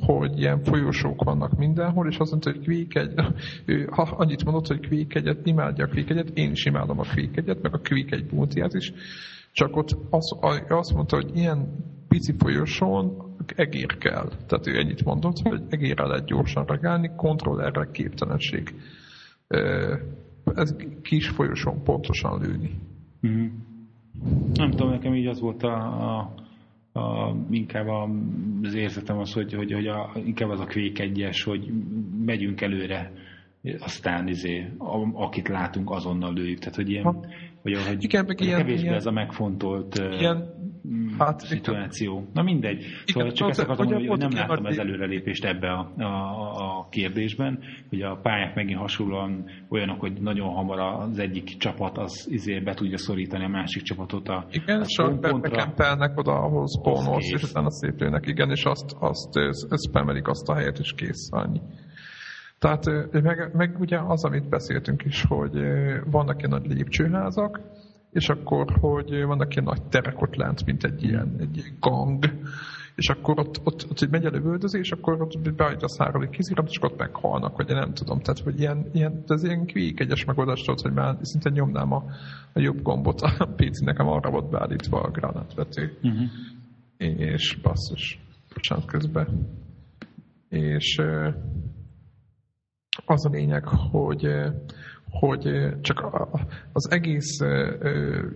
hogy 0.00 0.38
ilyen 0.38 0.62
folyosók 0.62 1.24
vannak 1.24 1.58
mindenhol, 1.58 2.06
és 2.08 2.16
azt 2.18 2.30
mondta, 2.30 2.50
hogy 2.50 2.60
kvékegy, 2.60 3.12
ő 3.64 3.88
ha 3.90 4.02
annyit 4.02 4.44
mondott, 4.44 4.66
hogy 4.66 4.80
kvékegyet, 4.80 5.46
imádja 5.46 5.84
a 5.84 5.88
kvékegyet, 5.88 6.30
én 6.34 6.50
is 6.50 6.64
imádom 6.64 6.98
a 6.98 7.02
kvékegyet, 7.02 7.62
meg 7.62 7.74
a 7.74 7.78
kvékegy 7.78 8.26
bútiát 8.26 8.74
is, 8.74 8.92
csak 9.52 9.76
ott 9.76 9.96
az, 10.10 10.36
azt 10.68 10.94
mondta, 10.94 11.16
hogy 11.16 11.30
ilyen 11.34 11.84
pici 12.08 12.34
folyosón 12.38 13.34
egér 13.56 13.98
kell. 13.98 14.28
Tehát 14.46 14.66
ő 14.66 14.78
ennyit 14.78 15.04
mondott, 15.04 15.38
hogy 15.38 15.62
egérre 15.68 16.06
lehet 16.06 16.24
gyorsan 16.24 16.64
reagálni, 16.64 17.10
kontrollerre 17.16 17.88
képtelenség. 17.92 18.74
Ez 20.54 20.76
kis 21.02 21.28
folyosón 21.28 21.82
pontosan 21.82 22.40
lőni. 22.40 22.70
Mm-hmm. 23.26 23.46
Nem 24.54 24.70
tudom, 24.70 24.90
nekem 24.90 25.14
így 25.14 25.26
az 25.26 25.40
volt 25.40 25.62
a, 25.62 25.74
a 26.18 26.34
a, 26.92 27.34
inkább 27.50 27.86
az 28.62 28.74
érzetem 28.74 29.18
az, 29.18 29.32
hogy, 29.32 29.54
hogy, 29.54 29.72
hogy 29.72 29.86
a, 29.86 30.12
inkább 30.24 30.50
az 30.50 30.60
a 30.60 30.64
kvék 30.64 30.98
egyes, 30.98 31.42
hogy 31.42 31.72
megyünk 32.24 32.60
előre, 32.60 33.12
aztán 33.78 34.28
izé, 34.28 34.72
a, 34.78 35.22
akit 35.24 35.48
látunk, 35.48 35.90
azonnal 35.90 36.32
lőjük. 36.32 36.58
Tehát, 36.58 36.74
hogy 36.74 36.90
ilyen, 36.90 37.04
ha. 37.04 37.24
hogy, 37.62 37.76
hogy 37.86 38.04
Igen, 38.04 38.24
meg 38.26 38.40
ilyen, 38.40 38.58
kevésbé 38.58 38.82
ilyen, 38.82 38.94
ez 38.94 39.06
a 39.06 39.10
megfontolt 39.10 39.98
ilyen, 40.18 40.59
hát, 41.18 41.40
szituáció. 41.40 42.28
Na 42.32 42.42
mindegy. 42.42 42.78
Igen, 42.78 43.04
szóval 43.04 43.32
csak 43.32 43.48
ezt 43.48 43.66
mondani, 43.66 44.06
hogy 44.06 44.18
nem 44.18 44.30
láttam 44.30 44.64
az 44.64 44.78
előrelépést 44.78 45.44
ebbe 45.44 45.72
a, 45.72 45.92
a, 45.98 46.78
a 46.78 46.88
kérdésben, 46.90 47.58
hogy 47.88 48.02
a 48.02 48.18
pályák 48.22 48.54
megint 48.54 48.78
hasonlóan 48.78 49.44
olyanok, 49.68 50.00
hogy 50.00 50.12
nagyon 50.20 50.48
hamar 50.48 50.78
az 50.78 51.18
egyik 51.18 51.44
csapat 51.44 51.98
az 51.98 52.26
izé 52.30 52.58
be 52.58 52.74
tudja 52.74 52.98
szorítani 52.98 53.44
a 53.44 53.48
másik 53.48 53.82
csapatot 53.82 54.28
a 54.28 54.46
Igen, 54.50 54.84
sok 54.84 55.20
bekempelnek 55.40 56.18
oda, 56.18 56.32
ahol 56.32 56.66
spawnolsz, 56.66 57.32
és 57.32 57.42
utána 57.42 57.70
széplőnek, 57.70 58.26
igen, 58.26 58.50
és 58.50 58.64
azt, 58.64 58.96
azt, 58.98 59.36
azt 59.68 59.88
spamelik 59.88 60.28
azt 60.28 60.48
a 60.48 60.54
helyet, 60.54 60.78
és 60.78 60.92
kész, 60.96 61.28
annyi. 61.30 61.60
Tehát 62.58 62.84
meg, 63.12 63.50
meg 63.52 63.76
ugye 63.80 63.98
az, 63.98 64.24
amit 64.24 64.48
beszéltünk 64.48 65.04
is, 65.04 65.24
hogy 65.28 65.52
vannak 66.10 66.38
ilyen 66.38 66.60
nagy 66.60 66.72
lépcsőházak, 66.72 67.60
és 68.12 68.28
akkor, 68.28 68.76
hogy 68.80 69.24
vannak 69.24 69.52
ilyen 69.52 69.64
nagy 69.64 69.82
terek 69.82 70.22
ott 70.22 70.34
lent, 70.34 70.64
mint 70.64 70.84
egy 70.84 71.02
ilyen, 71.02 71.36
egy 71.38 71.56
ilyen 71.56 71.76
gang, 71.80 72.24
és 72.94 73.08
akkor 73.08 73.38
ott, 73.38 73.60
ott, 73.64 73.90
ott, 73.90 74.02
ott 74.02 74.10
megy 74.10 74.24
a 74.24 74.30
lövöldözés, 74.30 74.90
akkor 74.90 75.20
ott 75.22 75.54
beállít 75.54 75.82
a 75.82 75.88
száradik 75.88 76.30
kizirat, 76.30 76.68
és 76.68 76.82
ott 76.82 76.98
meghalnak, 76.98 77.56
vagy 77.56 77.68
nem 77.68 77.94
tudom. 77.94 78.20
Tehát, 78.20 78.40
hogy 78.40 78.60
ilyen, 78.60 78.90
ilyen, 78.92 79.24
ez 79.26 79.44
ilyen 79.44 79.66
kvík 79.66 80.00
egyes 80.00 80.24
megoldás 80.24 80.62
volt, 80.66 80.80
hogy 80.80 80.92
már 80.92 81.16
szinte 81.22 81.50
nyomnám 81.50 81.92
a, 81.92 82.04
a 82.52 82.60
jobb 82.60 82.82
gombot, 82.82 83.20
a 83.20 83.48
PC 83.56 83.80
nekem 83.80 84.08
arra 84.08 84.30
volt 84.30 84.50
beállítva 84.50 85.00
a 85.00 85.10
granátvető. 85.10 85.98
Uh-huh. 86.02 86.28
És 86.96 87.58
basszus, 87.62 88.20
bocsánat 88.54 88.84
közben. 88.84 89.48
És 90.48 91.00
az 93.04 93.26
a 93.26 93.30
lényeg, 93.30 93.64
hogy 93.66 94.28
hogy 95.10 95.68
csak 95.80 96.28
az 96.72 96.90
egész 96.90 97.38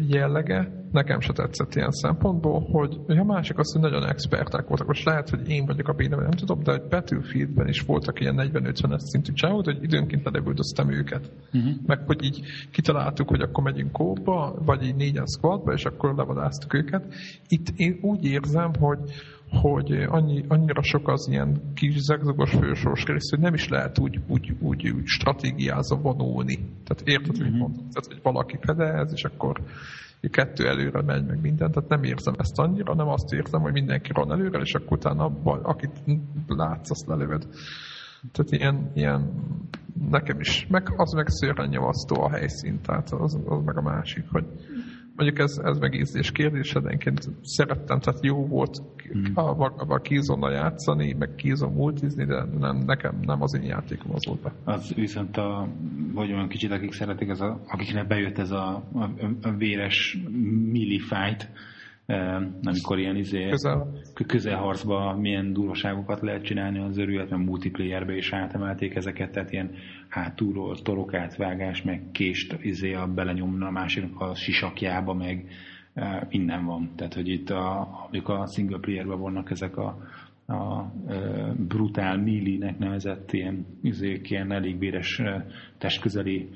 jellege 0.08 0.82
nekem 0.92 1.20
se 1.20 1.32
tetszett 1.32 1.74
ilyen 1.74 1.90
szempontból, 1.90 2.60
hogy 2.60 3.18
a 3.18 3.24
másik 3.24 3.58
az, 3.58 3.72
hogy 3.72 3.82
nagyon 3.82 4.08
experták 4.08 4.68
voltak. 4.68 4.86
Most 4.86 5.04
lehet, 5.04 5.30
hogy 5.30 5.48
én 5.48 5.66
vagyok 5.66 5.88
a 5.88 5.92
bénem, 5.92 6.20
nem 6.20 6.30
tudom, 6.30 6.62
de 6.62 6.72
egy 6.72 6.88
Battlefieldben 6.88 7.68
is 7.68 7.80
voltak 7.80 8.20
ilyen 8.20 8.50
40-50-es 8.52 8.98
szintű 8.98 9.32
csávot, 9.32 9.64
hogy 9.64 9.82
időnként 9.82 10.24
ledegüldöztem 10.24 10.90
őket. 10.90 11.30
Uh-huh. 11.52 11.72
Meg 11.86 11.98
hogy 12.06 12.24
így 12.24 12.40
kitaláltuk, 12.70 13.28
hogy 13.28 13.40
akkor 13.40 13.64
megyünk 13.64 13.92
kóba, 13.92 14.54
vagy 14.64 14.82
így 14.82 14.96
négyen 14.96 15.26
squadba, 15.26 15.72
és 15.72 15.84
akkor 15.84 16.14
levadáztuk 16.14 16.74
őket. 16.74 17.14
Itt 17.48 17.66
én 17.76 17.98
úgy 18.02 18.24
érzem, 18.24 18.70
hogy 18.78 18.98
hogy 19.54 19.92
annyi, 19.92 20.44
annyira 20.48 20.82
sok 20.82 21.08
az 21.08 21.28
ilyen 21.30 21.72
kis 21.74 21.98
zegzagos 21.98 22.50
fősors 22.50 23.04
rész, 23.04 23.30
hogy 23.30 23.38
nem 23.38 23.54
is 23.54 23.68
lehet 23.68 23.98
úgy, 23.98 24.20
úgy, 24.26 24.56
úgy, 24.60 24.88
úgy 24.88 25.06
stratégiázva 25.06 25.96
vonulni. 25.96 26.54
Tehát 26.54 27.02
érted, 27.04 27.36
hogy 27.36 27.46
mm-hmm. 27.46 27.58
mondom? 27.58 27.88
Tehát, 27.92 28.06
hogy 28.06 28.20
valaki 28.22 28.58
fedez, 28.60 29.12
és 29.12 29.24
akkor 29.24 29.60
kettő 30.30 30.68
előre 30.68 31.02
megy, 31.02 31.26
meg 31.26 31.40
minden, 31.40 31.70
tehát 31.70 31.88
nem 31.88 32.02
érzem 32.02 32.34
ezt 32.38 32.58
annyira, 32.58 32.94
nem 32.94 33.08
azt 33.08 33.32
érzem, 33.32 33.60
hogy 33.60 33.72
mindenki 33.72 34.10
van 34.12 34.32
előre, 34.32 34.58
és 34.58 34.74
akkor 34.74 34.96
utána 34.96 35.32
akit 35.44 36.02
látsz, 36.46 36.90
azt 36.90 37.06
lelöved. 37.06 37.46
Tehát 38.32 38.50
ilyen, 38.50 38.90
ilyen 38.94 39.32
nekem 40.10 40.40
is, 40.40 40.66
meg 40.70 40.94
az 40.96 41.12
meg 41.12 41.28
szőren 41.28 41.68
nyomasztó 41.68 42.22
a 42.22 42.30
helyszín, 42.30 42.80
tehát 42.80 43.12
az, 43.12 43.38
az 43.44 43.64
meg 43.64 43.76
a 43.76 43.82
másik, 43.82 44.24
hogy 44.30 44.44
mondjuk 45.16 45.38
ez, 45.38 45.60
ez 45.64 45.78
meg 45.78 45.94
ízlés 45.94 46.30
kérdése, 46.30 46.80
de 46.80 46.90
én 46.90 47.14
szerettem, 47.42 47.98
tehát 47.98 48.24
jó 48.24 48.46
volt 48.46 48.82
mm. 49.16 49.34
a, 49.34 50.00
Killzone 50.02 50.50
játszani, 50.50 51.12
meg 51.18 51.34
Killzone 51.34 51.74
multizni, 51.74 52.24
de 52.24 52.44
nem, 52.58 52.76
nekem 52.76 53.18
nem 53.20 53.42
az 53.42 53.54
én 53.54 53.62
játékom 53.62 54.14
az 54.14 54.26
volt. 54.26 54.50
Az 54.64 54.94
viszont 54.94 55.36
a, 55.36 55.68
vagy 56.12 56.32
olyan 56.32 56.48
kicsit, 56.48 56.70
akik 56.70 56.92
szeretik, 56.92 57.28
ez 57.28 57.40
a, 57.40 57.60
akiknek 57.66 58.06
bejött 58.06 58.38
ez 58.38 58.50
a, 58.50 58.82
a, 58.92 59.10
a 59.42 59.50
véres 59.50 60.18
milli 60.70 60.98
fight, 60.98 61.50
amikor 62.62 62.98
ilyen 62.98 63.16
izé, 63.16 63.48
Közel. 63.48 63.92
közelharcban 64.26 65.20
milyen 65.20 65.52
durvaságokat 65.52 66.20
lehet 66.20 66.44
csinálni 66.44 66.78
az 66.78 66.98
örület, 66.98 67.30
mert 67.30 67.44
multiplayerbe 67.44 68.16
is 68.16 68.32
átemelték 68.32 68.94
ezeket, 68.94 69.32
tehát 69.32 69.52
ilyen 69.52 69.70
hátulról 70.08 70.82
torokátvágás, 70.82 71.82
meg 71.82 72.02
kést 72.12 72.56
izé 72.62 72.94
a 72.94 73.06
belenyomna 73.06 73.66
a 73.66 73.70
másiknak 73.70 74.20
a 74.20 74.34
sisakjába, 74.34 75.14
meg 75.14 75.48
innen 76.28 76.64
van. 76.64 76.90
Tehát, 76.96 77.14
hogy 77.14 77.28
itt 77.28 77.50
a, 77.50 77.88
amikor 78.08 78.34
a 78.34 78.46
single 78.46 78.78
playerben 78.78 79.18
vannak 79.18 79.50
ezek 79.50 79.76
a, 79.76 79.98
a, 80.46 80.92
brutál 81.68 82.16
millinek 82.16 82.78
nevezett 82.78 83.32
ilyen, 83.32 83.66
izé, 83.82 84.20
ilyen 84.24 84.52
elég 84.52 84.78
véres 84.78 85.22
testközeli 85.78 86.48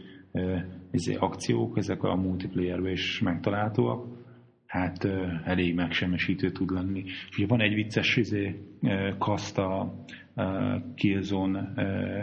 izé, 0.90 1.14
akciók, 1.14 1.78
ezek 1.78 2.03
a 2.03 2.14
multiplayerben 2.14 2.92
is 2.92 3.20
megtalálhatóak 3.20 4.18
hát 4.69 5.09
elég 5.45 5.75
megsemmisítő 5.75 6.51
tud 6.51 6.71
lenni. 6.71 7.03
És 7.05 7.37
ugye 7.37 7.47
van 7.47 7.61
egy 7.61 7.75
vicces 7.75 8.16
izé, 8.16 8.61
kaszt 9.19 9.59
a 9.59 9.95
Killzone 10.95 11.73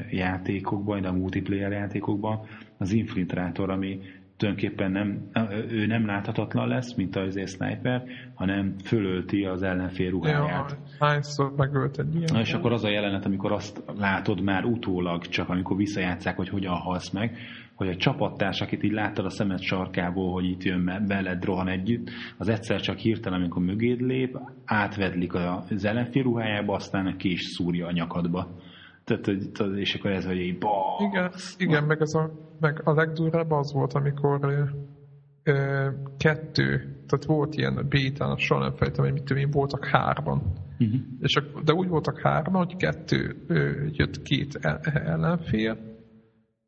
játékokban, 0.09 1.01
de 1.01 1.07
a 1.07 1.13
multiplayer 1.13 1.71
játékokban, 1.71 2.39
az 2.77 2.91
Infiltrátor, 2.91 3.69
ami 3.69 3.99
tulajdonképpen 4.37 4.91
nem, 4.91 5.29
ő 5.69 5.85
nem 5.85 6.05
láthatatlan 6.05 6.67
lesz, 6.67 6.95
mint 6.95 7.15
az 7.15 7.49
sniper, 7.49 8.03
hanem 8.33 8.75
fölölti 8.83 9.45
az 9.45 9.63
ellenfél 9.63 10.09
ruháját. 10.09 10.71
Ja, 10.71 10.77
hányszor 10.99 11.53
megölt 11.55 11.99
egy 11.99 12.15
ilyen. 12.15 12.29
Na, 12.33 12.39
és 12.39 12.53
akkor 12.53 12.71
az 12.71 12.83
a 12.83 12.89
jelenet, 12.89 13.25
amikor 13.25 13.51
azt 13.51 13.83
látod 13.97 14.41
már 14.41 14.63
utólag, 14.63 15.21
csak 15.21 15.49
amikor 15.49 15.77
visszajátszák, 15.77 16.35
hogy 16.35 16.49
hogyan 16.49 16.75
halsz 16.75 17.11
meg, 17.11 17.37
hogy 17.75 17.87
a 17.87 17.95
csapattárs, 17.95 18.61
akit 18.61 18.83
így 18.83 18.91
láttad 18.91 19.25
a 19.25 19.29
szemed 19.29 19.61
sarkából, 19.61 20.31
hogy 20.31 20.45
itt 20.45 20.63
jön 20.63 21.05
veled, 21.07 21.43
rohan 21.43 21.67
együtt, 21.67 22.09
az 22.37 22.47
egyszer 22.47 22.81
csak 22.81 22.97
hirtelen, 22.97 23.39
amikor 23.39 23.63
mögéd 23.63 24.01
lép, 24.01 24.37
átvedlik 24.65 25.33
az 25.33 25.85
ellenfél 25.85 26.23
ruhájába, 26.23 26.73
aztán 26.73 27.17
ki 27.17 27.31
is 27.31 27.41
szúrja 27.41 27.87
a 27.87 27.91
nyakadba. 27.91 28.47
Tehát, 29.03 29.27
és 29.75 29.95
akkor 29.95 30.11
ez, 30.11 30.25
hogy 30.25 30.39
így 30.39 30.57
Igen, 31.09 31.31
igen 31.57 31.83
meg, 31.83 32.01
ez 32.01 32.13
a, 32.13 32.31
meg 32.59 32.81
a 32.83 32.93
legdurvább 32.93 33.51
az 33.51 33.73
volt, 33.73 33.93
amikor 33.93 34.65
ö, 35.43 35.89
kettő, 36.17 36.77
tehát 37.07 37.25
volt 37.25 37.55
ilyen 37.55 37.85
bétán, 37.89 38.37
soha 38.37 38.61
nem 38.61 38.75
fejtem, 38.75 39.03
hogy 39.03 39.13
mit 39.13 39.23
tudom 39.23 39.51
voltak 39.51 39.85
hárman. 39.85 40.41
Uh-huh. 40.79 40.99
És, 41.19 41.41
de 41.63 41.73
úgy 41.73 41.87
voltak 41.87 42.19
hárman, 42.19 42.65
hogy 42.65 42.75
kettő 42.75 43.43
ö, 43.47 43.85
jött 43.91 44.21
két 44.21 44.55
ellenfél, 45.05 45.94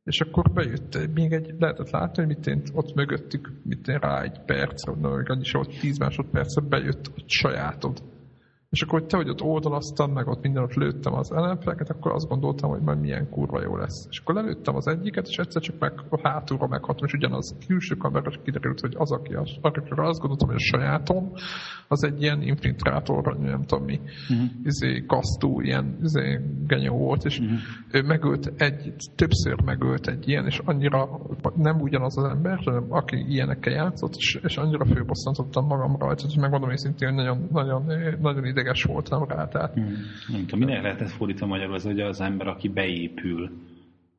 és 0.08 0.22
akkor 0.22 0.52
bejött 0.54 1.14
még 1.14 1.32
egy, 1.32 1.56
lehetett 1.60 1.90
látni, 1.90 2.24
hogy 2.24 2.36
mit 2.36 2.48
én 2.48 2.62
ott 2.74 2.94
mögöttük, 2.94 3.52
mit 3.64 3.88
én 3.88 3.98
rá 3.98 4.22
egy 4.22 4.40
perc, 4.46 4.86
vagy 4.86 5.30
annyi 5.30 5.52
volt 5.52 5.80
tíz 5.80 5.98
másodpercet 5.98 6.70
bejött 6.70 7.08
a 7.16 7.22
sajátod. 7.26 8.04
És 8.70 8.82
akkor, 8.82 9.00
hogy 9.00 9.08
te, 9.08 9.18
hogy 9.18 9.30
ott 9.30 9.42
oldalaztam, 9.42 10.12
meg 10.12 10.28
ott 10.28 10.42
minden 10.42 10.64
ott 10.64 10.74
lőttem 10.74 11.14
az 11.14 11.32
ellenfeleket, 11.32 11.90
akkor 11.90 12.12
azt 12.12 12.28
gondoltam, 12.28 12.70
hogy 12.70 12.82
majd 12.82 13.00
milyen 13.00 13.30
kurva 13.30 13.62
jó 13.62 13.76
lesz. 13.76 14.08
És 14.10 14.20
akkor 14.20 14.36
lelőttem 14.36 14.76
az 14.76 14.88
egyiket, 14.88 15.28
és 15.28 15.38
egyszer 15.38 15.62
csak 15.62 15.80
meg 15.80 15.94
a 16.10 16.30
hátulra 16.30 16.68
meghatom, 16.68 17.06
és 17.06 17.14
ugyanaz 17.14 17.56
külső 17.68 17.96
kamera 17.96 18.32
kiderült, 18.44 18.80
hogy 18.80 18.94
az, 18.98 19.12
aki 19.12 19.34
az, 19.34 19.50
akikről 19.62 20.06
azt 20.06 20.20
gondoltam, 20.20 20.48
hogy 20.48 20.58
a 20.58 20.78
sajátom, 20.78 21.32
az 21.88 22.04
egy 22.04 22.22
ilyen 22.22 22.42
infiltrátor, 22.42 23.38
nem 23.38 23.64
tudom 23.64 23.86
mi, 23.86 24.00
uh-huh. 24.30 24.48
izé, 24.64 25.04
kasztú, 25.08 25.62
ilyen 25.62 25.98
izé, 26.04 26.40
genyó 26.68 26.98
volt, 26.98 27.26
és 27.26 27.40
uh-huh. 27.40 27.58
ő 27.92 28.02
megölt 28.02 28.54
egy, 28.58 28.94
többször 29.16 29.62
megölt 29.62 30.08
egy 30.08 30.28
ilyen, 30.28 30.46
és 30.46 30.62
annyira 30.66 31.20
nem 31.56 31.82
ugyanaz 31.82 32.18
az 32.18 32.24
ember, 32.24 32.60
hanem 32.64 32.86
aki 32.90 33.26
ilyenekkel 33.30 33.74
játszott, 33.74 34.14
és, 34.16 34.40
és 34.44 34.58
annyira 34.58 34.86
főbosszantottam 34.86 35.66
magam 35.66 35.96
rajta, 36.00 36.24
hogy 36.26 36.42
megmondom 36.42 36.72
őszintén, 36.72 37.08
hogy 37.08 37.18
nagyon, 37.18 37.48
nagyon, 37.52 37.92
nagyon 38.22 38.46
ideges 38.58 38.84
voltam 38.84 39.24
rá. 39.24 39.48
Tehát... 39.48 39.74
Hmm. 39.74 39.96
Nem 40.28 40.46
tudom, 40.46 40.60
minek 40.60 40.82
lehet 40.82 41.02
ezt 41.02 41.16
fordítani 41.16 41.52
magyarul, 41.52 41.74
az, 41.74 41.84
hogy 41.84 42.00
az 42.00 42.22
ember, 42.22 42.48
aki 42.48 42.68
beépül, 42.68 43.50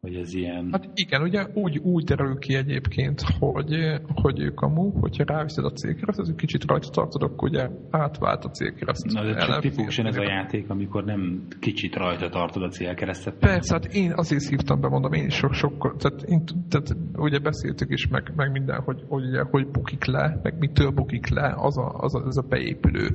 hogy 0.00 0.14
ez 0.14 0.34
ilyen... 0.34 0.68
Hát 0.72 0.90
igen, 0.94 1.22
ugye 1.22 1.46
úgy, 1.54 1.78
úgy 1.78 2.04
derül 2.04 2.38
ki 2.38 2.54
egyébként, 2.54 3.20
hogy, 3.38 4.00
hogy 4.14 4.40
ők 4.40 4.60
amú, 4.60 4.90
hogyha 5.00 5.24
ráviszed 5.24 5.64
a 5.64 5.70
célkereszt, 5.70 6.18
az 6.18 6.28
egy 6.28 6.34
kicsit 6.34 6.64
rajta 6.64 6.88
tartod, 6.88 7.22
akkor 7.22 7.48
ugye 7.48 7.68
átvált 7.90 8.44
a 8.44 8.50
célkereszt. 8.50 9.12
Na, 9.12 9.24
de 9.24 9.34
csak 9.34 9.60
tipikusan 9.60 10.06
ez 10.06 10.16
a 10.16 10.22
játék, 10.22 10.70
amikor 10.70 11.04
nem 11.04 11.46
kicsit 11.60 11.96
rajta 11.96 12.28
tartod 12.28 12.62
a 12.62 12.68
célkeresztet. 12.68 13.34
Persze, 13.38 13.74
hát 13.74 13.94
én 13.94 14.12
azért 14.16 14.40
szívtam 14.40 14.80
be, 14.80 14.88
mondom, 14.88 15.12
én 15.12 15.26
is 15.26 15.34
sok, 15.34 15.52
sok 15.52 15.96
tehát, 15.98 16.22
én, 16.22 16.42
tehát 16.68 16.96
ugye 17.16 17.38
beszéltük 17.38 17.90
is, 17.90 18.08
meg, 18.08 18.32
meg 18.36 18.50
minden, 18.50 18.80
hogy, 18.80 19.02
hogy, 19.08 19.24
ugye, 19.24 19.42
hogy 19.42 19.68
bukik 19.68 20.04
le, 20.04 20.40
meg 20.42 20.58
mitől 20.58 20.90
bukik 20.90 21.28
le 21.28 21.54
az 21.56 21.78
a, 21.78 21.88
az 21.88 22.14
a, 22.14 22.24
az 22.26 22.38
a 22.38 22.46
beépülő 22.48 23.08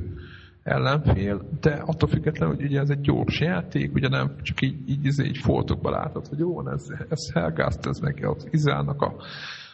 ellenfél, 0.63 1.41
de 1.61 1.71
attól 1.71 2.09
függetlenül, 2.09 2.55
hogy 2.55 2.65
ugye 2.65 2.79
ez 2.79 2.89
egy 2.89 3.01
gyors 3.01 3.39
játék, 3.39 3.93
ugye 3.93 4.07
nem 4.07 4.35
csak 4.41 4.61
így, 4.61 4.89
így, 4.89 5.05
így, 5.05 5.25
így 5.25 5.37
foltokba 5.37 5.89
látod, 5.89 6.27
hogy 6.27 6.39
jó, 6.39 6.67
ez, 6.69 6.87
ez 7.09 7.31
Helgázt, 7.33 7.85
ez 7.85 7.97
neki 7.97 8.23
az 8.23 8.47
Izának 8.51 9.01
a, 9.01 9.15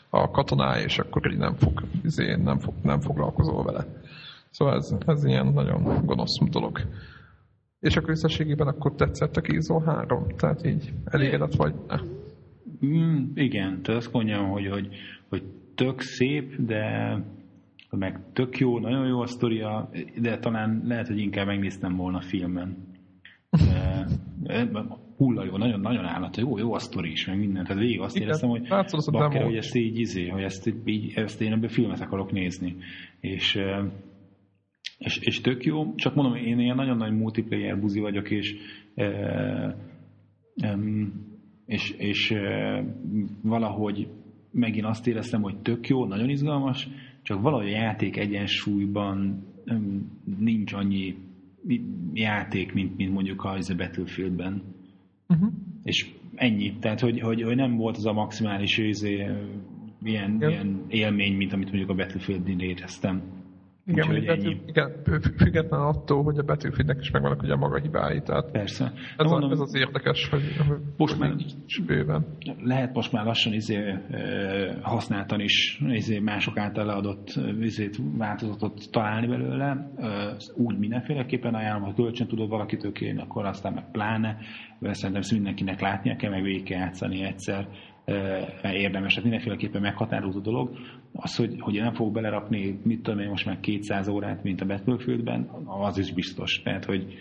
a 0.09 0.31
katonája, 0.31 0.83
és 0.83 0.99
akkor 0.99 1.31
így 1.31 1.37
nem, 1.37 1.55
fog, 1.55 1.83
izé, 2.03 2.35
nem, 2.35 2.59
fog, 2.59 2.73
nem 2.81 2.99
foglalkozol 2.99 3.63
vele. 3.63 3.85
Szóval 4.49 4.75
ez, 4.75 4.95
ez 5.05 5.25
ilyen 5.25 5.47
nagyon 5.47 6.05
gonosz 6.05 6.37
dolog. 6.49 6.79
És 7.79 7.97
akkor 7.97 8.09
összességében 8.09 8.67
akkor 8.67 8.95
tetszett 8.95 9.35
a 9.35 9.41
Kizó 9.41 9.79
3? 9.79 10.27
Tehát 10.37 10.65
így 10.65 10.93
elégedett 11.05 11.55
vagy? 11.55 11.73
Mm, 12.85 13.25
igen, 13.33 13.81
tehát 13.81 14.01
azt 14.01 14.13
mondjam, 14.13 14.49
hogy, 14.49 14.69
hogy, 14.69 14.87
hogy 15.29 15.43
tök 15.75 16.01
szép, 16.01 16.55
de 16.55 17.13
meg 17.89 18.19
tök 18.33 18.57
jó, 18.57 18.79
nagyon 18.79 19.07
jó 19.07 19.19
a 19.19 19.27
sztoria, 19.27 19.89
de 20.17 20.39
talán 20.39 20.81
lehet, 20.85 21.07
hogy 21.07 21.19
inkább 21.19 21.45
megnéztem 21.45 21.95
volna 21.95 22.21
filmen. 22.21 22.77
Hulla 25.17 25.45
jó, 25.45 25.57
nagyon, 25.57 25.79
nagyon 25.79 26.05
állat, 26.05 26.37
jó, 26.37 26.57
jó 26.57 26.73
a 26.73 26.79
sztori 26.79 27.11
is, 27.11 27.27
meg 27.27 27.37
minden. 27.39 27.63
Tehát 27.63 27.81
végig 27.81 27.99
azt 27.99 28.15
Igen, 28.15 28.27
éreztem, 28.27 28.49
hogy 28.49 28.67
bakker, 29.11 29.43
hogy 29.43 29.55
ezt 29.55 29.75
így, 29.75 29.99
izé, 29.99 30.27
hogy 30.27 30.43
ezt, 30.43 30.73
így, 30.85 31.13
ezt 31.15 31.41
én 31.41 31.51
ebben 31.51 31.69
filmet 31.69 32.01
akarok 32.01 32.31
nézni. 32.31 32.75
És, 33.19 33.59
és, 34.97 35.17
és 35.17 35.41
tök 35.41 35.65
jó, 35.65 35.95
csak 35.95 36.15
mondom, 36.15 36.35
én 36.35 36.59
ilyen 36.59 36.75
nagyon 36.75 36.97
nagy 36.97 37.17
multiplayer 37.17 37.79
buzi 37.79 37.99
vagyok, 37.99 38.29
és 38.29 38.55
és, 41.69 41.91
és 41.91 42.33
valahogy 43.41 44.07
megint 44.51 44.85
azt 44.85 45.07
éreztem, 45.07 45.41
hogy 45.41 45.57
tök 45.57 45.87
jó, 45.87 46.05
nagyon 46.05 46.29
izgalmas, 46.29 46.87
csak 47.21 47.41
valahogy 47.41 47.73
a 47.73 47.77
játék 47.77 48.17
egyensúlyban 48.17 49.43
nincs 50.39 50.73
annyi 50.73 51.15
játék, 52.13 52.73
mint, 52.73 52.97
mint 52.97 53.13
mondjuk 53.13 53.43
a 53.43 53.57
Battlefieldben. 53.77 54.61
Uh-huh. 55.27 55.49
És 55.83 56.11
ennyi. 56.35 56.73
Tehát, 56.79 56.99
hogy, 56.99 57.19
hogy, 57.19 57.41
hogy 57.41 57.55
nem 57.55 57.75
volt 57.75 57.97
az 57.97 58.05
a 58.05 58.13
maximális 58.13 58.77
izé, 58.77 59.27
ilyen, 60.03 60.37
ilyen 60.39 60.85
élmény, 60.87 61.35
mint 61.35 61.53
amit 61.53 61.67
mondjuk 61.67 61.89
a 61.89 61.95
Battlefield-nél 61.95 62.59
éreztem. 62.59 63.38
Igen, 63.89 64.09
Úgyhogy 64.09 64.25
ennyi. 64.25 64.61
igen, 64.65 64.91
független 65.37 65.79
attól, 65.79 66.23
hogy 66.23 66.37
a 66.37 66.43
Battlefieldnek 66.43 66.97
is 66.99 67.11
megvannak 67.11 67.41
ugye 67.41 67.53
a 67.53 67.57
maga 67.57 67.79
hibái. 67.79 68.21
Tehát 68.21 68.51
Persze. 68.51 68.91
Ez, 69.17 69.25
a, 69.25 69.29
mondom, 69.29 69.51
ez 69.51 69.59
az 69.59 69.75
érdekes, 69.75 70.29
hogy, 70.29 70.41
most 70.97 71.17
hogy 71.17 71.27
már 71.27 71.35
bőven. 71.85 72.25
Lehet 72.63 72.93
most 72.93 73.11
már 73.11 73.25
lassan 73.25 73.53
izé, 73.53 73.95
használtan 74.81 75.39
is 75.39 75.81
izé, 75.87 76.19
mások 76.19 76.57
által 76.57 76.85
leadott 76.85 77.39
izé, 77.59 77.89
változatot 78.17 78.91
találni 78.91 79.27
belőle. 79.27 79.91
Úgy 80.55 80.77
mindenféleképpen 80.77 81.53
ajánlom, 81.53 81.83
ha 81.83 81.93
kölcsön 81.93 82.27
tudod 82.27 82.49
valakitől 82.49 82.91
kérni, 82.91 83.21
akkor 83.21 83.45
aztán 83.45 83.73
meg 83.73 83.91
pláne. 83.91 84.37
Szerintem 84.81 85.21
mindenkinek 85.31 85.79
látnia 85.79 86.15
kell, 86.15 86.29
meg 86.29 86.43
végig 86.43 86.63
kell 86.63 86.79
játszani 86.79 87.23
egyszer 87.23 87.67
érdemes, 88.63 89.13
tehát 89.13 89.29
mindenféleképpen 89.29 89.81
meghatározó 89.81 90.39
dolog. 90.39 90.77
Az, 91.13 91.35
hogy, 91.35 91.55
hogy 91.59 91.73
nem 91.73 91.93
fog 91.93 92.13
belerakni, 92.13 92.79
mit 92.83 93.01
tudom 93.01 93.19
én 93.19 93.29
most 93.29 93.45
már 93.45 93.59
200 93.59 94.07
órát, 94.07 94.43
mint 94.43 94.61
a 94.61 94.65
Battlefieldben, 94.65 95.49
az 95.65 95.97
is 95.97 96.13
biztos. 96.13 96.61
Tehát, 96.61 96.85
hogy, 96.85 97.13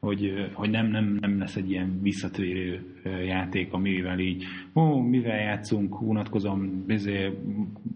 hogy, 0.00 0.50
hogy 0.52 0.70
nem, 0.70 0.86
nem, 0.86 1.18
nem 1.20 1.38
lesz 1.38 1.56
egy 1.56 1.70
ilyen 1.70 1.98
visszatérő 2.02 2.80
játék, 3.26 3.72
amivel 3.72 4.18
így, 4.18 4.44
ó, 4.74 4.98
mivel 4.98 5.40
játszunk, 5.40 6.00
unatkozom, 6.00 6.84
ezért 6.86 7.34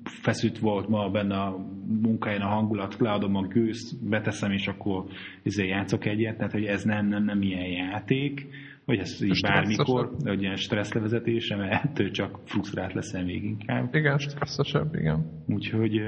feszült 0.04 0.58
volt 0.58 0.88
ma 0.88 1.10
benne 1.10 1.36
a 1.36 1.66
munkáján 2.02 2.40
a 2.40 2.48
hangulat, 2.48 2.96
leadom 2.98 3.34
a 3.34 3.46
gőzt, 3.46 4.08
beteszem, 4.08 4.52
és 4.52 4.66
akkor 4.66 5.04
ezért 5.42 5.68
játszok 5.68 6.04
egyet, 6.04 6.36
tehát 6.36 6.52
hogy 6.52 6.64
ez 6.64 6.82
nem, 6.82 7.06
nem, 7.06 7.24
nem 7.24 7.42
ilyen 7.42 7.68
játék, 7.68 8.46
hogy 8.88 8.98
ez 8.98 9.22
így 9.22 9.40
bármikor, 9.42 10.16
hogy 10.24 10.42
ilyen 10.42 10.56
stresszlevezetése, 10.56 11.56
mert 11.56 11.84
ettől 11.84 12.10
csak 12.10 12.38
frusztrált 12.44 12.92
leszel 12.92 13.24
még 13.24 13.44
inkább. 13.44 13.94
Igen, 13.94 14.18
stresszesebb, 14.18 14.94
igen. 14.94 15.42
Úgyhogy 15.46 16.02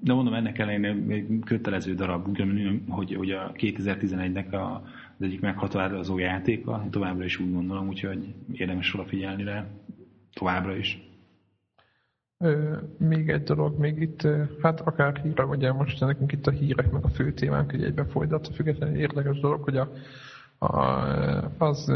De 0.00 0.12
mondom, 0.12 0.34
ennek 0.34 0.58
ellenére 0.58 1.14
egy 1.14 1.26
kötelező 1.44 1.94
darab, 1.94 2.38
hogy, 2.88 3.14
hogy 3.14 3.30
a 3.30 3.52
2011-nek 3.52 4.50
a, 4.50 4.82
az 5.18 5.26
egyik 5.26 5.40
meghatározó 5.40 6.18
játéka, 6.18 6.86
továbbra 6.90 7.24
is 7.24 7.38
úgy 7.38 7.52
gondolom, 7.52 7.88
úgyhogy 7.88 8.34
érdemes 8.52 8.94
odafigyelni 8.94 9.44
rá 9.44 9.66
továbbra 10.32 10.76
is. 10.76 11.02
Még 12.98 13.28
egy 13.28 13.42
dolog, 13.42 13.78
még 13.78 14.00
itt, 14.00 14.28
hát 14.62 14.80
akár 14.80 15.20
hírek, 15.22 15.50
ugye 15.50 15.72
most 15.72 16.00
nekünk 16.00 16.32
itt 16.32 16.46
a 16.46 16.50
hírek, 16.50 16.90
meg 16.90 17.04
a 17.04 17.08
fő 17.08 17.32
témánk, 17.32 17.70
hogy 17.70 17.84
egybe 17.84 18.04
folytat, 18.04 18.48
függetlenül 18.54 18.96
érdekes 18.96 19.40
dolog, 19.40 19.62
hogy 19.62 19.76
a, 19.76 19.90
az 21.58 21.92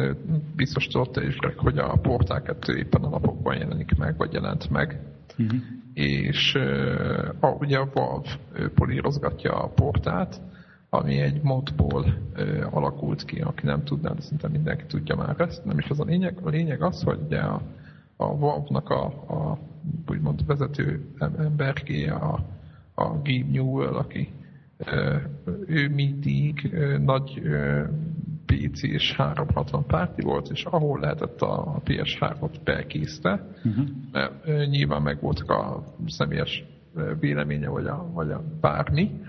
biztos 0.56 0.86
tudott 0.86 1.16
is, 1.16 1.38
hogy 1.56 1.78
a 1.78 1.98
Portál 2.02 2.42
2 2.42 2.76
éppen 2.76 3.02
a 3.02 3.08
napokban 3.08 3.56
jelenik 3.56 3.96
meg, 3.96 4.16
vagy 4.16 4.32
jelent 4.32 4.70
meg. 4.70 5.00
Uh-huh. 5.38 5.60
És 5.94 6.54
a, 7.40 7.48
ugye 7.48 7.78
a 7.78 7.88
Valve 7.94 8.28
polírozgatja 8.74 9.52
a 9.52 9.68
portát, 9.68 10.40
ami 10.90 11.20
egy 11.20 11.42
modból 11.42 12.14
ö, 12.34 12.66
alakult 12.70 13.24
ki, 13.24 13.40
aki 13.40 13.66
nem 13.66 13.84
tudná, 13.84 14.12
de 14.12 14.20
szinte 14.20 14.48
mindenki 14.48 14.84
tudja 14.86 15.16
már 15.16 15.40
ezt. 15.40 15.64
Nem 15.64 15.78
is 15.78 15.88
az 15.88 16.00
a 16.00 16.04
lényeg. 16.04 16.38
A 16.42 16.48
lényeg 16.48 16.82
az, 16.82 17.02
hogy 17.02 17.18
ugye 17.24 17.38
a, 17.38 17.62
a 18.16 18.36
Valve-nak 18.36 18.90
a, 18.90 19.04
a 19.06 19.58
úgymond 20.08 20.46
vezető 20.46 21.04
emberké 21.38 22.08
a, 22.08 22.44
a 22.94 23.04
Gabe 23.04 23.44
Newell, 23.50 23.94
aki 23.94 24.28
ő 25.66 25.88
mindig 25.88 26.76
nagy 27.04 27.42
PC 28.48 28.82
és 28.82 29.14
360 29.16 29.86
párti 29.86 30.22
volt, 30.22 30.50
és 30.50 30.64
ahol 30.64 31.00
lehetett 31.00 31.40
a 31.40 31.80
PS3-ot 31.84 32.54
bekészte, 32.64 33.46
uh-huh. 33.64 33.84
mert 34.12 34.46
nyilván 34.68 35.02
meg 35.02 35.20
voltak 35.20 35.50
a 35.50 35.84
személyes 36.06 36.64
véleménye, 37.20 37.68
vagy 37.68 37.86
a, 37.86 38.10
vagy 38.12 38.30
a 38.30 38.42
bármi, 38.60 39.20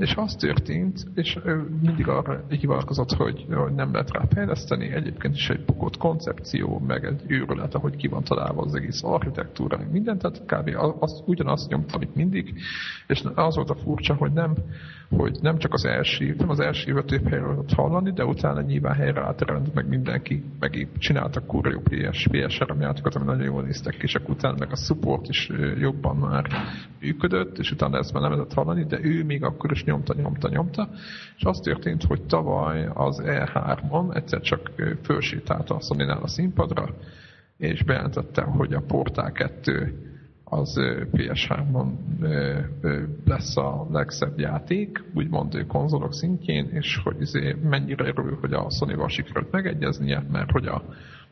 és 0.00 0.14
az 0.16 0.34
történt, 0.34 1.06
és 1.14 1.38
ő 1.44 1.68
mindig 1.82 2.08
arra 2.08 2.44
hivatkozott, 2.48 3.12
hogy, 3.12 3.46
hogy 3.50 3.72
nem 3.72 3.92
lehet 3.92 4.10
rá 4.12 4.24
fejleszteni, 4.30 4.92
egyébként 4.92 5.34
is 5.34 5.48
egy 5.48 5.64
bukott 5.64 5.96
koncepció, 5.96 6.82
meg 6.86 7.04
egy 7.04 7.22
őrület, 7.26 7.74
ahogy 7.74 7.96
ki 7.96 8.08
van 8.08 8.24
találva 8.24 8.62
az 8.62 8.74
egész 8.74 9.02
architektúra, 9.02 9.76
meg 9.76 9.90
minden, 9.90 10.18
tehát 10.18 10.42
kb. 10.46 10.76
Az, 11.00 11.22
ugyanazt 11.26 11.68
nyomta, 11.68 11.94
amit 11.94 12.14
mindig, 12.14 12.54
és 13.06 13.22
az 13.34 13.54
volt 13.54 13.70
a 13.70 13.74
furcsa, 13.74 14.14
hogy 14.14 14.32
nem, 14.32 14.54
hogy 15.16 15.38
nem 15.40 15.58
csak 15.58 15.72
az 15.72 15.84
első, 15.84 16.34
nem 16.38 16.50
az 16.50 16.60
első 16.60 16.90
évet 16.90 17.06
több 17.06 17.28
helyről 17.28 17.64
hallani, 17.76 18.12
de 18.12 18.24
utána 18.24 18.60
nyilván 18.60 18.94
helyre 18.94 19.20
átrend, 19.20 19.70
meg 19.74 19.88
mindenki, 19.88 20.44
meg 20.58 20.88
csináltak 20.98 21.46
kurva 21.46 21.70
jó 21.70 21.80
PS, 21.80 22.28
PS3 22.30 22.80
játékot, 22.80 23.14
ami 23.14 23.24
nagyon 23.24 23.44
jól 23.44 23.62
néztek 23.62 23.96
ki, 23.96 24.02
és 24.02 24.14
akkor 24.14 24.30
utána 24.30 24.56
meg 24.58 24.70
a 24.70 24.76
support 24.76 25.28
is 25.28 25.50
jobban 25.78 26.16
már 26.16 26.46
működött, 27.00 27.58
és 27.58 27.70
utána 27.70 27.98
ezt 27.98 28.12
már 28.12 28.22
nem 28.22 28.32
lehetett 28.32 28.54
hallani, 28.54 28.84
de 28.84 28.98
ő 29.02 29.24
még 29.24 29.44
akkor 29.44 29.70
is 29.70 29.84
nyomta, 29.90 30.14
nyomta, 30.14 30.48
nyomta, 30.48 30.88
és 31.36 31.44
az 31.44 31.58
történt, 31.58 32.04
hogy 32.04 32.22
tavaly 32.22 32.88
az 32.94 33.22
E3-on 33.24 34.16
egyszer 34.16 34.40
csak 34.40 34.72
fölsétált 35.02 35.70
a 35.70 35.80
sony 35.80 36.00
a 36.08 36.26
színpadra, 36.26 36.94
és 37.56 37.82
bejelentette, 37.82 38.42
hogy 38.42 38.74
a 38.74 38.82
Portál 38.86 39.32
2 39.32 40.10
az 40.44 40.74
PS3-on 41.12 41.92
lesz 43.24 43.56
a 43.56 43.86
legszebb 43.90 44.38
játék, 44.38 45.04
úgymond 45.14 45.66
konzolok 45.66 46.14
szintjén, 46.14 46.68
és 46.72 47.00
hogy 47.04 47.20
izé 47.20 47.56
mennyire 47.62 48.06
örül, 48.06 48.38
hogy 48.40 48.52
a 48.52 48.70
Sony-val 48.70 49.08
sikerült 49.08 49.50
megegyeznie, 49.50 50.24
mert 50.30 50.50
hogy 50.50 50.66
a, 50.66 50.82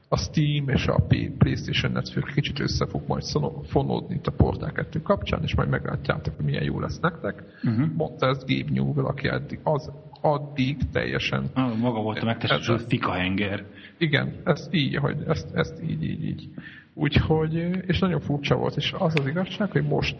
a 0.08 0.16
Steam 0.16 0.68
és 0.68 0.86
a 0.86 1.06
PlayStation 1.38 1.92
Network 1.92 2.32
kicsit 2.34 2.60
össze 2.60 2.86
fog 2.86 3.02
majd 3.06 3.24
fonódni 3.66 4.14
itt 4.14 4.26
a 4.26 4.30
Portál 4.30 4.72
2 4.72 5.02
kapcsán, 5.02 5.42
és 5.42 5.54
majd 5.54 5.68
meglátjátok, 5.68 6.36
hogy 6.36 6.44
milyen 6.44 6.64
jó 6.64 6.80
lesz 6.80 7.00
nektek. 7.00 7.42
Uh-huh. 7.62 7.92
Mondta 7.94 8.26
ezt 8.26 8.46
Gabe 8.46 8.70
Newell, 8.72 9.04
aki 9.04 9.28
eddig, 9.28 9.60
az 9.62 9.90
addig 10.20 10.76
teljesen... 10.92 11.50
Ah, 11.54 11.78
maga 11.78 12.00
volt 12.00 12.18
a 12.18 12.24
megtestesült 12.24 12.84
fikahenger. 12.88 13.64
Igen, 13.98 14.32
ezt 14.44 14.74
így, 14.74 14.96
hogy 14.96 15.16
ezt, 15.26 15.54
ezt 15.54 15.82
így, 15.82 16.02
így, 16.02 16.24
így. 16.24 16.48
Úgyhogy, 16.94 17.54
és 17.86 17.98
nagyon 17.98 18.20
furcsa 18.20 18.56
volt, 18.56 18.76
és 18.76 18.94
az 18.98 19.14
az 19.18 19.26
igazság, 19.26 19.70
hogy 19.70 19.82
most 19.82 20.16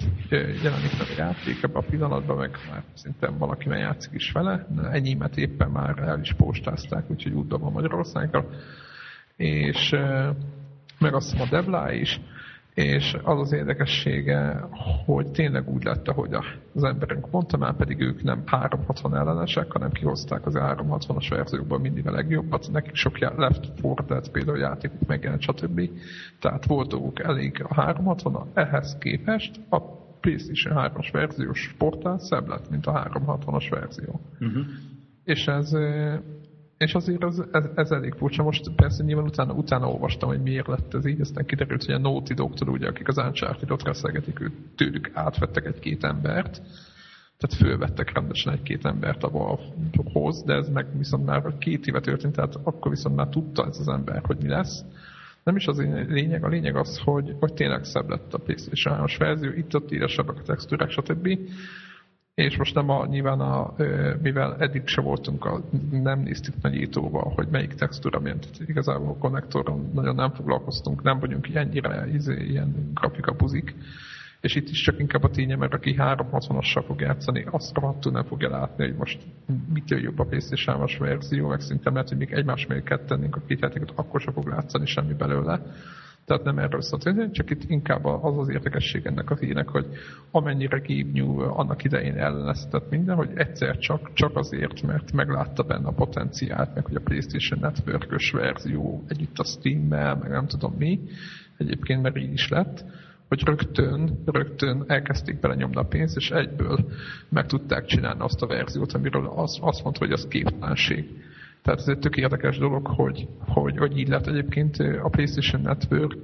jelenik 0.62 0.98
meg 0.98 1.06
a 1.08 1.14
játék 1.16 1.62
ebben 1.62 1.82
a 1.82 1.86
pillanatban, 1.90 2.36
meg 2.36 2.50
már 2.70 2.82
szinte 2.94 3.28
valaki 3.38 3.68
játszik 3.68 4.12
is 4.14 4.32
vele, 4.32 4.66
enyémet 4.92 5.36
éppen 5.36 5.70
már 5.70 5.98
el 5.98 6.20
is 6.20 6.32
postázták, 6.32 7.10
úgyhogy 7.10 7.32
útban 7.32 7.60
van 7.60 7.72
Magyarországra, 7.72 8.46
és 9.38 9.90
meg 10.98 11.14
azt 11.14 11.30
hiszem 11.30 11.46
a 11.46 11.50
Debla 11.50 11.92
is, 11.92 12.20
és 12.74 13.16
az 13.22 13.40
az 13.40 13.52
érdekessége, 13.52 14.68
hogy 15.04 15.30
tényleg 15.30 15.68
úgy 15.68 15.84
lett, 15.84 16.08
ahogy 16.08 16.34
az 16.74 16.84
emberünk 16.84 17.30
mondta, 17.30 17.56
már 17.56 17.76
pedig 17.76 18.00
ők 18.00 18.22
nem 18.22 18.42
360 18.46 19.16
ellenesek, 19.16 19.72
hanem 19.72 19.90
kihozták 19.90 20.46
az 20.46 20.54
360-as 20.56 21.26
verziókban 21.28 21.80
mindig 21.80 22.06
a 22.06 22.10
legjobbat. 22.10 22.68
Nekik 22.72 22.94
sok 22.94 23.18
Left 23.18 23.82
4 23.82 23.94
Dead 24.06 24.30
például 24.30 24.58
játékuk 24.58 25.06
megjelent, 25.06 25.40
stb. 25.40 25.90
Tehát 26.40 26.66
volt 26.66 26.88
dolguk 26.88 27.20
elég 27.20 27.64
a 27.68 27.74
360 27.74 28.48
ehhez 28.54 28.96
képest 28.98 29.60
a 29.68 29.80
PlayStation 30.20 30.74
3-as 30.76 31.08
verziós 31.12 31.74
portál 31.78 32.18
szebb 32.18 32.48
lett, 32.48 32.70
mint 32.70 32.86
a 32.86 33.10
360-as 33.10 33.66
verzió. 33.70 34.20
Uh-huh. 34.40 34.64
És 35.24 35.46
ez 35.46 35.72
és 36.78 36.94
azért 36.94 37.24
ez, 37.24 37.42
ez, 37.52 37.64
ez 37.74 37.90
elég 37.90 38.14
furcsa. 38.14 38.42
Most 38.42 38.70
persze 38.76 39.04
nyilván 39.04 39.24
utána, 39.24 39.52
utána 39.52 39.90
olvastam, 39.90 40.28
hogy 40.28 40.42
miért 40.42 40.66
lett 40.66 40.94
ez 40.94 41.06
így, 41.06 41.20
aztán 41.20 41.46
kiderült, 41.46 41.84
hogy 41.84 41.94
a 41.94 41.98
Naughty 41.98 42.34
dog 42.34 42.52
ugye, 42.66 42.88
akik 42.88 43.08
az 43.08 43.18
Uncharted-ot 43.18 43.82
reszelgetik, 43.82 44.40
ők 44.40 44.52
tőlük 44.76 45.10
átvettek 45.14 45.66
egy-két 45.66 46.04
embert, 46.04 46.62
tehát 47.38 47.56
fölvettek 47.56 48.12
rendesen 48.12 48.52
egy-két 48.52 48.84
embert 48.84 49.22
a 49.22 49.30
Valve-hoz, 49.30 50.42
de 50.42 50.54
ez 50.54 50.68
meg 50.68 50.98
viszont 50.98 51.26
már 51.26 51.58
két 51.58 51.86
éve 51.86 52.00
történt, 52.00 52.34
tehát 52.34 52.54
akkor 52.62 52.90
viszont 52.90 53.16
már 53.16 53.28
tudta 53.28 53.66
ez 53.66 53.78
az 53.78 53.88
ember, 53.88 54.22
hogy 54.24 54.36
mi 54.42 54.48
lesz. 54.48 54.84
Nem 55.44 55.56
is 55.56 55.66
az 55.66 55.78
a 55.78 55.82
lényeg, 56.08 56.44
a 56.44 56.48
lényeg 56.48 56.76
az, 56.76 56.98
hogy, 56.98 57.34
hogy 57.40 57.54
tényleg 57.54 57.84
szebb 57.84 58.08
lett 58.08 58.34
a 58.34 58.38
PlayStation 58.38 58.98
3-as 58.98 59.14
verzió, 59.18 59.50
itt-ott 59.50 59.90
éresebbek 59.90 60.38
a 60.38 60.42
textúrák, 60.42 60.90
stb 60.90 61.38
és 62.38 62.56
most 62.56 62.74
nem 62.74 62.90
a, 62.90 63.06
nyilván, 63.06 63.40
a, 63.40 63.74
mivel 64.22 64.56
eddig 64.58 64.86
se 64.86 65.00
voltunk, 65.00 65.44
a, 65.44 65.60
nem 65.90 66.20
néztük 66.20 66.54
nagyítóval, 66.62 67.32
hogy 67.34 67.48
melyik 67.50 67.74
textúra 67.74 68.20
milyen, 68.20 68.40
tehát 68.40 68.68
igazából 68.68 69.08
a 69.08 69.16
konnektoron 69.18 69.90
nagyon 69.94 70.14
nem 70.14 70.30
foglalkoztunk, 70.32 71.02
nem 71.02 71.18
vagyunk 71.18 71.54
ennyire 71.54 72.06
izé, 72.12 72.44
ilyen 72.44 72.90
grafika 72.94 73.32
buzik, 73.32 73.74
és 74.40 74.54
itt 74.54 74.68
is 74.68 74.82
csak 74.82 74.98
inkább 74.98 75.22
a 75.22 75.30
ténye, 75.30 75.56
mert 75.56 75.74
aki 75.74 75.94
360-assal 75.98 76.82
fog 76.86 77.00
játszani, 77.00 77.44
azt 77.50 77.74
rohadtul 77.74 78.12
nem 78.12 78.24
fogja 78.24 78.50
látni, 78.50 78.84
hogy 78.84 78.96
most 78.96 79.22
mitől 79.72 80.00
jobb 80.00 80.18
a 80.18 80.24
playstation 80.24 80.88
verzió, 80.98 81.48
meg 81.48 81.60
szinte 81.60 81.90
lehet, 81.90 82.08
hogy 82.08 82.18
még 82.18 82.32
egymás 82.32 82.66
mellé 82.66 82.82
tennénk 83.06 83.36
a 83.36 83.42
két 83.46 83.60
játékot, 83.60 83.92
akkor 83.94 84.20
sem 84.20 84.32
fog 84.32 84.46
látszani 84.46 84.86
semmi 84.86 85.14
belőle. 85.14 85.62
Tehát 86.24 86.44
nem 86.44 86.58
erről 86.58 86.80
szólt, 86.80 87.32
csak 87.32 87.50
itt 87.50 87.70
inkább 87.70 88.04
az 88.04 88.38
az 88.38 88.48
érdekesség 88.48 89.06
ennek 89.06 89.30
a 89.30 89.36
hírnek, 89.36 89.68
hogy 89.68 89.86
amennyire 90.30 90.82
New 91.12 91.40
annak 91.40 91.84
idején 91.84 92.16
elleneztetett 92.16 92.90
minden, 92.90 93.16
hogy 93.16 93.30
egyszer 93.34 93.78
csak, 93.78 94.12
csak 94.12 94.36
azért, 94.36 94.82
mert 94.82 95.12
meglátta 95.12 95.62
benne 95.62 95.86
a 95.86 95.92
potenciált, 95.92 96.74
meg 96.74 96.84
hogy 96.84 96.94
a 96.94 97.00
PlayStation 97.00 97.58
network 97.60 98.30
verzió 98.32 99.04
együtt 99.08 99.38
a 99.38 99.44
Steam-mel, 99.44 100.16
meg 100.16 100.30
nem 100.30 100.46
tudom 100.46 100.74
mi, 100.78 101.00
egyébként 101.56 102.02
mert 102.02 102.16
így 102.16 102.32
is 102.32 102.48
lett, 102.48 102.84
hogy 103.28 103.42
rögtön, 103.44 104.22
rögtön 104.26 104.84
elkezdték 104.86 105.40
bele 105.40 105.54
nyomni 105.54 105.76
a 105.76 105.82
pénzt, 105.82 106.16
és 106.16 106.30
egyből 106.30 106.78
meg 107.28 107.46
tudták 107.46 107.84
csinálni 107.84 108.20
azt 108.20 108.42
a 108.42 108.46
verziót, 108.46 108.92
amiről 108.92 109.26
azt, 109.26 109.58
azt 109.60 109.82
mondta, 109.82 110.04
hogy 110.04 110.12
az 110.12 110.26
képtelenség. 110.28 111.08
Tehát 111.62 111.80
ez 111.80 111.88
egy 111.88 111.98
tök 111.98 112.16
érdekes 112.16 112.58
dolog, 112.58 112.86
hogy, 112.86 113.28
hogy, 113.38 113.76
hogy 113.76 113.98
így 113.98 114.08
lett 114.08 114.26
egyébként 114.26 114.76
a 114.78 115.08
PlayStation 115.08 115.60
network 115.60 116.16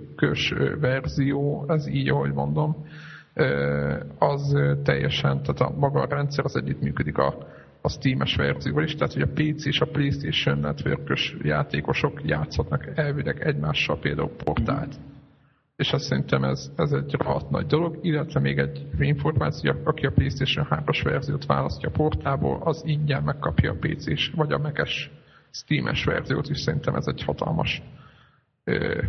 verzió, 0.80 1.64
ez 1.68 1.86
így, 1.86 2.08
ahogy 2.08 2.32
mondom, 2.32 2.86
az 4.18 4.56
teljesen, 4.82 5.42
tehát 5.42 5.60
a 5.60 5.78
maga 5.78 6.00
a 6.00 6.06
rendszer 6.08 6.44
az 6.44 6.56
együttműködik 6.56 7.18
a, 7.18 7.36
a 7.80 7.88
Steam-es 7.88 8.36
verzióval 8.36 8.82
is, 8.82 8.94
tehát 8.94 9.12
hogy 9.12 9.22
a 9.22 9.32
PC 9.34 9.64
és 9.64 9.80
a 9.80 9.86
PlayStation 9.86 10.58
network 10.58 11.12
játékosok 11.42 12.20
játszhatnak 12.24 12.86
elvileg 12.94 13.46
egymással 13.46 13.98
például 13.98 14.30
portált. 14.44 14.94
És 15.76 15.92
azt 15.92 16.04
szerintem 16.04 16.44
ez, 16.44 16.70
ez 16.76 16.92
egy 16.92 17.14
rohadt 17.14 17.50
nagy 17.50 17.66
dolog, 17.66 17.98
illetve 18.02 18.40
még 18.40 18.58
egy 18.58 18.86
információ, 18.98 19.72
aki 19.84 20.06
a 20.06 20.10
PlayStation 20.10 20.66
3-as 20.70 21.00
verziót 21.04 21.46
választja 21.46 21.88
a 21.88 21.92
portából, 21.92 22.60
az 22.62 22.82
ingyen 22.86 23.22
megkapja 23.22 23.70
a 23.70 23.76
PC-s 23.80 24.30
vagy 24.34 24.52
a 24.52 24.58
Mac-es 24.58 25.10
Steam-es 25.50 26.04
verziót 26.04 26.48
is 26.48 26.60
szerintem 26.60 26.94
ez 26.94 27.06
egy 27.06 27.22
hatalmas 27.22 27.82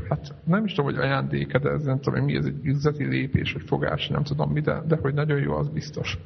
hát 0.09 0.33
nem 0.45 0.65
is 0.65 0.73
tudom, 0.73 0.91
hogy 0.91 1.03
ajándéke, 1.03 1.59
de 1.59 1.69
ez 1.69 1.83
nem 1.83 1.99
tudom, 1.99 2.19
hogy 2.19 2.31
mi 2.31 2.37
ez 2.37 2.45
egy 2.45 2.65
üzleti 2.65 3.05
lépés, 3.05 3.53
vagy 3.53 3.63
fogás, 3.65 4.07
nem 4.07 4.23
tudom 4.23 4.51
mi, 4.51 4.61
de, 4.61 4.81
de 4.87 4.97
hogy 5.01 5.13
nagyon 5.13 5.39
jó, 5.39 5.53
az 5.53 5.69
biztos. 5.69 6.17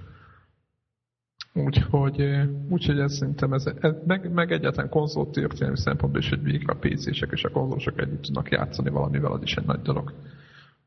Úgyhogy, 1.53 2.23
úgyhogy 2.69 2.99
ez 2.99 3.13
szerintem, 3.13 3.53
ez, 3.53 3.65
ez 3.79 3.93
meg, 4.05 4.31
meg 4.31 4.51
egyáltalán 4.51 4.89
konzolt 4.89 5.31
történelmi 5.31 5.77
szempontból 5.77 6.21
is, 6.21 6.29
hogy 6.29 6.43
végre 6.43 6.73
a 6.73 6.77
PC-sek 6.79 7.31
és 7.31 7.43
a 7.43 7.49
konzolosok 7.49 8.01
együtt 8.01 8.21
tudnak 8.21 8.51
játszani 8.51 8.89
valamivel, 8.89 9.31
az 9.31 9.41
is 9.41 9.55
egy 9.55 9.65
nagy 9.65 9.81
dolog. 9.81 10.13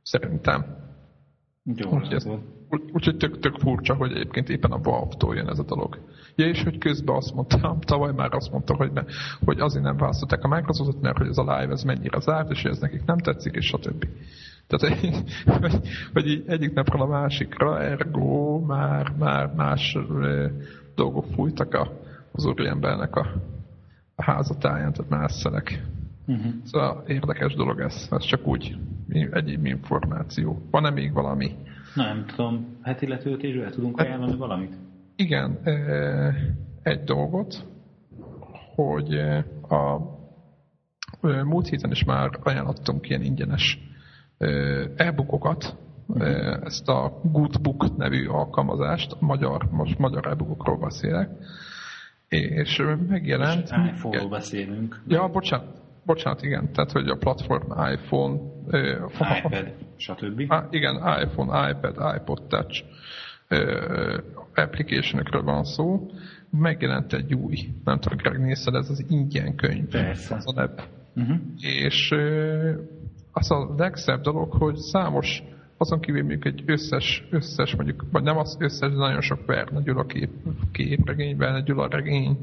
Szerintem. 0.02 0.64
Úgyhogy 2.92 3.16
tök, 3.16 3.38
tök 3.38 3.58
furcsa, 3.58 3.94
hogy 3.94 4.10
egyébként 4.10 4.48
éppen 4.48 4.70
a 4.70 4.80
Valve-tól 4.80 5.34
jön 5.36 5.48
ez 5.48 5.58
a 5.58 5.64
dolog. 5.64 5.98
Ja, 6.36 6.46
és 6.46 6.62
hogy 6.62 6.78
közben 6.78 7.16
azt 7.16 7.34
mondtam, 7.34 7.80
tavaly 7.92 8.12
már 8.12 8.34
azt 8.34 8.50
mondta, 8.50 8.74
hogy, 8.74 8.92
ne, 8.92 9.02
hogy 9.44 9.60
azért 9.60 9.84
nem 9.84 9.96
választották 9.96 10.44
a 10.44 10.48
Microsoftot, 10.48 11.00
mert 11.00 11.18
hogy 11.18 11.28
ez 11.28 11.38
a 11.38 11.58
live 11.58 11.72
ez 11.72 11.82
mennyire 11.82 12.20
zárt, 12.20 12.50
és 12.50 12.64
ez 12.64 12.78
nekik 12.78 13.04
nem 13.04 13.18
tetszik, 13.18 13.54
és 13.54 13.66
stb. 13.66 14.06
Tehát, 14.66 14.98
hogy, 14.98 15.22
hogy 16.12 16.26
így 16.26 16.44
egyik 16.46 16.72
napról 16.72 17.02
a 17.02 17.06
másikra, 17.06 17.80
ergo 17.80 18.58
már, 18.58 19.12
már 19.18 19.52
más 19.54 19.98
dolgok 20.94 21.24
fújtak 21.34 21.74
a, 21.74 21.92
az 22.32 22.44
úriembernek 22.46 23.16
a, 23.16 23.26
a 24.14 24.22
házatáján, 24.22 24.92
tehát 24.92 25.10
más 25.10 25.32
szelek. 25.32 25.82
Uh-huh. 26.26 26.52
Szóval 26.64 27.04
érdekes 27.06 27.54
dolog 27.54 27.80
ez, 27.80 28.08
ez 28.10 28.24
csak 28.24 28.46
úgy 28.46 28.76
egyéb 29.30 29.66
információ. 29.66 30.62
Van-e 30.70 30.90
még 30.90 31.12
valami? 31.12 31.56
Nem 31.94 32.24
tudom, 32.26 32.78
heti 32.82 33.06
letöltésről 33.06 33.70
tudunk 33.70 33.98
hát, 33.98 34.06
ajánlani 34.06 34.36
valamit? 34.36 34.74
Igen, 35.16 35.58
egy 36.82 37.04
dolgot, 37.04 37.64
hogy 38.74 39.14
a 39.68 40.00
múlt 41.44 41.68
héten 41.68 41.90
is 41.90 42.04
már 42.04 42.30
ajánlottunk 42.42 43.08
ilyen 43.08 43.22
ingyenes 43.22 43.78
e-bookokat, 44.96 45.76
ezt 46.64 46.88
a 46.88 47.20
Goodbook 47.22 47.96
nevű 47.96 48.26
alkalmazást, 48.26 49.16
magyar, 49.20 49.68
most 49.70 49.98
magyar 49.98 50.26
e-bookokról 50.26 50.78
beszélek, 50.78 51.30
és 52.28 52.82
megjelent... 53.08 53.62
És 53.62 53.70
iPhone-ról 53.92 54.28
beszélünk. 54.28 55.02
Ja, 55.06 55.28
bocsánat, 55.28 55.66
bocsánat, 56.04 56.42
igen, 56.42 56.72
tehát 56.72 56.92
hogy 56.92 57.08
a 57.08 57.16
platform 57.16 57.70
iPhone, 57.92 58.40
iPad, 59.38 59.74
stb. 59.96 60.40
Igen, 60.70 60.96
iPhone, 61.22 61.70
iPad, 61.70 62.16
iPod 62.16 62.42
Touch 62.42 62.84
applicationokról 64.54 65.42
van 65.42 65.64
szó, 65.64 66.10
megjelent 66.50 67.12
egy 67.12 67.34
új, 67.34 67.56
nem 67.84 67.98
tudom, 67.98 68.18
Greg 68.18 68.40
nézted, 68.40 68.74
ez 68.74 68.90
az 68.90 69.04
ingyen 69.08 69.54
könyv. 69.54 69.88
Persze. 69.88 70.34
Az 70.34 70.56
a 70.56 70.70
Uh-huh. 71.16 71.36
És 71.58 72.14
az 73.32 73.50
a 73.50 73.74
legszebb 73.76 74.20
dolog, 74.20 74.52
hogy 74.52 74.76
számos, 74.76 75.42
azon 75.76 76.00
kívül 76.00 76.20
mondjuk 76.20 76.44
egy 76.44 76.62
összes, 76.66 77.24
összes 77.30 77.74
mondjuk, 77.74 78.04
vagy 78.12 78.22
nem 78.22 78.36
az 78.36 78.56
összes, 78.60 78.90
de 78.90 78.96
nagyon 78.96 79.20
sok 79.20 79.46
Verne 79.46 79.80
Gyula 79.80 80.06
kép, 80.06 80.30
képregény, 80.72 81.36
Verne 81.36 81.60
Gyula 81.60 81.88
regény, 81.88 82.38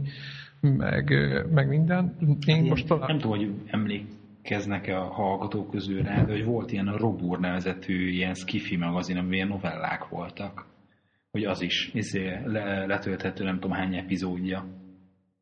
meg, 0.61 1.13
meg 1.51 1.67
minden. 1.67 2.15
Én, 2.45 2.63
most 2.63 2.87
talán... 2.87 3.07
Nem 3.07 3.19
tudom, 3.19 3.37
hogy 3.37 3.51
emlékeznek-e 3.65 4.99
a 4.99 5.13
hallgatók 5.13 5.71
közül 5.71 6.01
rá, 6.01 6.23
de 6.23 6.31
hogy 6.31 6.45
volt 6.45 6.71
ilyen 6.71 6.87
a 6.87 6.97
Robur 6.97 7.39
nevezetű 7.39 8.09
ilyen 8.09 8.33
skifi 8.33 8.77
magazin, 8.77 9.17
amiben 9.17 9.35
ilyen 9.35 9.47
novellák 9.47 10.07
voltak. 10.07 10.65
Hogy 11.31 11.43
az 11.43 11.61
is 11.61 11.91
izé, 11.93 12.39
le, 12.45 12.85
letölthető 12.85 13.43
nem 13.43 13.59
tudom 13.59 13.71
hány 13.71 13.95
epizódja. 13.95 14.65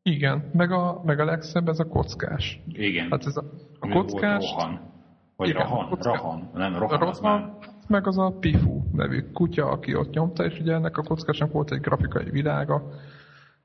Igen, 0.02 0.50
meg 0.52 0.70
a, 0.70 1.02
meg 1.04 1.20
a 1.20 1.24
legszebb 1.24 1.68
ez 1.68 1.78
a 1.78 1.84
kockás. 1.84 2.60
Igen. 2.72 3.10
Hát 3.10 3.26
ez 3.26 3.36
a, 3.36 3.44
a 3.78 3.88
kockás... 3.88 4.44
Rohan. 4.50 4.96
Vagy 5.38 5.48
Igen, 5.48 5.62
Rahan, 5.62 5.88
kocka, 5.88 6.12
Rahan, 6.12 6.50
nem 6.54 6.78
Rohan, 6.78 6.98
Rohan 6.98 7.16
már... 7.22 7.52
meg 7.88 8.06
az 8.06 8.18
a 8.18 8.36
Pifu 8.40 8.82
nevű 8.92 9.22
kutya, 9.32 9.66
aki 9.66 9.94
ott 9.94 10.10
nyomta, 10.10 10.44
és 10.44 10.58
ugye 10.60 10.72
ennek 10.72 10.96
a 10.96 11.02
kockásnak 11.02 11.52
volt 11.52 11.72
egy 11.72 11.80
grafikai 11.80 12.30
világa, 12.30 12.82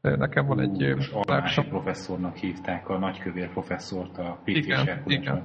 Nekem 0.02 0.46
van 0.46 0.60
egy... 0.60 0.96
Almási 1.12 1.62
professzornak 1.62 2.36
hívták 2.36 2.90
a 2.90 2.98
nagykövér 2.98 3.50
professzort 3.50 4.18
a 4.18 4.40
igen, 4.46 5.04
igen. 5.06 5.44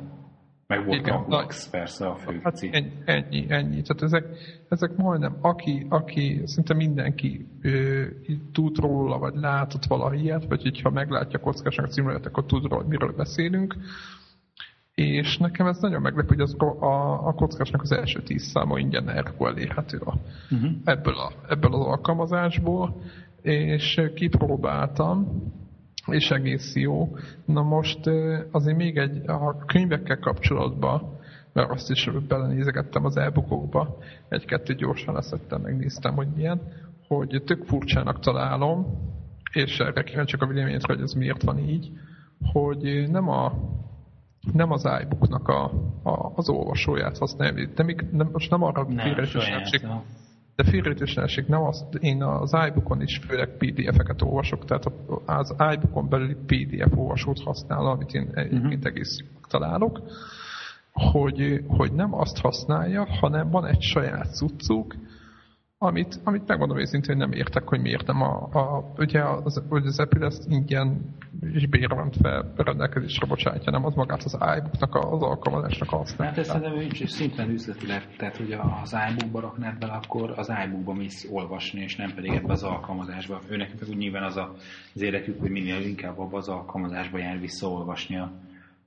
Meg 0.67 0.85
volt 0.85 1.01
igen, 1.01 1.17
Kaplax, 1.17 1.69
persze 1.71 2.07
a 2.07 2.15
fő 2.15 2.41
hát 2.43 2.63
ennyi, 2.71 2.93
ennyi, 3.05 3.47
ennyi. 3.49 3.83
Tehát 3.83 4.03
ezek, 4.03 4.25
ezek 4.69 4.97
majdnem, 4.97 5.37
aki, 5.41 5.87
aki 5.89 6.43
szinte 6.45 6.75
mindenki 6.75 7.49
ö, 7.63 8.05
tud 8.53 8.79
róla, 8.79 9.19
vagy 9.19 9.35
látott 9.35 9.85
valahogy 9.85 10.25
ilyet, 10.25 10.45
vagy 10.49 10.63
hogyha 10.63 10.91
meglátja 10.91 11.39
a 11.39 11.43
kockásnak 11.43 11.87
a 11.87 11.89
címlet, 11.89 12.27
akkor 12.27 12.45
tud 12.45 12.65
róla, 12.65 12.87
miről 12.89 13.13
beszélünk. 13.13 13.77
És 14.99 15.37
nekem 15.37 15.67
ez 15.67 15.81
nagyon 15.81 16.01
meglepő, 16.01 16.27
hogy 16.29 16.41
az, 16.41 16.55
a, 16.59 17.27
a 17.27 17.33
kockásnak 17.33 17.83
az 17.83 17.93
első 17.93 18.23
tíz 18.23 18.43
száma 18.43 18.79
ingyen 18.79 19.09
elérhető 19.39 19.99
a, 19.99 20.15
uh-huh. 20.51 20.71
ebből, 20.85 21.15
a, 21.15 21.33
ebből 21.49 21.75
az 21.75 21.87
alkalmazásból 21.87 23.03
és 23.43 24.01
kipróbáltam, 24.15 25.43
és 26.07 26.31
egész 26.31 26.75
jó. 26.75 27.17
Na 27.45 27.63
most 27.63 27.99
azért 28.51 28.77
még 28.77 28.97
egy, 28.97 29.29
a 29.29 29.65
könyvekkel 29.67 30.19
kapcsolatban, 30.19 31.19
mert 31.53 31.71
azt 31.71 31.91
is 31.91 32.11
belenézegettem 32.29 33.05
az 33.05 33.17
e-bookokba, 33.17 33.99
egy-kettő 34.29 34.75
gyorsan 34.75 35.15
leszettem, 35.15 35.61
megnéztem, 35.61 36.15
hogy 36.15 36.29
milyen, 36.37 36.61
hogy 37.09 37.43
tök 37.47 37.65
furcsának 37.65 38.21
találom, 38.21 38.87
és 39.53 39.79
erre 39.79 40.03
kíváncsiak 40.03 40.43
a 40.43 40.47
véleményet, 40.47 40.87
hogy 40.87 41.01
ez 41.01 41.13
miért 41.13 41.43
van 41.43 41.59
így, 41.59 41.91
hogy 42.53 43.09
nem 43.11 43.29
a 43.29 43.53
nem 44.53 44.73
az 44.73 44.89
iBooknak 45.03 45.49
a, 45.49 45.65
a, 46.03 46.33
az 46.35 46.49
olvasóját 46.49 47.19
használja, 47.19 47.67
de 47.75 47.83
még 47.83 48.05
nem, 48.13 48.29
most 48.33 48.51
nem 48.51 48.63
arra 48.63 48.87
félreesik, 48.97 49.87
de 50.57 50.65
félreértésnelség 50.65 51.45
nem 51.47 51.63
az, 51.63 51.87
én 52.01 52.23
az 52.23 52.57
iBookon 52.69 53.03
is 53.03 53.21
főleg 53.27 53.49
PDF-eket 53.57 54.23
olvasok, 54.23 54.65
tehát 54.65 54.91
az 55.27 55.55
iBookon 55.75 56.09
belüli 56.09 56.37
PDF 56.47 56.97
olvasót 56.97 57.43
használom, 57.43 57.87
amit 57.87 58.15
én 58.15 58.31
egyébként 58.35 58.65
uh-huh. 58.65 58.87
egész 58.87 59.19
találok, 59.49 60.01
hogy, 60.93 61.65
hogy 61.67 61.93
nem 61.93 62.15
azt 62.15 62.39
használja, 62.39 63.07
hanem 63.21 63.51
van 63.51 63.67
egy 63.67 63.81
saját 63.81 64.35
cuccuk, 64.35 64.95
amit, 65.79 66.21
amit 66.25 66.47
megmondom 66.47 66.79
őszintén, 66.79 67.17
hogy 67.17 67.29
nem 67.29 67.39
értek, 67.39 67.69
hogy 67.69 67.81
miért 67.81 68.07
nem 68.07 68.23
a, 68.23 68.49
a 68.53 68.93
ugye 68.97 69.23
az, 69.23 69.63
hogy 69.69 69.87
az 69.87 69.99
Apple 70.01 70.27
ezt 70.27 70.47
ingyen 70.49 71.17
és 71.53 71.67
bérment 71.67 72.17
fel 72.17 72.53
rendelkezésre 72.57 73.27
bocsátja, 73.27 73.73
nem 73.73 73.85
az 73.85 73.95
magát 73.95 74.23
az 74.23 74.35
iBooknak 74.35 74.95
az 74.95 75.23
alkalmazásnak 75.23 75.89
használja. 75.89 76.33
Hát 76.33 76.39
ezt 76.39 76.51
szerintem 76.51 76.79
ő 76.79 76.83
is 76.83 77.11
szintén 77.11 77.51
üzletileg, 77.51 78.17
tehát 78.17 78.37
hogy 78.37 78.53
az 78.83 78.97
iBookba 79.11 79.41
raknád 79.41 79.79
bele, 79.79 79.93
akkor 79.93 80.35
az 80.37 80.53
iBookba 80.67 80.93
mész 80.93 81.29
olvasni, 81.31 81.81
és 81.81 81.97
nem 81.97 82.15
pedig 82.15 82.33
ebbe 82.33 82.53
az 82.53 82.63
alkalmazásba. 82.63 83.41
Őnek 83.49 83.71
pedig 83.71 83.89
úgy 83.89 83.97
nyilván 83.97 84.23
az 84.23 84.37
a, 84.37 84.55
az 84.95 85.01
érdekük, 85.01 85.41
hogy 85.41 85.51
minél 85.51 85.81
inkább 85.81 86.19
abba 86.19 86.37
az 86.37 86.49
alkalmazásba 86.49 87.19
jár 87.19 87.41
visszaolvasni 87.41 88.17
a, 88.17 88.33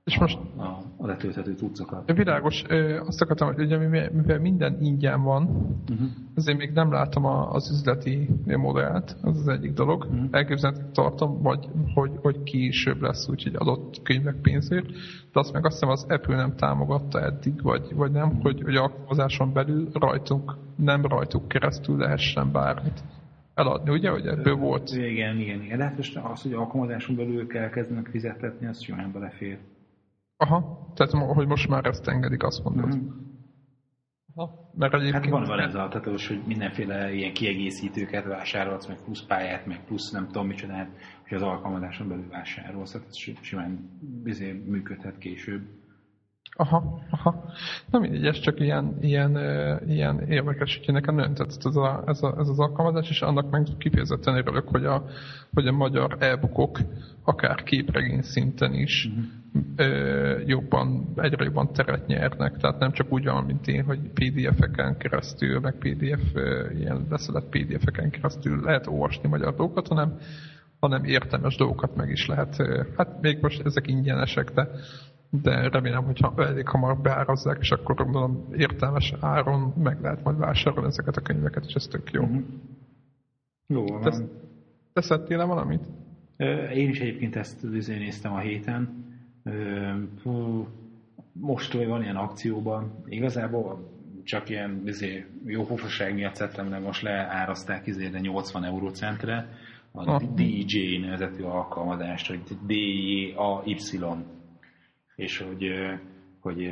és 0.04 0.18
most 0.18 0.38
a, 0.56 0.62
a 0.62 0.91
letölthető 1.06 1.52
cuccokat. 1.52 2.12
Világos, 2.12 2.64
azt 3.06 3.22
akartam, 3.22 3.54
hogy 3.54 3.60
ugye, 3.60 3.78
mivel 4.12 4.38
minden 4.38 4.76
ingyen 4.80 5.22
van, 5.22 5.42
uh-huh. 5.90 6.08
ezért 6.34 6.58
még 6.58 6.70
nem 6.72 6.92
látom 6.92 7.24
az 7.24 7.70
üzleti 7.70 8.28
modellt, 8.44 9.16
az 9.22 9.38
az 9.38 9.48
egyik 9.48 9.72
dolog. 9.72 10.04
Uh-huh. 10.04 10.28
Elképzelhetően 10.30 10.92
tartom, 10.92 11.42
vagy 11.42 11.68
hogy, 11.94 12.10
hogy 12.20 12.42
később 12.42 13.00
lesz 13.00 13.28
úgyhogy 13.28 13.54
adott 13.54 14.02
könyvek 14.02 14.36
pénzért, 14.42 14.86
de 15.32 15.40
azt 15.40 15.52
meg 15.52 15.64
azt 15.64 15.74
hiszem 15.74 15.88
az 15.88 16.06
Apple 16.08 16.36
nem 16.36 16.56
támogatta 16.56 17.20
eddig, 17.20 17.62
vagy, 17.62 17.94
vagy 17.94 18.10
nem, 18.10 18.28
uh-huh. 18.28 18.42
hogy, 18.42 18.62
hogy 18.62 18.76
alkalmazáson 18.76 19.52
belül 19.52 19.88
rajtunk, 19.92 20.56
nem 20.76 21.06
rajtuk 21.06 21.48
keresztül 21.48 21.96
lehessen 21.96 22.52
bármit 22.52 23.02
eladni, 23.54 23.90
ugye, 23.90 24.10
hogy 24.10 24.26
ebből 24.26 24.56
volt? 24.56 24.90
Igen, 24.90 25.38
igen, 25.38 25.62
igen. 25.62 25.78
De 25.78 25.84
hát 25.84 25.96
most 25.96 26.16
az, 26.16 26.42
hogy 26.42 26.52
alkalmazáson 26.52 27.16
belül 27.16 27.46
kell 27.46 27.68
kezdenek 27.68 28.06
fizetetni, 28.06 28.66
az 28.66 28.82
simán 28.82 29.12
belefér. 29.12 29.58
Aha, 30.42 30.88
tehát 30.94 31.12
hogy 31.12 31.46
most 31.46 31.68
már 31.68 31.84
ezt 31.84 32.08
engedik, 32.08 32.42
azt 32.42 32.64
mondod. 32.64 32.96
Mm. 32.96 33.08
Aha, 34.34 34.70
mert 34.74 34.94
egyébként... 34.94 35.24
Hát 35.24 35.32
van 35.32 35.44
van 35.44 35.60
ez 35.60 35.74
a 35.74 35.88
tatós, 35.88 36.28
hogy 36.28 36.42
mindenféle 36.46 37.12
ilyen 37.12 37.32
kiegészítőket 37.32 38.24
vásárolsz, 38.24 38.86
meg 38.86 38.98
plusz 39.04 39.26
pályát, 39.26 39.66
meg 39.66 39.84
plusz 39.84 40.10
nem 40.10 40.26
tudom 40.26 40.46
micsodát, 40.46 40.88
hogy 41.28 41.36
az 41.36 41.42
alkalmazáson 41.42 42.08
belül 42.08 42.28
vásárolsz, 42.28 42.92
tehát 42.92 43.06
ez 43.08 43.16
simán 43.40 44.00
bizony 44.22 44.64
működhet 44.66 45.18
később. 45.18 45.62
Aha, 46.56 47.00
aha. 47.10 47.44
Na 47.90 47.98
mindegy, 47.98 48.26
ez 48.26 48.40
csak 48.40 48.60
ilyen, 48.60 48.96
ilyen, 49.00 49.36
ilyen 49.86 50.20
érdekes, 50.28 50.80
hogy 50.84 50.94
nekem 50.94 51.14
nagyon 51.14 51.34
tetszett 51.34 51.64
ez, 51.64 51.76
a, 51.76 52.02
ez, 52.06 52.22
a, 52.22 52.34
ez 52.38 52.48
az 52.48 52.58
alkalmazás, 52.58 53.10
és 53.10 53.22
annak 53.22 53.50
meg 53.50 53.66
kifejezetten 53.78 54.36
örülök, 54.36 54.68
hogy 54.68 54.84
a, 54.84 55.04
hogy 55.52 55.66
a 55.66 55.72
magyar 55.72 56.16
e-bookok 56.18 56.78
akár 57.24 57.62
képregény 57.62 58.22
szinten 58.22 58.74
is 58.74 59.06
uh-huh. 59.06 59.40
Jobban, 60.46 61.12
egyre 61.16 61.44
jobban 61.44 61.72
teret 61.72 62.06
nyernek, 62.06 62.56
tehát 62.56 62.78
nem 62.78 62.92
csak 62.92 63.12
úgy 63.12 63.24
van, 63.24 63.44
mint 63.44 63.68
én, 63.68 63.84
hogy 63.84 63.98
PDF-eken 63.98 64.96
keresztül, 64.96 65.60
meg 65.60 65.74
PDF, 65.74 66.34
ilyen 66.78 67.06
leszedett 67.10 67.48
PDF-eken 67.48 68.10
keresztül 68.10 68.60
lehet 68.62 68.86
olvasni 68.86 69.28
magyar 69.28 69.54
dolgokat, 69.54 69.88
hanem 69.88 70.18
hanem 70.80 71.04
értelmes 71.04 71.56
dolgokat 71.56 71.96
meg 71.96 72.10
is 72.10 72.26
lehet. 72.26 72.56
Hát 72.96 73.20
még 73.20 73.38
most 73.40 73.66
ezek 73.66 73.86
ingyenesek, 73.86 74.50
de 74.50 74.68
de 75.40 75.68
remélem, 75.68 76.04
hogy 76.04 76.20
elég 76.36 76.68
hamar 76.68 77.00
beárazzák, 77.00 77.58
és 77.60 77.70
akkor 77.70 77.94
gondolom 77.94 78.48
értelmes 78.56 79.14
áron 79.20 79.72
meg 79.76 80.00
lehet 80.00 80.24
majd 80.24 80.38
vásárolni 80.38 80.88
ezeket 80.88 81.16
a 81.16 81.20
könyveket, 81.20 81.64
és 81.66 81.74
ez 81.74 81.86
tök 81.86 82.10
jó. 82.10 82.24
Mm-hmm. 82.24 82.42
Jó 83.66 83.84
van. 83.84 84.00
Te, 84.00 84.10
te 84.92 85.00
szedtél 85.00 85.46
valamit? 85.46 85.84
Én 86.74 86.88
is 86.88 87.00
egyébként 87.00 87.36
ezt 87.36 87.62
néztem 87.88 88.32
a 88.32 88.38
héten. 88.38 89.10
Most 91.32 91.72
van 91.72 92.02
ilyen 92.02 92.16
akcióban. 92.16 93.04
Igazából 93.06 93.90
csak 94.24 94.48
ilyen 94.48 94.82
izé, 94.84 95.26
jó 95.44 95.64
pofaság 95.64 96.14
miatt 96.14 96.34
szedtem, 96.34 96.68
de 96.68 96.78
most 96.78 97.02
leáraszták 97.02 97.86
izére 97.86 98.18
80 98.18 98.64
eurócentre 98.64 99.48
a 99.92 100.10
ah. 100.10 100.22
DJ 100.34 100.96
nevezetű 100.96 101.42
alkalmazást, 101.42 102.26
hogy 102.26 102.40
D-A-Y. 102.66 103.76
És 105.16 105.38
hogy, 105.38 105.64
hogy 106.40 106.66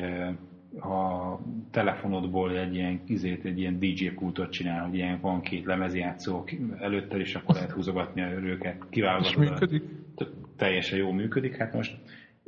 a 0.81 1.39
telefonodból 1.71 2.59
egy 2.59 2.75
ilyen, 2.75 3.01
izét, 3.07 3.45
egy 3.45 3.59
ilyen 3.59 3.79
DJ 3.79 4.09
pultot 4.09 4.51
csinál, 4.51 4.85
hogy 4.85 4.95
ilyen 4.95 5.21
van 5.21 5.41
két 5.41 5.65
lemezjátszó 5.65 6.45
előtte, 6.79 7.17
és 7.17 7.35
akkor 7.35 7.55
lehet 7.55 7.71
húzogatni 7.71 8.23
őket, 8.23 8.87
kiválogatod. 8.91 9.43
És 9.43 9.49
működik? 9.49 9.83
Teljesen 10.57 10.99
jó 10.99 11.13
működik. 11.13 11.57
Hát 11.57 11.75
most 11.75 11.97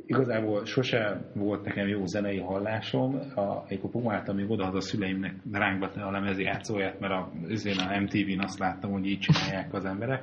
igazából 0.05 0.65
sose 0.65 1.29
volt 1.33 1.63
nekem 1.63 1.87
jó 1.87 2.05
zenei 2.05 2.39
hallásom, 2.39 3.15
a, 3.35 3.41
amikor 3.41 3.89
próbáltam 3.89 4.35
még 4.35 4.49
odaad 4.49 4.75
a 4.75 4.81
szüleimnek 4.81 5.35
ránkbatni 5.51 6.01
a 6.01 6.11
lemezjátszóját, 6.11 6.99
mert 6.99 7.13
a, 7.13 7.31
a 7.77 7.99
MTV-n 7.99 8.39
azt 8.39 8.59
láttam, 8.59 8.91
hogy 8.91 9.05
így 9.05 9.19
csinálják 9.19 9.73
az 9.73 9.85
emberek. 9.85 10.21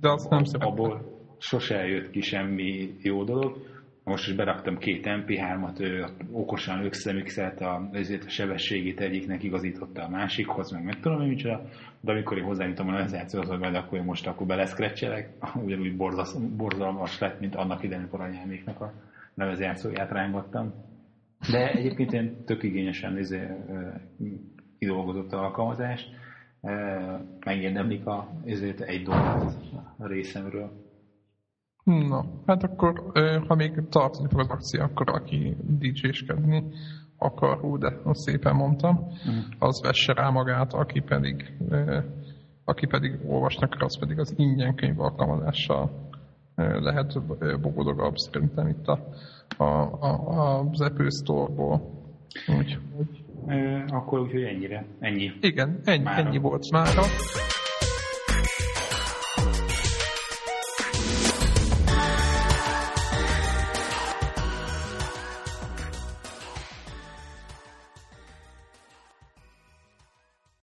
De 0.00 0.10
azt 0.10 0.30
nem 0.30 0.42
Abból 0.52 1.22
sose 1.38 1.86
jött 1.86 2.10
ki 2.10 2.20
semmi 2.20 2.96
jó 3.02 3.24
dolog 3.24 3.73
most 4.04 4.28
is 4.28 4.34
beraktam 4.34 4.78
két 4.78 5.06
MP3-at, 5.08 5.80
ő 5.80 6.04
okosan 6.32 6.84
összemixelt 6.84 7.60
a, 7.60 7.88
ezért 7.92 8.24
a 8.24 8.28
sebességét 8.28 9.00
egyiknek 9.00 9.42
igazította 9.42 10.02
a 10.02 10.08
másikhoz, 10.08 10.70
meg 10.70 10.84
meg 10.84 11.00
tudom, 11.00 11.18
hogy 11.18 11.42
de 12.00 12.12
amikor 12.12 12.38
én 12.38 12.44
hozzányújtom 12.44 12.88
a 12.88 12.92
lezációhoz, 12.92 13.48
hogy 13.48 13.58
majd 13.58 13.74
akkor 13.74 13.98
én 13.98 14.04
most 14.04 14.26
akkor 14.26 14.46
beleszkrecselek, 14.46 15.28
ugyanúgy 15.64 15.96
borzas, 15.96 16.32
borzalmas 16.56 17.18
lett, 17.18 17.40
mint 17.40 17.54
annak 17.54 17.82
idején 17.82 18.08
paranyáméknak 18.08 18.80
a 18.80 18.92
nevezjátszóját 19.34 20.10
rángattam. 20.10 20.74
De 21.50 21.70
egyébként 21.72 22.12
én 22.12 22.44
tök 22.44 22.62
igényesen 22.62 23.18
izé, 23.18 23.46
kidolgozott 24.78 25.32
alkalmazást, 25.32 26.08
megérdemlik 27.44 28.06
a, 28.06 28.30
ezért 28.44 28.80
egy 28.80 29.02
dolgot 29.02 29.54
a 29.98 30.06
részemről. 30.06 30.83
Na, 31.84 32.24
hát 32.46 32.62
akkor, 32.62 33.10
ha 33.46 33.54
még 33.54 33.88
tartani 33.88 34.28
fog 34.30 34.40
az 34.40 34.48
akció, 34.48 34.82
akkor 34.82 35.08
aki 35.08 35.56
DJ-skedni 35.78 36.64
akar, 37.18 37.58
hú, 37.58 37.78
de 37.78 38.00
azt 38.02 38.20
szépen 38.20 38.54
mondtam, 38.54 38.96
uh-huh. 38.96 39.34
az 39.58 39.80
vesse 39.82 40.12
rá 40.12 40.28
magát, 40.28 40.72
aki 40.72 41.00
pedig, 41.00 41.52
aki 42.64 42.86
pedig 42.86 43.18
olvasnak, 43.26 43.76
az 43.78 43.98
pedig 43.98 44.18
az 44.18 44.34
ingyen 44.36 44.74
könyv 44.74 45.00
alkalmazással 45.00 46.04
lehet 46.56 47.22
bogodogabb 47.60 48.16
szerintem 48.16 48.68
itt 48.68 48.86
a, 48.86 48.98
a, 49.56 49.64
a, 49.64 50.60
az 50.70 50.80
Apple 50.80 51.10
Store-ból. 51.10 51.92
Úgy, 52.58 52.78
úgy. 52.98 53.24
Akkor 53.88 54.20
úgyhogy 54.20 54.42
ennyire. 54.42 54.86
Ennyi. 54.98 55.32
Igen, 55.40 55.80
ennyi, 55.84 56.04
ennyi 56.06 56.38
volt 56.38 56.70
mára. 56.70 57.02